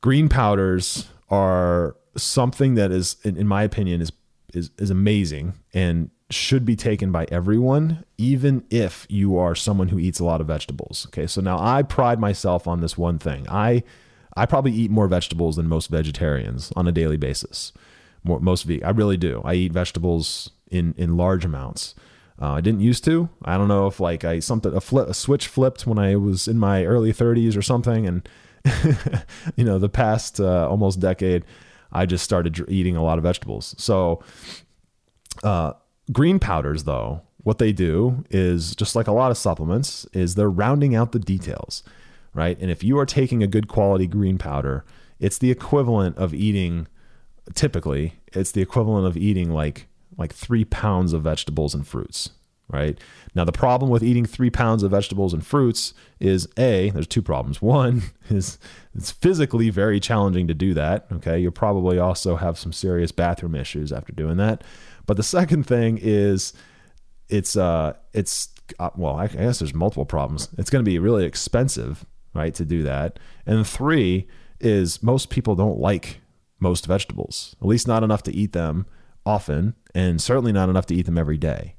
green 0.00 0.28
powders 0.28 1.08
are 1.30 1.96
something 2.16 2.74
that 2.74 2.90
is, 2.90 3.16
in, 3.24 3.36
in 3.36 3.46
my 3.46 3.62
opinion, 3.62 4.00
is 4.00 4.12
is 4.54 4.70
is 4.78 4.90
amazing 4.90 5.54
and 5.74 6.10
should 6.30 6.64
be 6.64 6.74
taken 6.74 7.12
by 7.12 7.26
everyone, 7.30 8.04
even 8.18 8.64
if 8.70 9.06
you 9.08 9.36
are 9.38 9.54
someone 9.54 9.88
who 9.88 9.98
eats 9.98 10.18
a 10.18 10.24
lot 10.24 10.40
of 10.40 10.46
vegetables. 10.46 11.06
Okay, 11.08 11.26
so 11.26 11.40
now 11.40 11.58
I 11.58 11.82
pride 11.82 12.18
myself 12.18 12.66
on 12.66 12.80
this 12.80 12.98
one 12.98 13.18
thing. 13.18 13.46
I 13.48 13.82
I 14.36 14.46
probably 14.46 14.72
eat 14.72 14.90
more 14.90 15.08
vegetables 15.08 15.56
than 15.56 15.68
most 15.68 15.88
vegetarians 15.88 16.72
on 16.76 16.86
a 16.86 16.92
daily 16.92 17.16
basis. 17.16 17.72
More, 18.24 18.40
most 18.40 18.64
vegan, 18.64 18.86
I 18.86 18.90
really 18.90 19.16
do. 19.16 19.40
I 19.44 19.54
eat 19.54 19.72
vegetables 19.72 20.50
in 20.70 20.94
in 20.96 21.16
large 21.16 21.44
amounts. 21.44 21.94
Uh, 22.40 22.52
I 22.52 22.60
didn't 22.60 22.80
used 22.80 23.04
to. 23.04 23.30
I 23.44 23.56
don't 23.56 23.68
know 23.68 23.86
if 23.86 23.98
like 24.00 24.24
I 24.24 24.40
something 24.40 24.74
a, 24.74 24.80
flip, 24.80 25.08
a 25.08 25.14
switch 25.14 25.46
flipped 25.46 25.86
when 25.86 25.98
I 25.98 26.16
was 26.16 26.48
in 26.48 26.58
my 26.58 26.84
early 26.84 27.12
30s 27.12 27.56
or 27.56 27.62
something, 27.62 28.06
and 28.06 28.28
you 29.56 29.64
know 29.64 29.78
the 29.78 29.88
past 29.88 30.40
uh, 30.40 30.68
almost 30.68 31.00
decade, 31.00 31.44
I 31.92 32.06
just 32.06 32.24
started 32.24 32.64
eating 32.68 32.96
a 32.96 33.02
lot 33.02 33.18
of 33.18 33.24
vegetables. 33.24 33.74
So, 33.78 34.22
uh, 35.42 35.72
green 36.12 36.38
powders 36.38 36.84
though, 36.84 37.22
what 37.38 37.58
they 37.58 37.72
do 37.72 38.24
is 38.30 38.74
just 38.74 38.96
like 38.96 39.06
a 39.06 39.12
lot 39.12 39.30
of 39.30 39.38
supplements, 39.38 40.06
is 40.12 40.34
they're 40.34 40.50
rounding 40.50 40.94
out 40.94 41.12
the 41.12 41.18
details, 41.18 41.82
right? 42.34 42.58
And 42.60 42.70
if 42.70 42.82
you 42.82 42.98
are 42.98 43.06
taking 43.06 43.42
a 43.42 43.46
good 43.46 43.68
quality 43.68 44.06
green 44.06 44.38
powder, 44.38 44.84
it's 45.18 45.38
the 45.38 45.50
equivalent 45.50 46.16
of 46.18 46.34
eating. 46.34 46.88
Typically, 47.54 48.14
it's 48.32 48.50
the 48.50 48.62
equivalent 48.62 49.06
of 49.06 49.16
eating 49.16 49.50
like 49.50 49.86
like 50.18 50.32
three 50.32 50.64
pounds 50.64 51.12
of 51.12 51.22
vegetables 51.22 51.74
and 51.74 51.86
fruits, 51.86 52.30
right? 52.68 52.98
Now, 53.34 53.44
the 53.44 53.52
problem 53.52 53.90
with 53.90 54.02
eating 54.02 54.26
three 54.26 54.50
pounds 54.50 54.82
of 54.82 54.90
vegetables 54.90 55.32
and 55.32 55.46
fruits 55.46 55.94
is 56.18 56.48
A, 56.58 56.90
there's 56.90 57.06
two 57.06 57.22
problems. 57.22 57.62
One 57.62 58.02
is 58.28 58.58
it's 58.94 59.10
physically 59.10 59.70
very 59.70 60.00
challenging 60.00 60.48
to 60.48 60.54
do 60.54 60.74
that. 60.74 61.06
Okay. 61.12 61.38
You'll 61.38 61.52
probably 61.52 61.98
also 61.98 62.36
have 62.36 62.58
some 62.58 62.72
serious 62.72 63.12
bathroom 63.12 63.54
issues 63.54 63.92
after 63.92 64.12
doing 64.12 64.36
that. 64.38 64.64
But 65.06 65.16
the 65.16 65.22
second 65.22 65.64
thing 65.64 65.98
is 66.00 66.52
it's, 67.28 67.56
uh, 67.56 67.94
it's, 68.12 68.48
uh, 68.78 68.90
well, 68.96 69.16
I 69.16 69.28
guess 69.28 69.60
there's 69.60 69.74
multiple 69.74 70.06
problems. 70.06 70.48
It's 70.58 70.70
going 70.70 70.84
to 70.84 70.90
be 70.90 70.98
really 70.98 71.24
expensive, 71.24 72.04
right, 72.34 72.54
to 72.54 72.64
do 72.64 72.82
that. 72.82 73.18
And 73.44 73.66
three 73.66 74.26
is 74.60 75.02
most 75.02 75.30
people 75.30 75.54
don't 75.54 75.78
like 75.78 76.20
most 76.58 76.86
vegetables, 76.86 77.54
at 77.60 77.68
least 77.68 77.86
not 77.86 78.02
enough 78.02 78.22
to 78.24 78.34
eat 78.34 78.52
them 78.52 78.86
often, 79.24 79.74
and 79.94 80.20
certainly 80.20 80.52
not 80.52 80.68
enough 80.68 80.86
to 80.86 80.94
eat 80.94 81.06
them 81.06 81.18
every 81.18 81.36
day, 81.36 81.75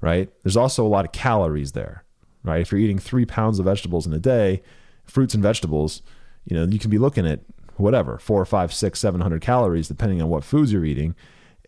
right? 0.00 0.30
There's 0.42 0.56
also 0.56 0.84
a 0.84 0.88
lot 0.88 1.04
of 1.04 1.12
calories 1.12 1.72
there, 1.72 2.04
right? 2.42 2.60
If 2.60 2.70
you're 2.70 2.80
eating 2.80 2.98
three 2.98 3.24
pounds 3.24 3.58
of 3.58 3.64
vegetables 3.64 4.06
in 4.06 4.12
a 4.12 4.18
day, 4.18 4.62
fruits 5.04 5.34
and 5.34 5.42
vegetables, 5.42 6.02
you 6.44 6.56
know, 6.56 6.64
you 6.64 6.78
can 6.78 6.90
be 6.90 6.98
looking 6.98 7.26
at 7.26 7.40
whatever 7.76 8.18
four, 8.18 8.44
five, 8.44 8.72
six, 8.72 8.98
seven 8.98 9.20
hundred 9.20 9.42
calories 9.42 9.88
depending 9.88 10.22
on 10.22 10.28
what 10.28 10.44
foods 10.44 10.72
you're 10.72 10.84
eating, 10.84 11.14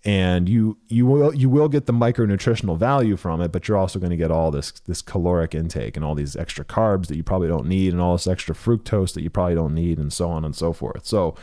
and 0.05 0.49
you 0.49 0.79
you 0.89 1.07
will 1.07 1.35
you 1.35 1.49
will 1.49 1.68
get 1.68 1.87
the 1.87 1.93
micronutritional 1.93 2.79
value 2.79 3.16
from 3.16 3.41
it, 3.41 3.53
but 3.53 3.66
you're 3.66 3.76
also 3.76 3.99
going 3.99 4.11
to 4.11 4.16
get 4.16 4.31
all 4.31 4.51
this 4.51 4.70
this 4.87 5.03
caloric 5.03 5.55
intake 5.55 5.97
and 5.97 6.05
all 6.05 6.14
these 6.14 6.37
extra 6.37 6.64
carbs 6.64 7.07
that 7.09 7.16
you 7.16 7.22
probably 7.22 7.49
don't 7.49 7.66
need, 7.66 7.93
and 7.93 8.01
all 8.01 8.12
this 8.12 8.26
extra 8.26 8.55
fructose 8.55 9.14
that 9.14 9.22
you 9.22 9.31
probably 9.31 9.55
don't 9.55 9.74
need, 9.74 9.99
and 9.99 10.12
so 10.12 10.29
on 10.29 10.45
and 10.45 10.55
so 10.55 10.72
forth. 10.72 11.05
So, 11.05 11.35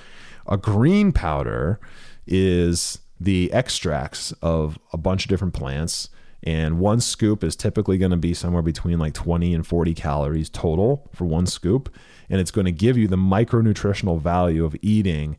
a 0.47 0.57
green 0.57 1.11
powder 1.11 1.79
is 2.27 2.99
the 3.19 3.51
extracts 3.53 4.31
of 4.41 4.79
a 4.91 4.97
bunch 4.97 5.25
of 5.25 5.29
different 5.29 5.53
plants. 5.53 6.09
And 6.43 6.79
one 6.79 7.01
scoop 7.01 7.43
is 7.43 7.55
typically 7.55 7.97
going 7.97 8.11
to 8.11 8.17
be 8.17 8.33
somewhere 8.33 8.61
between 8.61 8.99
like 8.99 9.13
20 9.13 9.53
and 9.53 9.65
40 9.65 9.93
calories 9.93 10.49
total 10.49 11.09
for 11.13 11.25
one 11.25 11.47
scoop. 11.47 11.93
And 12.29 12.39
it's 12.39 12.51
going 12.51 12.65
to 12.65 12.71
give 12.71 12.97
you 12.97 13.07
the 13.07 13.15
micronutritional 13.15 14.21
value 14.21 14.63
of 14.63 14.75
eating 14.81 15.37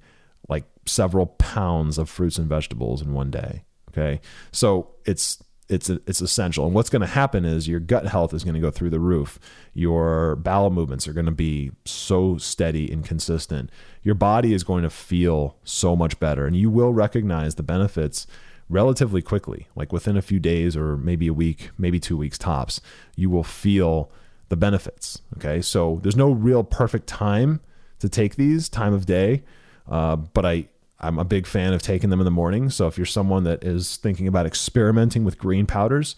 like 0.48 0.64
several 0.84 1.26
pounds 1.26 1.98
of 1.98 2.08
fruits 2.08 2.38
and 2.38 2.48
vegetables 2.48 3.02
in 3.02 3.12
one 3.12 3.30
day. 3.30 3.64
Okay. 3.90 4.20
So 4.52 4.90
it's 5.04 5.42
it's 5.68 5.90
it's 5.90 6.20
essential. 6.20 6.66
And 6.66 6.74
what's 6.74 6.90
going 6.90 7.00
to 7.00 7.06
happen 7.06 7.44
is 7.44 7.66
your 7.66 7.80
gut 7.80 8.06
health 8.06 8.32
is 8.32 8.44
going 8.44 8.54
to 8.54 8.60
go 8.60 8.70
through 8.70 8.90
the 8.90 9.00
roof. 9.00 9.38
Your 9.74 10.36
bowel 10.36 10.70
movements 10.70 11.08
are 11.08 11.12
going 11.12 11.26
to 11.26 11.32
be 11.32 11.72
so 11.84 12.38
steady 12.38 12.90
and 12.90 13.04
consistent. 13.04 13.70
Your 14.02 14.14
body 14.14 14.52
is 14.54 14.62
going 14.62 14.84
to 14.84 14.90
feel 14.90 15.56
so 15.64 15.96
much 15.96 16.20
better, 16.20 16.46
and 16.46 16.56
you 16.56 16.70
will 16.70 16.92
recognize 16.92 17.56
the 17.56 17.62
benefits 17.62 18.26
relatively 18.68 19.22
quickly, 19.22 19.68
like 19.76 19.92
within 19.92 20.16
a 20.16 20.22
few 20.22 20.40
days 20.40 20.76
or 20.76 20.96
maybe 20.96 21.28
a 21.28 21.32
week, 21.32 21.70
maybe 21.78 22.00
two 22.00 22.16
weeks 22.16 22.38
tops. 22.38 22.80
You 23.14 23.30
will 23.30 23.44
feel 23.44 24.10
the 24.48 24.56
benefits. 24.56 25.22
Okay, 25.36 25.60
so 25.60 26.00
there's 26.02 26.16
no 26.16 26.30
real 26.30 26.64
perfect 26.64 27.06
time 27.06 27.60
to 27.98 28.08
take 28.08 28.36
these 28.36 28.68
time 28.68 28.92
of 28.92 29.06
day, 29.06 29.42
uh, 29.88 30.16
but 30.16 30.44
I 30.44 30.68
I'm 30.98 31.18
a 31.18 31.24
big 31.24 31.46
fan 31.46 31.74
of 31.74 31.82
taking 31.82 32.10
them 32.10 32.20
in 32.20 32.24
the 32.24 32.30
morning. 32.30 32.70
So 32.70 32.86
if 32.86 32.96
you're 32.96 33.04
someone 33.04 33.44
that 33.44 33.62
is 33.62 33.96
thinking 33.96 34.26
about 34.26 34.46
experimenting 34.46 35.24
with 35.24 35.38
green 35.38 35.66
powders, 35.66 36.16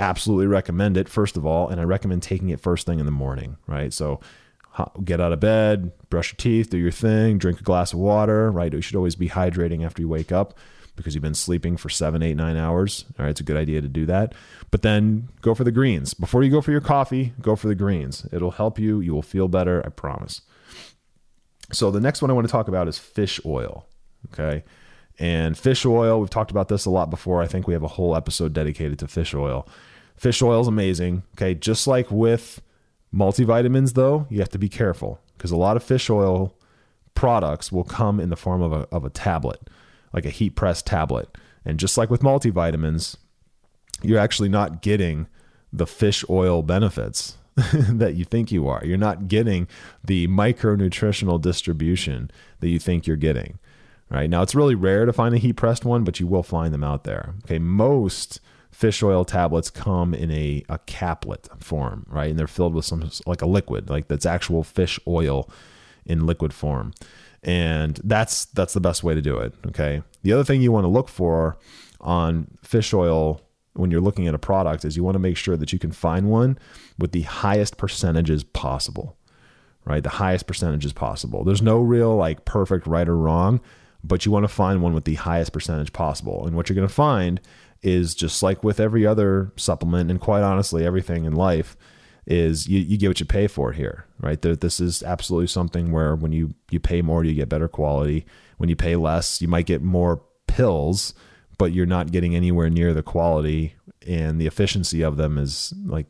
absolutely 0.00 0.48
recommend 0.48 0.96
it, 0.96 1.08
first 1.08 1.36
of 1.36 1.46
all. 1.46 1.68
And 1.68 1.80
I 1.80 1.84
recommend 1.84 2.24
taking 2.24 2.48
it 2.48 2.60
first 2.60 2.86
thing 2.86 2.98
in 2.98 3.06
the 3.06 3.12
morning, 3.12 3.56
right? 3.68 3.92
So 3.92 4.20
get 5.04 5.20
out 5.20 5.32
of 5.32 5.38
bed, 5.38 5.92
brush 6.10 6.32
your 6.32 6.36
teeth, 6.38 6.70
do 6.70 6.76
your 6.76 6.90
thing, 6.90 7.38
drink 7.38 7.60
a 7.60 7.62
glass 7.62 7.92
of 7.92 8.00
water, 8.00 8.50
right? 8.50 8.72
You 8.72 8.80
should 8.80 8.96
always 8.96 9.14
be 9.14 9.28
hydrating 9.28 9.84
after 9.86 10.02
you 10.02 10.08
wake 10.08 10.32
up 10.32 10.58
because 10.96 11.14
you've 11.14 11.22
been 11.22 11.34
sleeping 11.34 11.76
for 11.76 11.88
seven, 11.88 12.22
eight, 12.22 12.36
nine 12.36 12.56
hours. 12.56 13.04
All 13.18 13.24
right, 13.24 13.30
it's 13.30 13.40
a 13.40 13.44
good 13.44 13.56
idea 13.56 13.80
to 13.80 13.88
do 13.88 14.06
that. 14.06 14.34
But 14.70 14.82
then 14.82 15.28
go 15.42 15.54
for 15.54 15.64
the 15.64 15.72
greens. 15.72 16.14
Before 16.14 16.42
you 16.42 16.50
go 16.50 16.60
for 16.60 16.72
your 16.72 16.80
coffee, 16.80 17.32
go 17.40 17.54
for 17.54 17.68
the 17.68 17.74
greens. 17.74 18.26
It'll 18.32 18.52
help 18.52 18.78
you. 18.78 19.00
You 19.00 19.14
will 19.14 19.22
feel 19.22 19.48
better, 19.48 19.82
I 19.84 19.90
promise. 19.90 20.42
So 21.72 21.90
the 21.90 22.00
next 22.00 22.22
one 22.22 22.30
I 22.30 22.34
want 22.34 22.46
to 22.46 22.52
talk 22.52 22.68
about 22.68 22.88
is 22.88 22.98
fish 22.98 23.40
oil. 23.44 23.86
Okay. 24.32 24.64
And 25.18 25.56
fish 25.56 25.86
oil, 25.86 26.20
we've 26.20 26.30
talked 26.30 26.50
about 26.50 26.68
this 26.68 26.84
a 26.84 26.90
lot 26.90 27.10
before. 27.10 27.42
I 27.42 27.46
think 27.46 27.66
we 27.66 27.74
have 27.74 27.82
a 27.82 27.88
whole 27.88 28.16
episode 28.16 28.52
dedicated 28.52 28.98
to 29.00 29.08
fish 29.08 29.34
oil. 29.34 29.66
Fish 30.16 30.42
oil 30.42 30.60
is 30.60 30.68
amazing. 30.68 31.22
Okay. 31.36 31.54
Just 31.54 31.86
like 31.86 32.10
with 32.10 32.60
multivitamins, 33.14 33.94
though, 33.94 34.26
you 34.30 34.38
have 34.40 34.50
to 34.50 34.58
be 34.58 34.68
careful 34.68 35.20
because 35.36 35.50
a 35.50 35.56
lot 35.56 35.76
of 35.76 35.82
fish 35.82 36.08
oil 36.10 36.54
products 37.14 37.72
will 37.72 37.84
come 37.84 38.20
in 38.20 38.28
the 38.28 38.36
form 38.36 38.62
of 38.62 38.72
a, 38.72 38.86
of 38.92 39.04
a 39.04 39.10
tablet, 39.10 39.60
like 40.16 40.24
a 40.24 40.30
heat 40.30 40.56
pressed 40.56 40.86
tablet. 40.86 41.28
And 41.64 41.78
just 41.78 41.98
like 41.98 42.10
with 42.10 42.22
multivitamins, 42.22 43.16
you're 44.02 44.18
actually 44.18 44.48
not 44.48 44.82
getting 44.82 45.28
the 45.72 45.86
fish 45.86 46.24
oil 46.30 46.62
benefits 46.62 47.36
that 47.54 48.14
you 48.14 48.24
think 48.24 48.50
you 48.50 48.66
are. 48.66 48.82
You're 48.84 48.98
not 48.98 49.28
getting 49.28 49.68
the 50.02 50.26
micronutritional 50.28 51.40
distribution 51.40 52.30
that 52.60 52.68
you 52.68 52.78
think 52.78 53.06
you're 53.06 53.16
getting. 53.16 53.58
Right 54.08 54.30
now, 54.30 54.42
it's 54.42 54.54
really 54.54 54.74
rare 54.74 55.04
to 55.04 55.12
find 55.12 55.34
a 55.34 55.38
heat 55.38 55.54
pressed 55.54 55.84
one, 55.84 56.04
but 56.04 56.20
you 56.20 56.26
will 56.26 56.44
find 56.44 56.72
them 56.72 56.84
out 56.84 57.04
there. 57.04 57.34
Okay, 57.44 57.58
most 57.58 58.40
fish 58.70 59.02
oil 59.02 59.24
tablets 59.24 59.68
come 59.68 60.14
in 60.14 60.30
a, 60.30 60.62
a 60.68 60.78
caplet 60.86 61.48
form, 61.58 62.06
right? 62.08 62.30
And 62.30 62.38
they're 62.38 62.46
filled 62.46 62.74
with 62.74 62.84
some 62.84 63.10
like 63.26 63.42
a 63.42 63.46
liquid, 63.46 63.90
like 63.90 64.06
that's 64.06 64.26
actual 64.26 64.62
fish 64.62 65.00
oil 65.08 65.50
in 66.04 66.24
liquid 66.24 66.54
form. 66.54 66.92
And 67.46 67.98
that's 68.04 68.44
that's 68.46 68.74
the 68.74 68.80
best 68.80 69.02
way 69.02 69.14
to 69.14 69.22
do 69.22 69.38
it. 69.38 69.54
Okay. 69.68 70.02
The 70.22 70.32
other 70.32 70.44
thing 70.44 70.60
you 70.60 70.72
want 70.72 70.84
to 70.84 70.88
look 70.88 71.08
for 71.08 71.56
on 72.00 72.48
fish 72.62 72.92
oil 72.92 73.40
when 73.74 73.90
you're 73.90 74.00
looking 74.00 74.26
at 74.26 74.34
a 74.34 74.38
product 74.38 74.84
is 74.84 74.96
you 74.96 75.04
want 75.04 75.14
to 75.14 75.20
make 75.20 75.36
sure 75.36 75.56
that 75.56 75.72
you 75.72 75.78
can 75.78 75.92
find 75.92 76.28
one 76.28 76.58
with 76.98 77.12
the 77.12 77.22
highest 77.22 77.78
percentages 77.78 78.44
possible. 78.44 79.16
Right? 79.84 80.02
The 80.02 80.10
highest 80.10 80.46
percentages 80.46 80.92
possible. 80.92 81.44
There's 81.44 81.62
no 81.62 81.78
real 81.78 82.16
like 82.16 82.44
perfect 82.44 82.86
right 82.86 83.08
or 83.08 83.16
wrong 83.16 83.60
but 84.06 84.24
you 84.24 84.32
want 84.32 84.44
to 84.44 84.48
find 84.48 84.82
one 84.82 84.94
with 84.94 85.04
the 85.04 85.14
highest 85.14 85.52
percentage 85.52 85.92
possible. 85.92 86.46
And 86.46 86.54
what 86.54 86.68
you're 86.68 86.76
going 86.76 86.88
to 86.88 86.94
find 86.94 87.40
is 87.82 88.14
just 88.14 88.42
like 88.42 88.62
with 88.64 88.80
every 88.80 89.06
other 89.06 89.52
supplement, 89.56 90.10
and 90.10 90.20
quite 90.20 90.42
honestly, 90.42 90.84
everything 90.84 91.24
in 91.24 91.34
life, 91.34 91.76
is 92.26 92.68
you, 92.68 92.80
you 92.80 92.98
get 92.98 93.08
what 93.08 93.20
you 93.20 93.26
pay 93.26 93.46
for 93.46 93.72
here, 93.72 94.06
right? 94.20 94.40
This 94.40 94.80
is 94.80 95.02
absolutely 95.02 95.46
something 95.46 95.92
where 95.92 96.16
when 96.16 96.32
you, 96.32 96.54
you 96.70 96.80
pay 96.80 97.02
more, 97.02 97.24
you 97.24 97.34
get 97.34 97.48
better 97.48 97.68
quality. 97.68 98.26
When 98.58 98.68
you 98.68 98.76
pay 98.76 98.96
less, 98.96 99.40
you 99.40 99.48
might 99.48 99.66
get 99.66 99.82
more 99.82 100.22
pills, 100.46 101.14
but 101.58 101.72
you're 101.72 101.86
not 101.86 102.10
getting 102.12 102.34
anywhere 102.34 102.68
near 102.68 102.92
the 102.92 103.02
quality 103.02 103.76
and 104.06 104.40
the 104.40 104.46
efficiency 104.46 105.02
of 105.02 105.16
them 105.16 105.38
is 105.38 105.74
like 105.84 106.06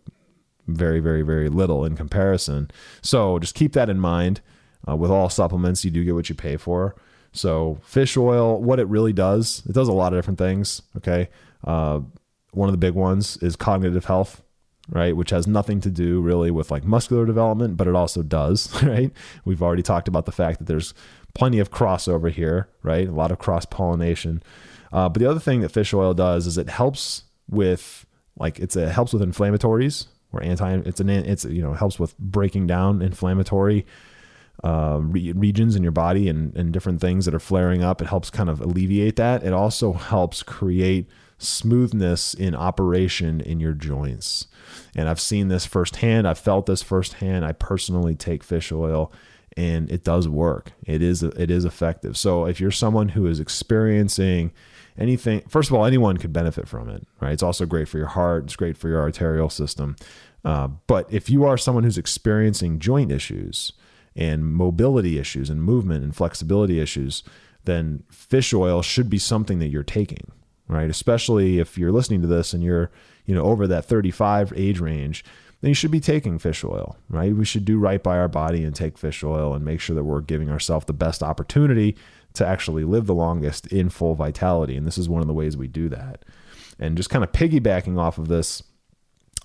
very, 0.67 1.01
very, 1.01 1.23
very 1.23 1.49
little 1.49 1.85
in 1.85 1.97
comparison. 1.97 2.71
So 3.03 3.39
just 3.39 3.55
keep 3.55 3.73
that 3.73 3.89
in 3.89 3.99
mind. 3.99 4.41
Uh, 4.89 4.95
with 4.95 5.11
all 5.11 5.29
supplements, 5.29 5.85
you 5.85 5.91
do 5.91 6.05
get 6.05 6.15
what 6.15 6.29
you 6.29 6.35
pay 6.35 6.57
for. 6.57 6.95
So 7.33 7.79
fish 7.83 8.17
oil, 8.17 8.63
what 8.63 8.79
it 8.79 8.87
really 8.87 9.13
does, 9.13 9.63
it 9.69 9.73
does 9.73 9.89
a 9.89 9.93
lot 9.93 10.13
of 10.13 10.19
different 10.19 10.39
things. 10.39 10.83
Okay. 10.97 11.29
Uh, 11.65 12.01
one 12.53 12.69
of 12.69 12.73
the 12.73 12.79
big 12.79 12.95
ones 12.95 13.37
is 13.39 13.57
cognitive 13.57 14.05
health, 14.05 14.43
right? 14.89 15.17
Which 15.17 15.31
has 15.31 15.47
nothing 15.47 15.81
to 15.81 15.91
do 15.91 16.21
really 16.21 16.51
with 16.51 16.71
like 16.71 16.85
muscular 16.85 17.27
development, 17.27 17.77
but 17.77 17.89
it 17.89 17.95
also 17.95 18.23
does, 18.23 18.83
right? 18.83 19.13
We've 19.45 19.63
already 19.63 19.83
talked 19.83 20.09
about 20.09 20.27
the 20.27 20.33
fact 20.33 20.59
that 20.59 20.67
there's 20.67 20.95
plenty 21.35 21.59
of 21.59 21.71
crossover 21.71 22.31
here, 22.31 22.69
right? 22.83 23.09
A 23.09 23.13
lot 23.13 23.31
of 23.31 23.39
cross 23.39 23.65
pollination. 23.65 24.43
Uh, 24.93 25.09
but 25.09 25.21
the 25.21 25.27
other 25.27 25.41
thing 25.41 25.61
that 25.61 25.71
fish 25.71 25.93
oil 25.93 26.15
does 26.15 26.47
is 26.47 26.57
it 26.57 26.69
helps 26.69 27.25
with 27.49 28.07
like 28.39 28.59
it's 28.59 28.77
a 28.77 28.91
helps 28.91 29.13
with 29.13 29.23
inflammatories 29.23 30.07
or 30.33 30.43
anti 30.43 30.75
it's 30.79 31.01
an 31.01 31.09
it's 31.09 31.45
you 31.45 31.63
know 31.63 31.73
helps 31.73 31.99
with 31.99 32.17
breaking 32.19 32.67
down 32.67 33.01
inflammatory 33.01 33.87
uh, 34.65 34.99
re- 35.03 35.33
regions 35.33 35.77
in 35.77 35.83
your 35.83 35.93
body 35.93 36.29
and, 36.29 36.57
and 36.57 36.73
different 36.73 37.01
things 37.01 37.25
that 37.25 37.35
are 37.35 37.41
flaring 37.41 37.83
up. 37.83 38.01
It 38.01 38.09
helps 38.09 38.31
kind 38.31 38.49
of 38.49 38.61
alleviate 38.61 39.17
that. 39.17 39.43
It 39.43 39.53
also 39.53 39.93
helps 39.93 40.43
create 40.43 41.07
smoothness 41.39 42.35
in 42.35 42.55
operation 42.55 43.41
in 43.41 43.61
your 43.61 43.75
joints. 43.75 44.47
And 44.95 45.09
I've 45.09 45.21
seen 45.21 45.49
this 45.49 45.67
firsthand. 45.67 46.27
I've 46.27 46.39
felt 46.39 46.67
this 46.67 46.83
firsthand. 46.83 47.45
I 47.45 47.53
personally 47.53 48.15
take 48.15 48.43
fish 48.43 48.73
oil 48.73 49.13
and 49.57 49.91
it 49.91 50.05
does 50.05 50.29
work. 50.29 50.73
It 50.85 51.03
is 51.03 51.23
it 51.23 51.51
is 51.51 51.65
effective. 51.65 52.17
So 52.17 52.45
if 52.45 52.61
you're 52.61 52.71
someone 52.71 53.11
who 53.11 53.27
is 53.27 53.41
experiencing 53.41 54.53
anything, 54.99 55.43
first 55.49 55.71
of 55.71 55.77
all, 55.77 55.87
anyone 55.87 56.19
could 56.19 56.33
benefit 56.33 56.69
from 56.69 56.89
it, 56.89 57.07
right? 57.21 57.33
It's 57.33 57.43
also 57.43 57.65
great 57.67 57.89
for 57.89 57.99
your 57.99 58.09
heart. 58.09 58.45
It's 58.45 58.57
great 58.57 58.77
for 58.77 58.89
your 58.89 59.01
arterial 59.01 59.49
system. 59.49 59.97
Uh, 60.45 60.69
but 60.87 61.13
if 61.13 61.31
you 61.31 61.45
are 61.45 61.57
someone 61.57 61.85
who's 61.85 61.99
experiencing 61.99 62.79
joint 62.79 63.11
issues 63.11 63.73
and 64.15 64.47
mobility 64.47 65.19
issues 65.19 65.51
and 65.51 65.63
movement 65.63 66.05
and 66.05 66.15
flexibility 66.15 66.79
issues, 66.79 67.23
then 67.65 68.05
fish 68.11 68.55
oil 68.55 68.83
should 68.83 69.11
be 69.11 69.19
something 69.19 69.59
that 69.59 69.69
you're 69.69 69.83
taking, 69.83 70.31
right? 70.69 70.89
Especially 70.89 71.59
if 71.59 71.77
you're 71.77 71.93
listening 71.93 72.23
to 72.23 72.29
this 72.29 72.53
and 72.53 72.63
you're, 72.63 72.91
you 73.27 73.35
know, 73.35 73.43
over 73.43 73.67
that 73.67 73.85
35 73.85 74.53
age 74.57 74.81
range, 74.81 75.25
then 75.61 75.71
you 75.71 75.75
should 75.75 75.91
be 75.91 76.01
taking 76.01 76.39
fish 76.39 76.65
oil, 76.65 76.97
right? 77.09 77.35
We 77.35 77.45
should 77.45 77.65
do 77.65 77.79
right 77.79 78.03
by 78.03 78.19
our 78.19 78.29
body 78.29 78.65
and 78.65 78.75
take 78.75 78.99
fish 78.99 79.25
oil 79.25 79.55
and 79.55 79.65
make 79.65 79.81
sure 79.81 79.97
that 79.97 80.05
we're 80.05 80.21
giving 80.21 80.51
ourselves 80.51 80.87
the 80.87 80.93
best 80.93 81.23
opportunity 81.23 81.97
to 82.35 82.47
actually 82.47 82.85
live 82.85 83.07
the 83.07 83.15
longest 83.15 83.67
in 83.69 83.89
full 83.89 84.15
vitality. 84.15 84.77
And 84.77 84.87
this 84.87 84.99
is 84.99 85.09
one 85.09 85.23
of 85.23 85.27
the 85.27 85.35
ways 85.35 85.57
we 85.57 85.69
do 85.69 85.89
that. 85.89 86.25
And 86.79 86.97
just 86.97 87.11
kind 87.11 87.25
of 87.25 87.33
piggybacking 87.33 87.99
off 87.99 88.19
of 88.19 88.29
this, 88.29 88.63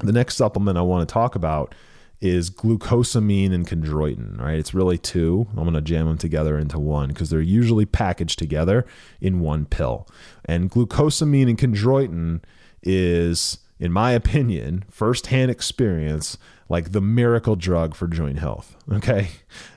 the 0.01 0.11
next 0.11 0.35
supplement 0.35 0.77
I 0.77 0.81
want 0.81 1.07
to 1.07 1.11
talk 1.11 1.35
about 1.35 1.73
is 2.19 2.51
glucosamine 2.51 3.51
and 3.51 3.67
chondroitin, 3.67 4.39
right? 4.39 4.59
It's 4.59 4.73
really 4.73 4.97
two. 4.97 5.47
I'm 5.51 5.63
going 5.63 5.73
to 5.73 5.81
jam 5.81 6.05
them 6.05 6.19
together 6.19 6.57
into 6.57 6.77
one 6.77 7.09
because 7.09 7.29
they're 7.29 7.41
usually 7.41 7.85
packaged 7.85 8.37
together 8.37 8.85
in 9.19 9.39
one 9.39 9.65
pill. 9.65 10.07
And 10.45 10.69
glucosamine 10.69 11.49
and 11.49 11.57
chondroitin 11.57 12.43
is, 12.83 13.57
in 13.81 13.91
my 13.91 14.11
opinion, 14.11 14.85
firsthand 14.91 15.49
experience, 15.49 16.37
like 16.69 16.91
the 16.91 17.01
miracle 17.01 17.55
drug 17.55 17.95
for 17.95 18.07
joint 18.07 18.39
health. 18.39 18.77
Okay, 18.91 19.29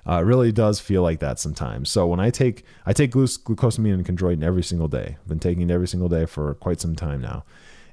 uh, 0.09 0.17
it 0.17 0.25
really 0.25 0.51
does 0.51 0.81
feel 0.81 1.01
like 1.01 1.21
that 1.21 1.39
sometimes. 1.39 1.89
So 1.89 2.05
when 2.05 2.19
I 2.19 2.31
take 2.31 2.65
I 2.85 2.93
take 2.93 3.13
glucosamine 3.13 3.95
and 3.95 4.05
chondroitin 4.05 4.43
every 4.43 4.65
single 4.65 4.89
day. 4.89 5.17
I've 5.21 5.29
been 5.29 5.39
taking 5.39 5.71
it 5.71 5.73
every 5.73 5.87
single 5.87 6.09
day 6.09 6.27
for 6.27 6.55
quite 6.55 6.81
some 6.81 6.97
time 6.97 7.21
now, 7.21 7.45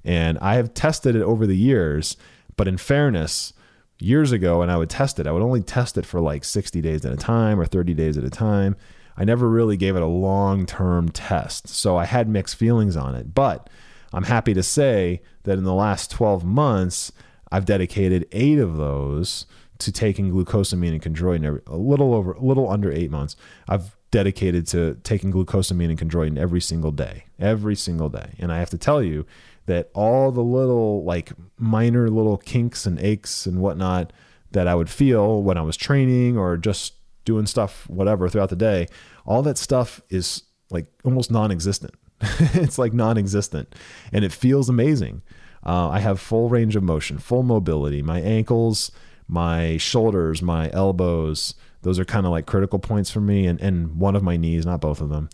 and 0.04 0.40
I 0.40 0.56
have 0.56 0.74
tested 0.74 1.16
it 1.16 1.22
over 1.22 1.46
the 1.46 1.56
years. 1.56 2.18
But 2.58 2.68
in 2.68 2.78
fairness, 2.78 3.54
years 4.00 4.32
ago, 4.32 4.64
and 4.64 4.72
I 4.72 4.78
would 4.78 4.90
test 4.90 5.20
it, 5.20 5.28
I 5.28 5.32
would 5.32 5.44
only 5.44 5.62
test 5.62 5.96
it 5.96 6.08
for 6.08 6.20
like 6.20 6.44
60 6.44 6.82
days 6.82 7.06
at 7.06 7.14
a 7.14 7.18
time 7.18 7.60
or 7.60 7.66
30 7.66 7.94
days 7.94 8.18
at 8.18 8.24
a 8.24 8.32
time. 8.32 8.76
I 9.16 9.24
never 9.24 9.48
really 9.48 9.78
gave 9.78 9.96
it 9.96 10.02
a 10.02 10.08
long 10.08 10.66
term 10.66 11.10
test. 11.10 11.68
So 11.68 11.98
I 11.98 12.06
had 12.06 12.28
mixed 12.28 12.56
feelings 12.56 12.98
on 12.98 13.14
it. 13.14 13.36
But 13.36 13.70
I'm 14.14 14.24
happy 14.24 14.54
to 14.54 14.64
say 14.64 15.22
that 15.44 15.58
in 15.58 15.64
the 15.64 15.74
last 15.74 16.12
12 16.12 16.44
months, 16.44 17.12
I've 17.52 17.66
dedicated 17.66 18.28
eight 18.32 18.60
of 18.60 18.78
those 18.78 19.46
to 19.80 19.92
taking 19.92 20.32
glucosamine 20.32 20.92
and 20.92 21.02
chondroitin 21.02 21.62
a 21.68 21.76
little 21.76 22.14
over 22.14 22.34
a 22.34 22.44
little 22.44 22.70
under 22.70 22.92
eight 22.92 23.10
months. 23.10 23.36
I've 23.68 23.98
dedicated 24.12 24.68
to 24.68 24.96
taking 25.04 25.32
glucosamine 25.32 25.90
and 25.90 26.00
chondroitin 26.00 26.38
every 26.38 26.62
single 26.62 26.92
day, 26.92 27.26
every 27.40 27.76
single 27.76 28.10
day. 28.10 28.36
And 28.38 28.52
I 28.52 28.60
have 28.60 28.70
to 28.72 28.78
tell 28.78 29.02
you 29.02 29.26
that 29.66 29.90
all 29.94 30.32
the 30.32 30.44
little 30.44 31.04
like 31.04 31.32
minor 31.58 32.10
little 32.10 32.38
kinks 32.38 32.86
and 32.86 33.00
aches 33.00 33.46
and 33.46 33.60
whatnot 33.60 34.14
that 34.52 34.68
I 34.68 34.76
would 34.76 34.90
feel 34.90 35.42
when 35.42 35.58
I 35.58 35.62
was 35.62 35.78
training 35.78 36.38
or 36.38 36.58
just 36.58 36.96
doing 37.26 37.46
stuff, 37.46 37.90
whatever, 37.90 38.28
throughout 38.28 38.50
the 38.50 38.56
day, 38.56 38.88
all 39.26 39.42
that 39.44 39.58
stuff 39.58 40.02
is 40.10 40.44
like 40.70 40.88
almost 41.04 41.32
non 41.32 41.52
existent. 41.52 41.94
it's 42.54 42.78
like 42.78 42.94
non 42.94 43.18
existent 43.18 43.74
and 44.12 44.24
it 44.24 44.32
feels 44.32 44.70
amazing. 44.70 45.22
Uh, 45.66 45.90
I 45.90 46.00
have 46.00 46.20
full 46.20 46.50
range 46.50 46.76
of 46.76 46.84
motion, 46.84 47.20
full 47.20 47.44
mobility. 47.44 48.02
My 48.02 48.20
ankles, 48.20 48.92
my 49.28 49.78
shoulders, 49.78 50.42
my 50.42 50.72
elbows, 50.72 51.54
those 51.84 52.00
are 52.00 52.06
kind 52.06 52.26
of 52.26 52.32
like 52.32 52.46
critical 52.46 52.80
points 52.80 53.10
for 53.10 53.22
me, 53.22 53.48
and, 53.48 53.60
and 53.60 53.98
one 53.98 54.16
of 54.16 54.24
my 54.24 54.38
knees, 54.38 54.66
not 54.66 54.82
both 54.82 55.02
of 55.02 55.10
them. 55.10 55.30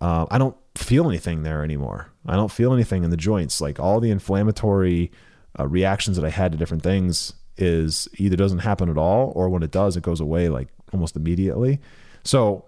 Uh, 0.00 0.26
I 0.30 0.38
don't 0.38 0.56
feel 0.74 1.08
anything 1.08 1.42
there 1.42 1.64
anymore. 1.64 2.10
I 2.26 2.36
don't 2.36 2.50
feel 2.50 2.72
anything 2.72 3.04
in 3.04 3.10
the 3.10 3.16
joints. 3.16 3.60
Like 3.60 3.80
all 3.80 4.00
the 4.00 4.10
inflammatory 4.10 5.10
uh, 5.58 5.66
reactions 5.66 6.16
that 6.16 6.24
I 6.24 6.30
had 6.30 6.52
to 6.52 6.58
different 6.58 6.82
things 6.82 7.32
is 7.56 8.08
either 8.18 8.36
doesn't 8.36 8.58
happen 8.58 8.90
at 8.90 8.98
all, 8.98 9.32
or 9.34 9.48
when 9.48 9.62
it 9.62 9.70
does, 9.70 9.96
it 9.96 10.02
goes 10.02 10.20
away 10.20 10.48
like 10.48 10.68
almost 10.92 11.16
immediately. 11.16 11.80
So 12.24 12.65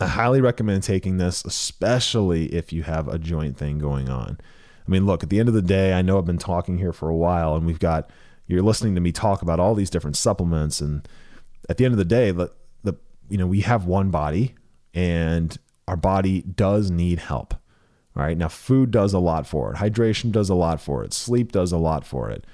I 0.00 0.06
highly 0.06 0.40
recommend 0.40 0.82
taking 0.82 1.18
this, 1.18 1.44
especially 1.44 2.46
if 2.54 2.72
you 2.72 2.82
have 2.84 3.06
a 3.06 3.18
joint 3.18 3.58
thing 3.58 3.78
going 3.78 4.08
on. 4.08 4.38
I 4.86 4.90
mean, 4.90 5.04
look, 5.04 5.22
at 5.22 5.28
the 5.28 5.38
end 5.38 5.48
of 5.48 5.54
the 5.54 5.62
day, 5.62 5.92
I 5.92 6.02
know 6.02 6.18
I've 6.18 6.24
been 6.24 6.38
talking 6.38 6.78
here 6.78 6.92
for 6.92 7.08
a 7.08 7.16
while 7.16 7.54
and 7.54 7.66
we've 7.66 7.78
got, 7.78 8.10
you're 8.46 8.62
listening 8.62 8.94
to 8.94 9.00
me 9.00 9.12
talk 9.12 9.42
about 9.42 9.60
all 9.60 9.74
these 9.74 9.90
different 9.90 10.16
supplements. 10.16 10.80
And 10.80 11.06
at 11.68 11.76
the 11.76 11.84
end 11.84 11.92
of 11.92 11.98
the 11.98 12.04
day, 12.04 12.30
the, 12.30 12.50
the 12.82 12.94
you 13.28 13.36
know, 13.36 13.46
we 13.46 13.60
have 13.60 13.84
one 13.84 14.10
body 14.10 14.54
and 14.94 15.56
our 15.86 15.96
body 15.96 16.42
does 16.42 16.90
need 16.90 17.18
help. 17.18 17.54
All 18.16 18.22
right. 18.22 18.36
Now, 18.36 18.48
food 18.48 18.90
does 18.90 19.12
a 19.12 19.18
lot 19.18 19.46
for 19.46 19.72
it, 19.72 19.76
hydration 19.76 20.32
does 20.32 20.48
a 20.48 20.54
lot 20.54 20.80
for 20.80 21.04
it, 21.04 21.12
sleep 21.12 21.52
does 21.52 21.72
a 21.72 21.78
lot 21.78 22.04
for 22.04 22.30
it. 22.30 22.44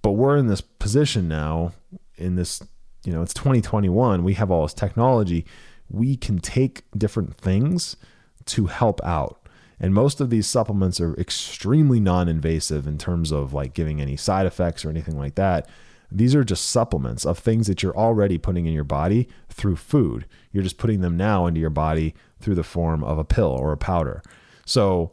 But 0.00 0.12
we're 0.12 0.36
in 0.36 0.48
this 0.48 0.60
position 0.60 1.28
now, 1.28 1.72
in 2.16 2.34
this, 2.34 2.60
you 3.04 3.12
know, 3.12 3.22
it's 3.22 3.34
2021. 3.34 4.24
We 4.24 4.34
have 4.34 4.50
all 4.50 4.62
this 4.62 4.74
technology. 4.74 5.44
We 5.92 6.16
can 6.16 6.38
take 6.38 6.82
different 6.96 7.36
things 7.36 7.96
to 8.46 8.66
help 8.66 9.00
out 9.04 9.42
and 9.82 9.92
most 9.92 10.20
of 10.20 10.30
these 10.30 10.46
supplements 10.46 11.00
are 11.00 11.14
extremely 11.16 11.98
non 11.98 12.28
invasive 12.28 12.86
in 12.86 12.98
terms 12.98 13.32
of 13.32 13.52
like 13.52 13.74
giving 13.74 14.00
any 14.00 14.16
side 14.16 14.46
effects 14.46 14.84
or 14.84 14.90
anything 14.90 15.18
like 15.18 15.34
that. 15.34 15.68
These 16.10 16.36
are 16.36 16.44
just 16.44 16.70
supplements 16.70 17.26
of 17.26 17.38
things 17.38 17.66
that 17.66 17.82
you're 17.82 17.96
already 17.96 18.38
putting 18.38 18.66
in 18.66 18.72
your 18.72 18.84
body 18.84 19.28
through 19.48 19.76
food. 19.76 20.26
You're 20.52 20.62
just 20.62 20.78
putting 20.78 21.00
them 21.00 21.16
now 21.16 21.46
into 21.46 21.58
your 21.58 21.70
body 21.70 22.14
through 22.38 22.54
the 22.54 22.62
form 22.62 23.02
of 23.02 23.18
a 23.18 23.24
pill 23.24 23.48
or 23.48 23.72
a 23.72 23.76
powder. 23.76 24.22
So 24.64 25.10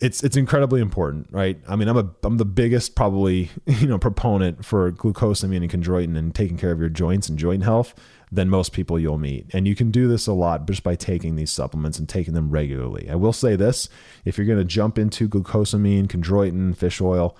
it's 0.00 0.22
it's 0.22 0.36
incredibly 0.36 0.80
important, 0.80 1.28
right? 1.30 1.58
I 1.66 1.76
mean, 1.76 1.88
I'm 1.88 1.96
a 1.96 2.10
I'm 2.22 2.36
the 2.36 2.44
biggest 2.44 2.94
probably 2.94 3.50
you 3.66 3.86
know 3.86 3.98
proponent 3.98 4.64
for 4.64 4.92
glucosamine 4.92 5.62
and 5.62 5.70
chondroitin 5.70 6.16
and 6.16 6.34
taking 6.34 6.58
care 6.58 6.70
of 6.70 6.80
your 6.80 6.88
joints 6.88 7.28
and 7.28 7.38
joint 7.38 7.62
health 7.62 7.94
than 8.30 8.50
most 8.50 8.72
people 8.72 8.98
you'll 8.98 9.18
meet. 9.18 9.46
And 9.54 9.66
you 9.66 9.74
can 9.74 9.90
do 9.90 10.08
this 10.08 10.26
a 10.26 10.32
lot 10.32 10.66
just 10.66 10.82
by 10.82 10.96
taking 10.96 11.36
these 11.36 11.50
supplements 11.50 11.98
and 11.98 12.08
taking 12.08 12.34
them 12.34 12.50
regularly. 12.50 13.08
I 13.08 13.14
will 13.14 13.32
say 13.32 13.56
this 13.56 13.88
if 14.24 14.36
you're 14.36 14.46
going 14.46 14.58
to 14.58 14.64
jump 14.64 14.98
into 14.98 15.28
glucosamine, 15.28 16.08
chondroitin, 16.08 16.76
fish 16.76 17.00
oil, 17.00 17.36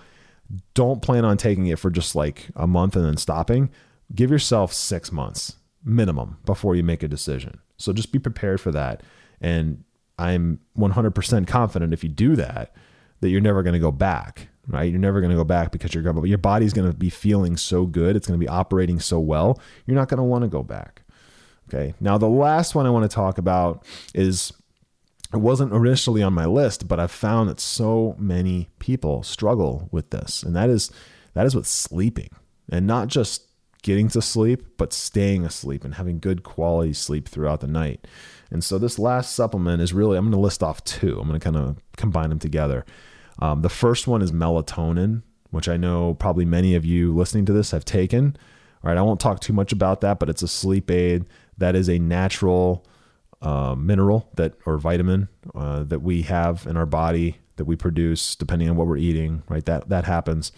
don't 0.75 1.03
plan 1.03 1.25
on 1.25 1.37
taking 1.37 1.67
it 1.67 1.79
for 1.79 1.91
just 1.91 2.15
like 2.15 2.49
a 2.55 2.67
month 2.67 2.97
and 2.97 3.05
then 3.05 3.17
stopping. 3.17 3.71
Give 4.15 4.31
yourself 4.31 4.73
six 4.73 5.11
months 5.11 5.57
minimum 5.85 6.39
before 6.47 6.77
you 6.77 6.85
make 6.85 7.03
a 7.03 7.09
decision. 7.09 7.61
So 7.77 7.93
just 7.93 8.13
be 8.13 8.19
prepared 8.19 8.61
for 8.61 8.71
that. 8.73 9.03
And 9.41 9.85
I'm 10.19 10.61
100% 10.79 11.47
confident 11.47 11.93
if 11.93 12.03
you 12.03 12.09
do 12.09 12.37
that, 12.37 12.75
that 13.21 13.29
you're 13.29 13.41
never 13.41 13.63
going 13.63 13.75
to 13.75 13.79
go 13.79 13.93
back 13.93 14.49
right? 14.69 14.91
You're 14.91 15.01
never 15.01 15.21
going 15.21 15.31
to 15.31 15.37
go 15.37 15.45
back 15.45 15.71
because 15.71 15.95
your 15.95 16.27
your 16.27 16.39
body's 16.39 16.73
going 16.73 16.91
to 16.91 16.97
be 16.97 17.11
feeling 17.11 17.57
so 17.57 17.87
good. 17.87 18.17
It's 18.17 18.27
going 18.27 18.39
to 18.39 18.45
be 18.45 18.49
operating 18.49 19.01
so 19.01 19.21
well. 19.21 19.61
You're 19.87 19.97
not 19.97 20.09
going 20.09 20.19
to 20.19 20.25
want 20.25 20.43
to 20.43 20.49
go 20.49 20.63
back. 20.63 21.03
Okay. 21.69 21.95
Now 22.01 22.19
the 22.19 22.29
last 22.29 22.75
one 22.75 22.87
I 22.87 22.91
want 22.91 23.09
to 23.09 23.15
talk 23.15 23.39
about 23.39 23.85
is 24.15 24.53
it 25.33 25.39
wasn't 25.39 25.73
initially 25.73 26.23
on 26.23 26.33
my 26.33 26.47
list, 26.47 26.87
but 26.87 27.01
I've 27.01 27.11
found 27.11 27.49
that 27.49 27.61
so 27.61 28.15
many 28.19 28.69
people 28.79 29.23
struggle 29.23 29.89
with 29.91 30.11
this, 30.11 30.43
and 30.43 30.55
that 30.55 30.71
is 30.71 30.91
that 31.35 31.47
is 31.47 31.55
with 31.55 31.67
sleeping, 31.67 32.31
and 32.71 32.87
not 32.87 33.09
just 33.09 33.46
getting 33.87 34.09
to 34.09 34.21
sleep, 34.21 34.65
but 34.79 34.93
staying 34.93 35.45
asleep 35.45 35.85
and 35.85 35.95
having 35.95 36.19
good 36.19 36.43
quality 36.43 36.93
sleep 36.93 37.29
throughout 37.29 37.61
the 37.61 37.69
night. 37.69 38.05
And 38.51 38.65
so 38.65 38.79
this 38.79 38.99
last 38.99 39.33
supplement 39.33 39.81
is 39.81 39.93
really 39.93 40.19
I'm 40.19 40.25
going 40.25 40.33
to 40.33 40.41
list 40.41 40.61
off 40.61 40.83
two. 40.83 41.21
I'm 41.21 41.29
going 41.29 41.39
to 41.39 41.45
kind 41.45 41.57
of 41.57 41.77
combine 41.97 42.31
them 42.31 42.41
together. 42.41 42.85
Um, 43.39 43.63
the 43.63 43.69
first 43.69 44.09
one 44.09 44.23
is 44.23 44.33
melatonin, 44.33 45.23
which 45.51 45.69
I 45.69 45.77
know 45.77 46.15
probably 46.15 46.45
many 46.45 46.75
of 46.75 46.85
you 46.85 47.15
listening 47.15 47.47
to 47.47 47.53
this 47.53 47.71
have 47.71 47.85
taken. 47.85 48.37
All 48.83 48.89
right, 48.91 48.99
I 48.99 49.03
won't 49.03 49.21
talk 49.21 49.39
too 49.39 49.53
much 49.53 49.71
about 49.71 50.01
that, 50.01 50.19
but 50.19 50.29
it's 50.29 50.43
a 50.43 50.49
sleep 50.49 50.91
aid 50.91 51.27
that 51.57 51.77
is 51.77 51.89
a 51.89 52.01
natural 52.01 52.85
uh, 53.41 53.77
mineral 53.77 54.29
that 54.35 54.55
or 54.67 54.79
vitamin 54.79 55.29
uh, 55.55 55.85
that 55.85 56.03
we 56.03 56.23
have 56.23 56.67
in 56.67 56.77
our 56.77 56.87
body 56.87 57.37
that 57.55 57.67
we 57.67 57.77
produce 57.77 58.35
depending 58.35 58.69
on 58.69 58.75
what 58.75 58.89
we're 58.89 58.97
eating. 58.97 59.45
Right, 59.49 59.65
that 59.67 59.89
that 59.91 60.07
happens. 60.07 60.51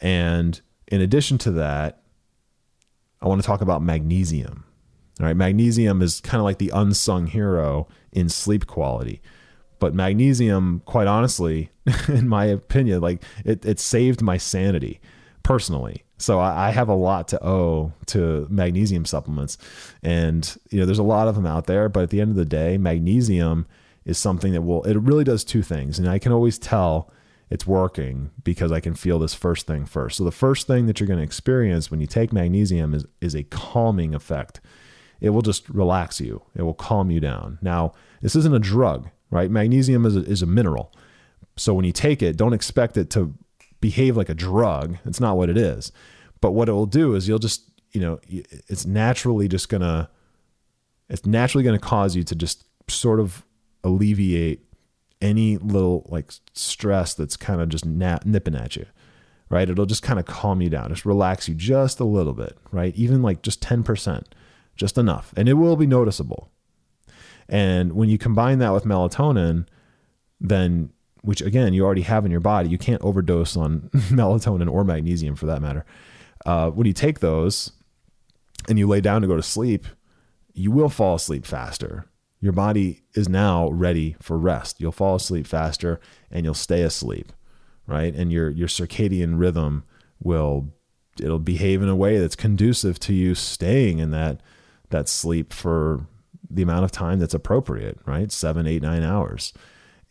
And 0.00 0.60
in 0.86 1.00
addition 1.00 1.36
to 1.38 1.50
that, 1.52 1.99
I 3.22 3.28
want 3.28 3.40
to 3.40 3.46
talk 3.46 3.60
about 3.60 3.82
magnesium. 3.82 4.64
All 5.20 5.26
right, 5.26 5.36
magnesium 5.36 6.00
is 6.00 6.20
kind 6.20 6.40
of 6.40 6.44
like 6.44 6.58
the 6.58 6.70
unsung 6.70 7.26
hero 7.26 7.88
in 8.12 8.28
sleep 8.28 8.66
quality. 8.66 9.20
But 9.78 9.94
magnesium, 9.94 10.82
quite 10.86 11.06
honestly, 11.06 11.70
in 12.08 12.28
my 12.28 12.46
opinion, 12.46 13.00
like 13.00 13.22
it, 13.44 13.64
it 13.64 13.78
saved 13.80 14.22
my 14.22 14.36
sanity 14.36 15.00
personally 15.42 16.04
So 16.18 16.38
I, 16.38 16.68
I 16.68 16.70
have 16.70 16.88
a 16.88 16.94
lot 16.94 17.28
to 17.28 17.44
owe 17.44 17.92
to 18.06 18.46
magnesium 18.50 19.04
supplements. 19.04 19.56
And, 20.02 20.56
you 20.70 20.78
know, 20.78 20.86
there's 20.86 20.98
a 20.98 21.02
lot 21.02 21.28
of 21.28 21.34
them 21.34 21.46
out 21.46 21.66
there, 21.66 21.88
but 21.88 22.04
at 22.04 22.10
the 22.10 22.20
end 22.20 22.30
of 22.30 22.36
the 22.36 22.44
day, 22.44 22.78
magnesium 22.78 23.66
is 24.04 24.18
something 24.18 24.52
that 24.52 24.62
will, 24.62 24.82
it 24.84 24.96
really 24.98 25.24
does 25.24 25.44
two 25.44 25.62
things. 25.62 25.98
And 25.98 26.08
I 26.08 26.18
can 26.18 26.32
always 26.32 26.58
tell 26.58 27.10
it's 27.50 27.66
working 27.66 28.30
because 28.44 28.70
I 28.70 28.80
can 28.80 28.94
feel 28.94 29.18
this 29.18 29.34
first 29.34 29.66
thing 29.66 29.84
first. 29.84 30.16
So 30.16 30.24
the 30.24 30.30
first 30.30 30.66
thing 30.66 30.86
that 30.86 31.00
you're 31.00 31.08
going 31.08 31.18
to 31.18 31.24
experience 31.24 31.90
when 31.90 32.00
you 32.00 32.06
take 32.06 32.32
magnesium 32.32 32.94
is, 32.94 33.04
is 33.20 33.34
a 33.34 33.42
calming 33.42 34.14
effect. 34.14 34.60
It 35.20 35.30
will 35.30 35.42
just 35.42 35.68
relax 35.68 36.20
you. 36.20 36.42
It 36.54 36.62
will 36.62 36.74
calm 36.74 37.10
you 37.10 37.20
down. 37.20 37.58
Now, 37.60 37.92
this 38.22 38.36
isn't 38.36 38.54
a 38.54 38.60
drug, 38.60 39.10
right? 39.30 39.50
Magnesium 39.50 40.06
is 40.06 40.16
a, 40.16 40.20
is 40.20 40.42
a 40.42 40.46
mineral. 40.46 40.92
So 41.56 41.74
when 41.74 41.84
you 41.84 41.92
take 41.92 42.22
it, 42.22 42.36
don't 42.36 42.54
expect 42.54 42.96
it 42.96 43.10
to 43.10 43.34
behave 43.80 44.16
like 44.16 44.28
a 44.28 44.34
drug. 44.34 44.96
It's 45.04 45.20
not 45.20 45.36
what 45.36 45.50
it 45.50 45.58
is. 45.58 45.92
But 46.40 46.52
what 46.52 46.68
it 46.68 46.72
will 46.72 46.86
do 46.86 47.14
is 47.14 47.28
you'll 47.28 47.38
just, 47.38 47.68
you 47.92 48.00
know, 48.00 48.20
it's 48.28 48.86
naturally 48.86 49.48
just 49.48 49.68
going 49.68 49.82
to 49.82 50.08
it's 51.10 51.26
naturally 51.26 51.64
going 51.64 51.78
to 51.78 51.84
cause 51.84 52.14
you 52.14 52.22
to 52.22 52.36
just 52.36 52.64
sort 52.88 53.18
of 53.18 53.44
alleviate 53.82 54.64
any 55.20 55.58
little 55.58 56.06
like 56.08 56.32
stress 56.54 57.14
that's 57.14 57.36
kind 57.36 57.60
of 57.60 57.68
just 57.68 57.84
na- 57.84 58.18
nipping 58.24 58.54
at 58.54 58.76
you, 58.76 58.86
right? 59.48 59.68
It'll 59.68 59.86
just 59.86 60.02
kind 60.02 60.18
of 60.18 60.26
calm 60.26 60.60
you 60.60 60.70
down, 60.70 60.88
just 60.88 61.04
relax 61.04 61.48
you 61.48 61.54
just 61.54 62.00
a 62.00 62.04
little 62.04 62.32
bit, 62.32 62.56
right? 62.70 62.94
Even 62.96 63.22
like 63.22 63.42
just 63.42 63.62
10%, 63.62 64.24
just 64.76 64.98
enough. 64.98 65.32
And 65.36 65.48
it 65.48 65.54
will 65.54 65.76
be 65.76 65.86
noticeable. 65.86 66.50
And 67.48 67.92
when 67.92 68.08
you 68.08 68.16
combine 68.16 68.58
that 68.60 68.72
with 68.72 68.84
melatonin, 68.84 69.66
then 70.40 70.90
which 71.22 71.42
again 71.42 71.74
you 71.74 71.84
already 71.84 72.02
have 72.02 72.24
in 72.24 72.30
your 72.30 72.40
body. 72.40 72.68
You 72.68 72.78
can't 72.78 73.02
overdose 73.02 73.56
on 73.56 73.90
melatonin 73.94 74.72
or 74.72 74.84
magnesium 74.84 75.36
for 75.36 75.46
that 75.46 75.60
matter. 75.60 75.84
Uh, 76.46 76.70
when 76.70 76.86
you 76.86 76.92
take 76.92 77.20
those 77.20 77.72
and 78.68 78.78
you 78.78 78.86
lay 78.86 79.00
down 79.00 79.20
to 79.22 79.28
go 79.28 79.36
to 79.36 79.42
sleep, 79.42 79.86
you 80.54 80.70
will 80.70 80.88
fall 80.88 81.16
asleep 81.16 81.44
faster. 81.44 82.06
Your 82.40 82.52
body 82.52 83.02
is 83.14 83.28
now 83.28 83.68
ready 83.70 84.16
for 84.20 84.38
rest. 84.38 84.80
You'll 84.80 84.92
fall 84.92 85.16
asleep 85.16 85.46
faster 85.46 86.00
and 86.30 86.44
you'll 86.44 86.54
stay 86.54 86.82
asleep, 86.82 87.32
right? 87.86 88.14
And 88.14 88.32
your 88.32 88.50
your 88.50 88.68
circadian 88.68 89.38
rhythm 89.38 89.84
will 90.22 90.72
it'll 91.20 91.38
behave 91.38 91.82
in 91.82 91.88
a 91.88 91.96
way 91.96 92.18
that's 92.18 92.36
conducive 92.36 92.98
to 93.00 93.12
you 93.12 93.34
staying 93.34 93.98
in 93.98 94.10
that 94.10 94.40
that 94.88 95.08
sleep 95.08 95.52
for 95.52 96.06
the 96.48 96.62
amount 96.62 96.84
of 96.84 96.90
time 96.90 97.18
that's 97.18 97.34
appropriate, 97.34 97.98
right? 98.06 98.32
Seven, 98.32 98.66
eight, 98.66 98.82
nine 98.82 99.02
hours. 99.02 99.52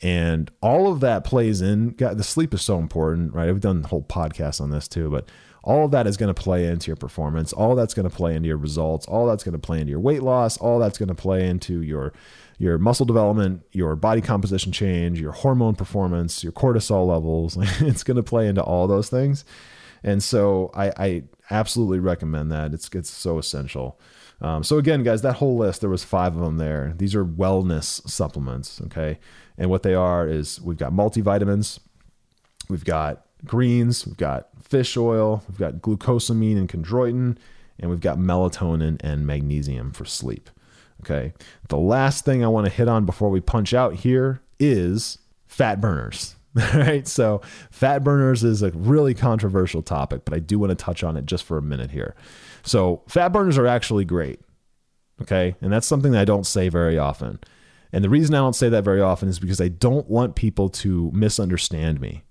And 0.02 0.50
all 0.62 0.90
of 0.92 1.02
that 1.02 1.26
plays 1.26 1.62
in. 1.62 1.90
God, 1.90 2.18
the 2.18 2.24
sleep 2.24 2.54
is 2.54 2.62
so 2.62 2.80
important, 2.80 3.34
right? 3.34 3.50
I've 3.50 3.60
done 3.60 3.84
a 3.84 3.88
whole 3.88 4.04
podcast 4.04 4.62
on 4.62 4.70
this 4.70 4.88
too, 4.88 5.10
but 5.10 5.28
all 5.64 5.86
of 5.86 5.92
that 5.92 6.08
is 6.08 6.18
going 6.18 6.34
to 6.34 6.42
play 6.42 6.66
into 6.66 6.88
your 6.88 6.96
performance. 6.96 7.54
All 7.54 7.76
that's 7.76 7.94
going 7.94 8.10
to 8.10 8.16
play 8.16 8.36
into 8.36 8.48
your 8.48 8.58
results. 8.58 9.06
All 9.08 9.28
that's 9.28 9.44
going 9.44 9.54
to 9.54 9.60
play 9.60 9.80
into 9.80 9.92
your 9.92 10.00
weight 10.00 10.24
loss. 10.24 10.58
All 10.58 10.80
that's 10.80 10.98
going 10.98 11.10
to 11.10 11.16
play 11.16 11.48
into 11.48 11.82
your 11.82 12.14
your 12.58 12.78
muscle 12.78 13.06
development, 13.06 13.64
your 13.72 13.96
body 13.96 14.20
composition 14.20 14.74
change, 14.74 15.20
your 15.20 15.32
hormone 15.32 15.76
performance, 15.76 16.44
your 16.44 16.52
cortisol 16.52 17.08
levels. 17.08 17.58
it's 17.82 18.04
going 18.04 18.18
to 18.18 18.24
play 18.24 18.48
into 18.48 18.62
all 18.62 18.86
those 18.86 19.10
things. 19.10 19.46
And 20.04 20.22
so 20.22 20.70
I, 20.74 20.92
I 20.98 21.24
absolutely 21.50 22.00
recommend 22.00 22.52
that. 22.52 22.74
It's 22.74 22.90
it's 22.94 23.10
so 23.10 23.38
essential. 23.38 24.00
Um, 24.42 24.64
so 24.64 24.78
again, 24.78 25.04
guys, 25.04 25.22
that 25.24 25.36
whole 25.36 25.58
list 25.58 25.82
there 25.82 25.90
was 25.90 26.04
five 26.04 26.36
of 26.36 26.42
them 26.42 26.58
there. 26.58 26.94
These 26.98 27.16
are 27.16 27.26
wellness 27.26 28.08
supplements. 28.10 28.82
Okay, 28.86 29.20
and 29.58 29.70
what 29.70 29.84
they 29.84 29.94
are 29.94 30.28
is 30.28 30.62
we've 30.62 30.78
got 30.78 30.94
multivitamins, 30.94 31.80
we've 32.70 32.86
got 32.86 33.26
greens, 33.46 34.06
we've 34.06 34.18
got 34.18 34.50
fish 34.62 34.98
oil, 34.98 35.44
we've 35.48 35.58
got 35.58 35.76
glucosamine 35.76 36.58
and 36.58 36.70
chondroitin, 36.70 37.38
and 37.80 37.90
we've 37.90 38.02
got 38.02 38.18
melatonin 38.18 38.98
and 39.02 39.26
magnesium 39.26 39.92
for 39.92 40.06
sleep. 40.06 40.50
Okay. 41.02 41.34
The 41.70 41.78
last 41.78 42.26
thing 42.26 42.44
I 42.44 42.48
want 42.48 42.68
to 42.68 42.72
hit 42.72 42.88
on 42.88 43.06
before 43.06 43.30
we 43.30 43.40
punch 43.40 43.74
out 43.74 43.96
here 43.96 44.42
is 44.60 45.18
fat 45.48 45.80
burners. 45.80 46.36
All 46.60 46.66
right. 46.80 47.08
So, 47.08 47.42
fat 47.72 48.04
burners 48.04 48.44
is 48.44 48.62
a 48.62 48.72
really 48.72 49.14
controversial 49.14 49.82
topic, 49.82 50.26
but 50.26 50.34
I 50.34 50.40
do 50.40 50.60
want 50.60 50.72
to 50.72 50.76
touch 50.76 51.04
on 51.04 51.16
it 51.16 51.26
just 51.26 51.44
for 51.44 51.58
a 51.58 51.62
minute 51.62 51.92
here. 51.92 52.16
So, 52.64 53.04
fat 53.08 53.30
burners 53.30 53.58
are 53.58 53.68
actually 53.68 54.04
great. 54.04 54.42
Okay. 55.22 55.56
And 55.62 55.72
that's 55.72 55.88
something 55.88 56.12
that 56.14 56.22
I 56.22 56.26
don't 56.26 56.46
say 56.46 56.70
very 56.70 56.98
often. 56.98 57.40
And 57.92 58.04
the 58.04 58.10
reason 58.10 58.36
I 58.36 58.40
don't 58.40 58.56
say 58.56 58.70
that 58.70 58.84
very 58.84 59.02
often 59.02 59.30
is 59.30 59.40
because 59.40 59.62
I 59.62 59.68
don't 59.68 60.08
want 60.10 60.36
people 60.36 60.70
to 60.70 61.12
misunderstand 61.14 62.00
me. 62.00 62.24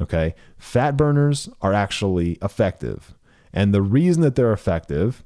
Okay. 0.00 0.34
Fat 0.58 0.96
burners 0.96 1.48
are 1.62 1.72
actually 1.72 2.38
effective. 2.42 3.14
And 3.52 3.72
the 3.72 3.82
reason 3.82 4.22
that 4.22 4.34
they're 4.34 4.52
effective 4.52 5.24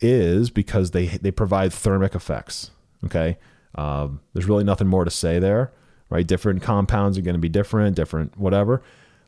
is 0.00 0.50
because 0.50 0.92
they, 0.92 1.06
they 1.06 1.30
provide 1.30 1.72
thermic 1.72 2.14
effects. 2.14 2.70
Okay. 3.04 3.38
Um, 3.74 4.20
there's 4.32 4.46
really 4.46 4.64
nothing 4.64 4.86
more 4.86 5.04
to 5.04 5.10
say 5.10 5.38
there, 5.38 5.72
right? 6.10 6.26
Different 6.26 6.62
compounds 6.62 7.18
are 7.18 7.22
going 7.22 7.34
to 7.34 7.40
be 7.40 7.48
different, 7.48 7.96
different 7.96 8.36
whatever. 8.38 8.82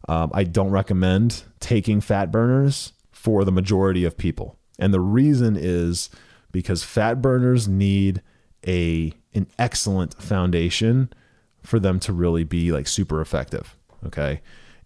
Um, 0.09 0.31
I 0.35 0.45
don't 0.45 0.71
recommend 0.71 1.45
taking 1.61 2.01
fat 2.01 2.31
burners 2.31 2.93
for 3.11 3.45
the 3.45 3.53
majority 3.53 4.05
of 4.05 4.17
people. 4.17 4.59
And 4.79 4.93
the 4.93 5.01
reason 5.01 5.57
is 5.59 6.11
because 6.53 6.85
fat 6.85 7.23
burners 7.23 7.67
need 7.67 8.23
a 8.67 9.13
an 9.35 9.47
excellent 9.59 10.15
foundation 10.23 11.13
for 11.63 11.81
them 11.81 11.99
to 12.01 12.13
really 12.13 12.45
be 12.45 12.71
like 12.71 12.87
super 12.87 13.21
effective. 13.21 13.77
Okay. 14.07 14.41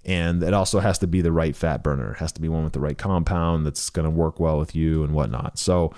And 0.09 0.43
it 0.43 0.55
also 0.55 0.81
has 0.81 0.99
to 1.01 1.07
be 1.07 1.21
the 1.21 1.31
right 1.31 1.55
fat 1.55 1.83
burner. 1.83 2.13
It 2.13 2.17
has 2.17 2.33
to 2.33 2.41
be 2.41 2.49
one 2.49 2.65
with 2.65 2.73
the 2.73 2.81
right 2.81 2.97
compound 2.97 3.67
that's 3.67 3.91
going 3.91 4.05
to 4.05 4.11
work 4.11 4.41
well 4.41 4.59
with 4.59 4.75
you 4.75 5.05
and 5.05 5.13
whatnot. 5.13 5.59
So 5.59 5.93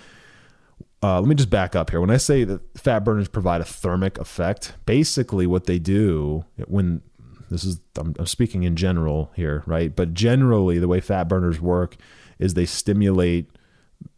uh, 1.01 1.21
let 1.21 1.29
me 1.29 1.37
just 1.37 1.49
back 1.49 1.77
up 1.77 1.91
here. 1.91 2.01
When 2.01 2.11
I 2.11 2.17
say 2.17 2.43
that 2.43 2.61
fat 2.77 3.05
burners 3.05 3.29
provide 3.29 3.61
a 3.61 3.65
thermic 3.65 4.19
effect, 4.19 4.75
basically 4.85 5.47
what 5.47 5.67
they 5.67 5.79
do 5.79 6.45
when 6.67 7.03
this 7.51 7.63
is, 7.63 7.81
I'm, 7.97 8.17
I'm 8.19 8.27
speaking 8.27 8.65
in 8.65 8.75
general 8.75 9.31
here, 9.37 9.63
right? 9.65 9.95
But 9.95 10.13
generally, 10.13 10.81
the 10.81 10.89
way 10.89 11.01
fat 11.01 11.29
burners 11.29 11.61
work 11.61 11.97
is 12.41 12.55
they 12.55 12.67
stimulate 12.67 13.49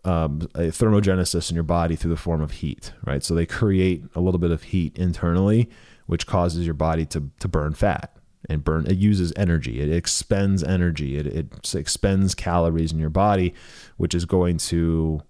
um, 0.07 0.49
a 0.55 0.71
thermogenesis 0.71 1.51
in 1.51 1.55
your 1.55 1.65
body 1.65 1.97
through 1.97 2.11
the 2.13 2.17
form 2.17 2.41
of 2.41 2.53
heat, 2.53 2.95
right? 3.05 3.23
So 3.23 3.35
they 3.35 3.47
create 3.47 4.05
a 4.15 4.21
little 4.21 4.41
bit 4.41 4.53
of 4.53 4.63
heat 4.63 4.97
internally, 4.97 5.69
which 6.07 6.27
causes 6.27 6.65
your 6.65 6.75
body 6.75 7.05
to 7.07 7.31
to 7.41 7.49
burn 7.49 7.75
fat 7.75 8.17
and 8.49 8.65
burn. 8.65 8.87
It 8.87 8.97
uses 8.97 9.33
energy. 9.37 9.81
It 9.81 9.93
expends 9.93 10.63
energy. 10.63 11.17
It, 11.17 11.27
it 11.27 11.75
expends 11.75 12.35
calories 12.35 12.93
in 12.93 12.99
your 12.99 13.11
body, 13.11 13.55
which 13.97 14.15
is 14.15 14.25
going 14.25 14.59
to 14.59 15.23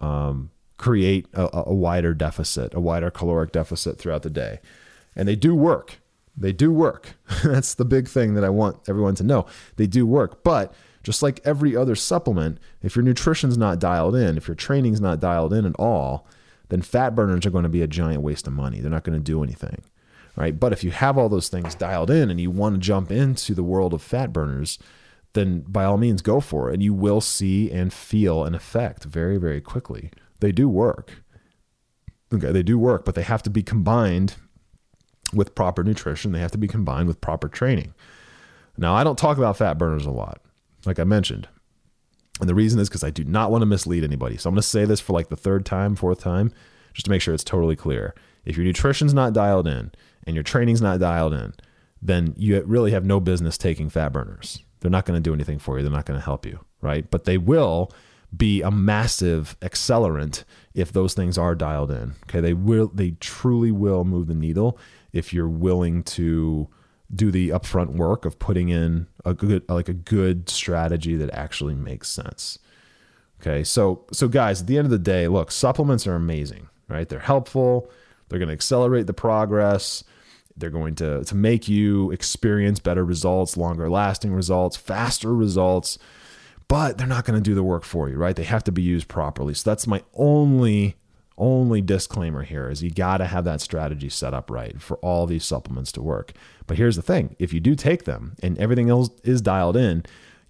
um, 0.00 0.50
create 0.76 1.26
a, 1.34 1.48
a 1.68 1.74
wider 1.74 2.14
deficit, 2.14 2.74
a 2.74 2.80
wider 2.80 3.10
caloric 3.10 3.52
deficit 3.52 3.98
throughout 3.98 4.22
the 4.22 4.30
day. 4.30 4.60
And 5.16 5.28
they 5.28 5.36
do 5.36 5.54
work. 5.54 6.00
They 6.36 6.52
do 6.52 6.72
work. 6.72 7.16
That's 7.44 7.74
the 7.74 7.84
big 7.84 8.08
thing 8.08 8.34
that 8.34 8.44
I 8.44 8.48
want 8.48 8.88
everyone 8.88 9.14
to 9.16 9.24
know. 9.24 9.46
They 9.76 9.86
do 9.86 10.06
work, 10.06 10.42
but 10.42 10.72
just 11.02 11.22
like 11.22 11.40
every 11.44 11.76
other 11.76 11.94
supplement, 11.94 12.58
if 12.82 12.94
your 12.94 13.04
nutrition's 13.04 13.58
not 13.58 13.78
dialed 13.78 14.14
in, 14.14 14.36
if 14.36 14.48
your 14.48 14.54
training's 14.54 15.00
not 15.00 15.20
dialed 15.20 15.52
in 15.52 15.64
at 15.64 15.74
all, 15.78 16.26
then 16.68 16.82
fat 16.82 17.14
burners 17.14 17.44
are 17.44 17.50
going 17.50 17.64
to 17.64 17.68
be 17.68 17.82
a 17.82 17.86
giant 17.86 18.22
waste 18.22 18.46
of 18.46 18.52
money. 18.52 18.80
They're 18.80 18.90
not 18.90 19.04
going 19.04 19.18
to 19.18 19.24
do 19.24 19.42
anything. 19.42 19.82
Right? 20.40 20.58
But 20.58 20.72
if 20.72 20.82
you 20.82 20.90
have 20.90 21.18
all 21.18 21.28
those 21.28 21.50
things 21.50 21.74
dialed 21.74 22.10
in 22.10 22.30
and 22.30 22.40
you 22.40 22.50
want 22.50 22.76
to 22.76 22.80
jump 22.80 23.12
into 23.12 23.54
the 23.54 23.62
world 23.62 23.92
of 23.92 24.00
fat 24.00 24.32
burners, 24.32 24.78
then 25.34 25.60
by 25.60 25.84
all 25.84 25.98
means 25.98 26.22
go 26.22 26.40
for 26.40 26.70
it. 26.70 26.74
And 26.74 26.82
you 26.82 26.94
will 26.94 27.20
see 27.20 27.70
and 27.70 27.92
feel 27.92 28.44
an 28.44 28.54
effect 28.54 29.04
very, 29.04 29.36
very 29.36 29.60
quickly. 29.60 30.10
They 30.40 30.50
do 30.50 30.66
work. 30.66 31.22
Okay, 32.32 32.52
they 32.52 32.62
do 32.62 32.78
work, 32.78 33.04
but 33.04 33.14
they 33.14 33.22
have 33.22 33.42
to 33.42 33.50
be 33.50 33.62
combined 33.62 34.36
with 35.34 35.54
proper 35.54 35.84
nutrition. 35.84 36.32
They 36.32 36.40
have 36.40 36.52
to 36.52 36.58
be 36.58 36.68
combined 36.68 37.06
with 37.06 37.20
proper 37.20 37.48
training. 37.48 37.92
Now, 38.78 38.94
I 38.94 39.04
don't 39.04 39.18
talk 39.18 39.36
about 39.36 39.58
fat 39.58 39.76
burners 39.76 40.06
a 40.06 40.10
lot 40.10 40.40
like 40.86 40.98
I 40.98 41.04
mentioned. 41.04 41.48
And 42.40 42.48
the 42.48 42.54
reason 42.54 42.80
is 42.80 42.88
because 42.88 43.04
I 43.04 43.10
do 43.10 43.24
not 43.24 43.50
want 43.50 43.60
to 43.62 43.66
mislead 43.66 44.04
anybody. 44.04 44.38
So 44.38 44.48
I'm 44.48 44.54
going 44.54 44.62
to 44.62 44.68
say 44.68 44.86
this 44.86 45.00
for 45.00 45.12
like 45.12 45.28
the 45.28 45.36
third 45.36 45.66
time, 45.66 45.94
fourth 45.94 46.20
time, 46.20 46.52
just 46.92 47.04
to 47.04 47.10
make 47.10 47.22
sure 47.22 47.34
it's 47.34 47.44
totally 47.44 47.76
clear. 47.76 48.14
If 48.44 48.56
your 48.56 48.64
nutrition's 48.64 49.14
not 49.14 49.32
dialed 49.32 49.66
in 49.66 49.92
and 50.24 50.34
your 50.34 50.42
training's 50.42 50.82
not 50.82 51.00
dialed 51.00 51.34
in, 51.34 51.54
then 52.02 52.34
you 52.36 52.62
really 52.62 52.92
have 52.92 53.04
no 53.04 53.20
business 53.20 53.58
taking 53.58 53.90
fat 53.90 54.12
burners. 54.12 54.62
They're 54.80 54.90
not 54.90 55.04
going 55.04 55.16
to 55.16 55.28
do 55.28 55.34
anything 55.34 55.58
for 55.58 55.76
you. 55.76 55.82
They're 55.82 55.92
not 55.92 56.06
going 56.06 56.18
to 56.18 56.24
help 56.24 56.46
you, 56.46 56.60
right? 56.80 57.10
But 57.10 57.24
they 57.24 57.36
will 57.36 57.92
be 58.34 58.62
a 58.62 58.70
massive 58.70 59.56
accelerant 59.60 60.44
if 60.74 60.92
those 60.92 61.14
things 61.14 61.36
are 61.36 61.54
dialed 61.54 61.90
in. 61.90 62.14
Okay, 62.24 62.40
they 62.40 62.54
will 62.54 62.90
they 62.94 63.12
truly 63.12 63.70
will 63.70 64.04
move 64.04 64.28
the 64.28 64.34
needle 64.34 64.78
if 65.12 65.34
you're 65.34 65.48
willing 65.48 66.02
to 66.04 66.68
do 67.12 67.30
the 67.30 67.48
upfront 67.48 67.96
work 67.96 68.24
of 68.24 68.38
putting 68.38 68.68
in 68.68 69.08
a 69.24 69.34
good 69.34 69.68
like 69.68 69.88
a 69.88 69.94
good 69.94 70.48
strategy 70.48 71.16
that 71.16 71.30
actually 71.34 71.74
makes 71.74 72.08
sense. 72.08 72.58
Okay, 73.40 73.64
so 73.64 74.04
so 74.12 74.28
guys, 74.28 74.60
at 74.60 74.66
the 74.66 74.78
end 74.78 74.86
of 74.86 74.90
the 74.90 74.98
day, 74.98 75.26
look, 75.26 75.50
supplements 75.50 76.06
are 76.06 76.14
amazing, 76.14 76.68
right? 76.90 77.08
They're 77.08 77.18
helpful. 77.20 77.90
They're 78.28 78.38
going 78.38 78.48
to 78.48 78.54
accelerate 78.54 79.06
the 79.06 79.14
progress. 79.14 80.04
They're 80.56 80.70
going 80.70 80.94
to 80.96 81.24
to 81.24 81.34
make 81.34 81.68
you 81.68 82.10
experience 82.10 82.80
better 82.80 83.04
results, 83.04 83.56
longer 83.56 83.88
lasting 83.88 84.34
results, 84.34 84.76
faster 84.76 85.34
results. 85.34 85.98
but 86.68 86.96
they're 86.98 87.06
not 87.06 87.24
going 87.24 87.34
to 87.36 87.42
do 87.50 87.54
the 87.56 87.64
work 87.64 87.82
for 87.82 88.08
you, 88.08 88.16
right? 88.16 88.36
They 88.36 88.44
have 88.44 88.62
to 88.64 88.72
be 88.72 88.80
used 88.82 89.08
properly. 89.08 89.54
So 89.54 89.68
that's 89.68 89.88
my 89.88 90.02
only 90.14 90.94
only 91.36 91.80
disclaimer 91.80 92.42
here 92.42 92.68
is 92.70 92.82
you 92.82 92.90
got 92.90 93.16
to 93.16 93.24
have 93.24 93.44
that 93.44 93.62
strategy 93.62 94.10
set 94.10 94.34
up 94.34 94.50
right 94.50 94.80
for 94.80 94.98
all 94.98 95.26
these 95.26 95.44
supplements 95.44 95.90
to 95.90 96.02
work. 96.02 96.32
But 96.66 96.76
here's 96.76 96.96
the 96.96 97.02
thing, 97.02 97.34
if 97.38 97.52
you 97.54 97.60
do 97.60 97.74
take 97.74 98.04
them 98.04 98.36
and 98.42 98.58
everything 98.58 98.90
else 98.90 99.08
is 99.24 99.40
dialed 99.40 99.76
in, 99.76 100.04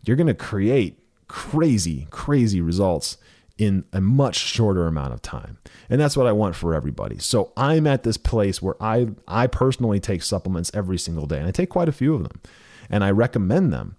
you're 0.05 0.17
going 0.17 0.27
to 0.27 0.35
create 0.35 0.99
crazy 1.29 2.09
crazy 2.11 2.61
results 2.61 3.17
in 3.61 3.85
a 3.93 4.01
much 4.01 4.39
shorter 4.39 4.87
amount 4.87 5.13
of 5.13 5.21
time. 5.21 5.59
And 5.91 6.01
that's 6.01 6.17
what 6.17 6.27
I 6.27 6.33
want 6.33 6.57
for 6.57 6.75
everybody. 6.75 7.19
So 7.19 7.53
I'm 7.59 7.87
at 7.87 8.05
this 8.05 8.17
place 8.17 8.63
where 8.63 8.75
I 8.81 9.09
I 9.29 9.49
personally 9.49 10.01
take 10.01 10.23
supplements 10.23 10.71
every 10.73 10.99
single 10.99 11.27
day 11.27 11.39
and 11.39 11.47
I 11.47 11.51
take 11.51 11.69
quite 11.69 11.89
a 11.89 11.93
few 11.93 12.15
of 12.15 12.23
them 12.23 12.41
and 12.89 13.05
I 13.05 13.11
recommend 13.11 13.71
them. 13.71 13.97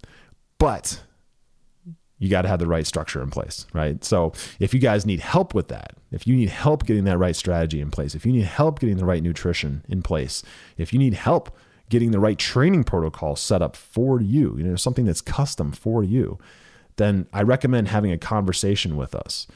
But 0.58 1.00
you 2.18 2.28
got 2.28 2.42
to 2.42 2.48
have 2.48 2.58
the 2.58 2.66
right 2.66 2.86
structure 2.86 3.22
in 3.22 3.30
place, 3.30 3.66
right? 3.72 4.02
So 4.04 4.32
if 4.58 4.74
you 4.74 4.80
guys 4.80 5.06
need 5.06 5.20
help 5.20 5.54
with 5.54 5.68
that, 5.68 5.94
if 6.10 6.26
you 6.26 6.34
need 6.34 6.48
help 6.48 6.84
getting 6.84 7.04
that 7.04 7.18
right 7.18 7.36
strategy 7.36 7.80
in 7.80 7.92
place, 7.92 8.16
if 8.16 8.26
you 8.26 8.32
need 8.32 8.44
help 8.44 8.80
getting 8.80 8.96
the 8.96 9.04
right 9.04 9.22
nutrition 9.22 9.84
in 9.88 10.02
place, 10.02 10.42
if 10.76 10.92
you 10.92 10.98
need 10.98 11.14
help 11.14 11.56
getting 11.88 12.10
the 12.10 12.20
right 12.20 12.38
training 12.38 12.82
protocol 12.82 13.36
set 13.36 13.62
up 13.62 13.76
for 13.76 14.20
you, 14.20 14.56
you 14.58 14.64
know, 14.64 14.76
something 14.76 15.04
that's 15.04 15.20
custom 15.20 15.70
for 15.70 16.02
you, 16.02 16.38
then 17.02 17.26
I 17.32 17.42
recommend 17.42 17.88
having 17.88 18.12
a 18.12 18.18
conversation 18.18 18.96
with 18.96 19.14
us. 19.14 19.46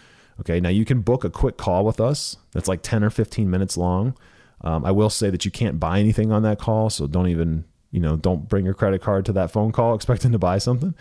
Okay, 0.41 0.61
now 0.61 0.69
you 0.69 0.85
can 0.85 1.01
book 1.01 1.25
a 1.25 1.31
quick 1.31 1.57
call 1.57 1.85
with 1.85 2.01
us 2.01 2.37
that's 2.53 2.69
like 2.69 2.83
10 2.83 3.03
or 3.03 3.11
15 3.11 3.49
minutes 3.49 3.77
long. 3.77 4.17
Um, 4.63 4.85
I 4.85 4.91
will 4.91 5.11
say 5.11 5.31
that 5.31 5.45
you 5.45 5.51
can't 5.51 5.81
buy 5.81 6.01
anything 6.01 6.33
on 6.33 6.43
that 6.43 6.59
call, 6.59 6.91
so 6.91 7.07
don't 7.07 7.29
even, 7.29 7.65
you 7.91 8.01
know, 8.01 8.17
don't 8.17 8.49
bring 8.49 8.65
your 8.65 8.75
credit 8.75 9.01
card 9.01 9.25
to 9.27 9.33
that 9.33 9.51
phone 9.51 9.73
call 9.73 9.95
expecting 9.97 10.33
to 10.33 10.39
buy 10.39 10.59
something. 10.59 10.95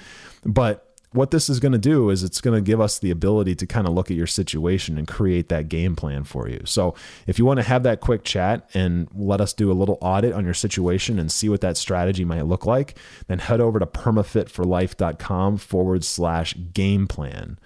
But 0.46 0.84
what 1.16 1.32
this 1.32 1.49
is 1.49 1.59
going 1.59 1.72
to 1.72 1.78
do 1.78 2.09
is 2.09 2.24
it's 2.24 2.41
going 2.41 2.55
to 2.55 2.61
give 2.61 2.82
us 2.82 2.99
the 2.99 3.09
ability 3.09 3.55
to 3.55 3.66
kind 3.66 3.88
of 3.88 3.93
look 3.93 4.11
at 4.11 4.18
your 4.18 4.28
situation 4.28 4.97
and 4.97 5.07
create 5.07 5.47
that 5.49 5.70
game 5.70 5.95
plan 5.95 6.26
for 6.26 6.49
you. 6.49 6.61
So, 6.66 6.93
if 7.26 7.39
you 7.39 7.45
want 7.45 7.57
to 7.57 7.63
have 7.63 7.84
that 7.84 8.01
quick 8.01 8.24
chat 8.24 8.70
and 8.74 9.07
let 9.13 9.39
us 9.39 9.53
do 9.53 9.72
a 9.72 9.74
little 9.74 9.97
audit 10.01 10.34
on 10.34 10.43
your 10.43 10.53
situation 10.53 11.18
and 11.18 11.32
see 11.32 11.47
what 11.47 11.61
that 11.61 11.78
strategy 11.78 12.26
might 12.26 12.45
look 12.45 12.66
like, 12.66 12.97
then 13.28 13.39
head 13.39 13.61
over 13.61 13.80
to 13.80 13.86
permafitforlife.com 13.86 15.57
forward 15.57 16.03
slash 16.03 16.53
game 16.74 17.07
plan. 17.07 17.57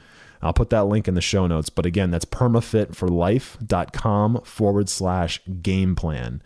I'll 0.41 0.53
put 0.53 0.69
that 0.69 0.85
link 0.85 1.07
in 1.07 1.15
the 1.15 1.21
show 1.21 1.47
notes. 1.47 1.69
But 1.69 1.85
again, 1.85 2.11
that's 2.11 2.25
permafitforlife.com 2.25 4.41
forward 4.43 4.89
slash 4.89 5.41
game 5.61 5.95
plan 5.95 6.41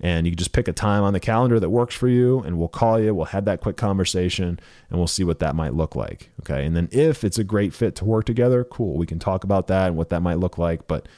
and 0.00 0.26
you 0.26 0.32
can 0.32 0.38
just 0.38 0.52
pick 0.52 0.68
a 0.68 0.72
time 0.72 1.02
on 1.02 1.12
the 1.12 1.20
calendar 1.20 1.58
that 1.58 1.70
works 1.70 1.94
for 1.94 2.08
you 2.08 2.40
and 2.40 2.58
we'll 2.58 2.68
call 2.68 3.00
you. 3.00 3.14
We'll 3.14 3.26
have 3.26 3.44
that 3.46 3.60
quick 3.60 3.76
conversation 3.76 4.60
and 4.90 4.98
we'll 4.98 5.06
see 5.06 5.24
what 5.24 5.38
that 5.38 5.54
might 5.54 5.74
look 5.74 5.96
like 5.96 6.30
okay? 6.40 6.64
And 6.64 6.76
then 6.76 6.88
if 6.92 7.24
it's 7.24 7.38
a 7.38 7.44
great 7.44 7.72
fit 7.72 7.94
to 7.96 8.04
work 8.04 8.26
together 8.26 8.64
cool. 8.64 8.96
We 8.96 9.06
can 9.06 9.18
talk 9.18 9.44
about 9.44 9.68
that 9.68 9.88
and 9.88 9.96
what 9.96 10.10
that 10.10 10.20
might 10.20 10.38
look 10.38 10.58
like 10.58 10.86
but 10.86 11.08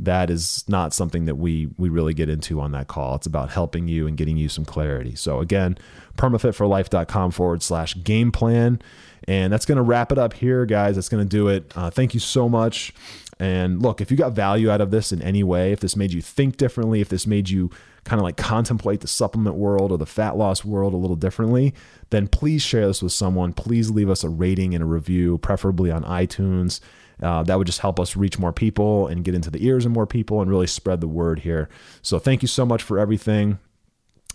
that 0.00 0.30
is 0.30 0.64
not 0.68 0.94
something 0.94 1.24
that 1.24 1.34
we 1.34 1.68
we 1.76 1.88
really 1.88 2.14
get 2.14 2.28
into 2.28 2.60
on 2.60 2.70
that 2.72 2.86
call. 2.86 3.16
It's 3.16 3.26
about 3.26 3.50
helping 3.50 3.88
you 3.88 4.06
and 4.06 4.16
getting 4.16 4.36
you 4.36 4.48
some 4.48 4.64
clarity. 4.64 5.16
So 5.16 5.40
again 5.40 5.76
permafitforlife.com 6.16 7.32
forward 7.32 7.62
slash 7.62 8.02
game 8.02 8.30
plan. 8.32 8.80
And 9.26 9.52
that's 9.52 9.66
going 9.66 9.76
to 9.76 9.82
wrap 9.82 10.10
it 10.12 10.18
up 10.18 10.32
here 10.32 10.64
guys. 10.64 10.94
That's 10.94 11.08
going 11.08 11.22
to 11.24 11.28
do 11.28 11.48
it. 11.48 11.72
Uh, 11.76 11.90
thank 11.90 12.14
you 12.14 12.20
so 12.20 12.48
much. 12.48 12.94
And 13.40 13.82
look 13.82 14.00
if 14.00 14.10
you 14.10 14.16
got 14.16 14.32
value 14.32 14.70
out 14.70 14.80
of 14.80 14.90
this 14.92 15.10
in 15.12 15.20
any 15.22 15.42
way 15.42 15.72
if 15.72 15.80
this 15.80 15.96
made 15.96 16.12
you 16.12 16.22
think 16.22 16.56
differently 16.56 17.00
if 17.00 17.08
this 17.08 17.26
made 17.26 17.50
you 17.50 17.70
kind 18.08 18.18
of 18.18 18.24
like 18.24 18.38
contemplate 18.38 19.00
the 19.00 19.06
supplement 19.06 19.56
world 19.56 19.92
or 19.92 19.98
the 19.98 20.06
fat 20.06 20.34
loss 20.34 20.64
world 20.64 20.94
a 20.94 20.96
little 20.96 21.14
differently, 21.14 21.74
then 22.08 22.26
please 22.26 22.62
share 22.62 22.86
this 22.86 23.02
with 23.02 23.12
someone. 23.12 23.52
Please 23.52 23.90
leave 23.90 24.08
us 24.08 24.24
a 24.24 24.30
rating 24.30 24.74
and 24.74 24.82
a 24.82 24.86
review, 24.86 25.36
preferably 25.36 25.90
on 25.90 26.02
iTunes. 26.04 26.80
Uh, 27.22 27.42
that 27.42 27.58
would 27.58 27.66
just 27.66 27.80
help 27.80 28.00
us 28.00 28.16
reach 28.16 28.38
more 28.38 28.52
people 28.52 29.06
and 29.08 29.24
get 29.24 29.34
into 29.34 29.50
the 29.50 29.62
ears 29.66 29.84
of 29.84 29.92
more 29.92 30.06
people 30.06 30.40
and 30.40 30.50
really 30.50 30.66
spread 30.66 31.02
the 31.02 31.06
word 31.08 31.40
here. 31.40 31.68
So 32.00 32.18
thank 32.18 32.40
you 32.40 32.48
so 32.48 32.64
much 32.64 32.82
for 32.82 32.98
everything. 32.98 33.58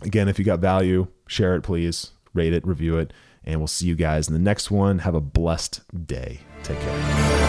Again, 0.04 0.28
if 0.28 0.38
you 0.38 0.46
got 0.46 0.60
value, 0.60 1.08
share 1.26 1.56
it, 1.56 1.62
please. 1.62 2.12
Rate 2.36 2.54
it, 2.54 2.68
review 2.68 2.98
it, 2.98 3.12
and 3.44 3.60
we'll 3.60 3.68
see 3.68 3.88
you 3.88 3.96
guys 3.96 4.28
in 4.28 4.34
the 4.34 4.40
next 4.40 4.70
one. 4.70 5.00
Have 5.00 5.16
a 5.16 5.22
blessed 5.22 5.82
day. 6.06 6.42
Take 6.62 6.80
care. 6.80 7.43